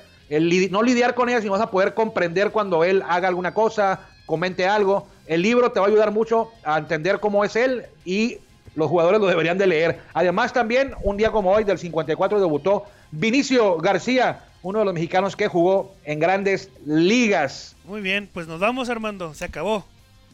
no 0.70 0.82
lidiar 0.82 1.14
con 1.14 1.28
ellas, 1.28 1.42
sino 1.42 1.52
vas 1.52 1.62
a 1.62 1.70
poder 1.70 1.94
comprender 1.94 2.50
cuando 2.50 2.84
él 2.84 3.02
haga 3.08 3.28
alguna 3.28 3.54
cosa, 3.54 4.00
comente 4.26 4.66
algo. 4.66 5.06
El 5.26 5.42
libro 5.42 5.72
te 5.72 5.80
va 5.80 5.86
a 5.86 5.88
ayudar 5.88 6.10
mucho 6.10 6.50
a 6.64 6.78
entender 6.78 7.20
cómo 7.20 7.44
es 7.44 7.56
él 7.56 7.86
y 8.04 8.38
los 8.74 8.88
jugadores 8.88 9.20
lo 9.20 9.26
deberían 9.26 9.58
de 9.58 9.66
leer. 9.66 10.00
Además 10.14 10.52
también, 10.52 10.94
un 11.02 11.16
día 11.16 11.30
como 11.30 11.52
hoy, 11.52 11.64
del 11.64 11.78
54, 11.78 12.38
debutó 12.38 12.84
Vinicio 13.10 13.76
García, 13.78 14.40
uno 14.62 14.80
de 14.80 14.84
los 14.84 14.94
mexicanos 14.94 15.36
que 15.36 15.48
jugó 15.48 15.94
en 16.04 16.18
grandes 16.18 16.70
ligas. 16.84 17.76
Muy 17.84 18.00
bien, 18.00 18.28
pues 18.32 18.46
nos 18.46 18.60
vamos 18.60 18.90
Armando, 18.90 19.32
se 19.34 19.44
acabó. 19.44 19.84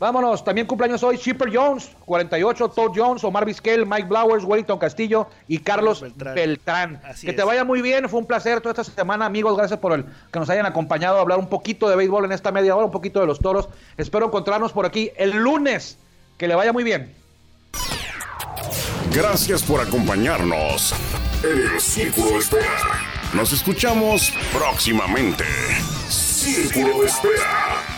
Vámonos, 0.03 0.43
también 0.43 0.67
cumpleaños 0.67 1.01
hoy 1.05 1.17
Chipper 1.17 1.49
Jones, 1.57 1.93
48, 2.07 2.71
Todd 2.71 2.91
Jones, 2.93 3.23
Omar 3.23 3.45
Vizquel, 3.45 3.87
Mike 3.87 4.09
Blowers, 4.09 4.43
Wellington 4.43 4.77
Castillo 4.77 5.29
y 5.47 5.59
Carlos 5.59 6.01
Beltrán. 6.01 6.35
Beltrán. 6.35 7.01
Así 7.05 7.25
que 7.25 7.31
es. 7.31 7.37
te 7.37 7.45
vaya 7.45 7.63
muy 7.63 7.83
bien, 7.83 8.09
fue 8.09 8.19
un 8.19 8.27
placer 8.27 8.61
toda 8.61 8.73
esta 8.73 8.83
semana, 8.83 9.27
amigos, 9.27 9.57
gracias 9.57 9.79
por 9.79 9.93
el 9.93 10.05
que 10.33 10.41
nos 10.41 10.51
hayan 10.51 10.67
acompañado 10.67 11.19
a 11.19 11.21
hablar 11.21 11.39
un 11.39 11.47
poquito 11.47 11.89
de 11.89 11.95
béisbol 11.95 12.25
en 12.25 12.33
esta 12.33 12.51
media 12.51 12.75
hora, 12.75 12.87
un 12.87 12.91
poquito 12.91 13.21
de 13.21 13.29
los 13.29 13.39
toros. 13.39 13.69
Espero 13.97 14.27
encontrarnos 14.27 14.73
por 14.73 14.87
aquí 14.87 15.13
el 15.17 15.37
lunes, 15.37 15.99
que 16.37 16.49
le 16.49 16.57
vaya 16.57 16.73
muy 16.73 16.83
bien. 16.83 17.15
Gracias 19.15 19.63
por 19.63 19.81
acompañarnos 19.81 20.97
en 21.45 21.75
el 21.75 21.81
Círculo 21.81 22.31
de 22.31 22.39
Espera. 22.39 22.77
Nos 23.35 23.53
escuchamos 23.53 24.33
próximamente. 24.53 25.45
Círculo 26.09 27.03
de 27.03 27.07
Espera. 27.07 27.92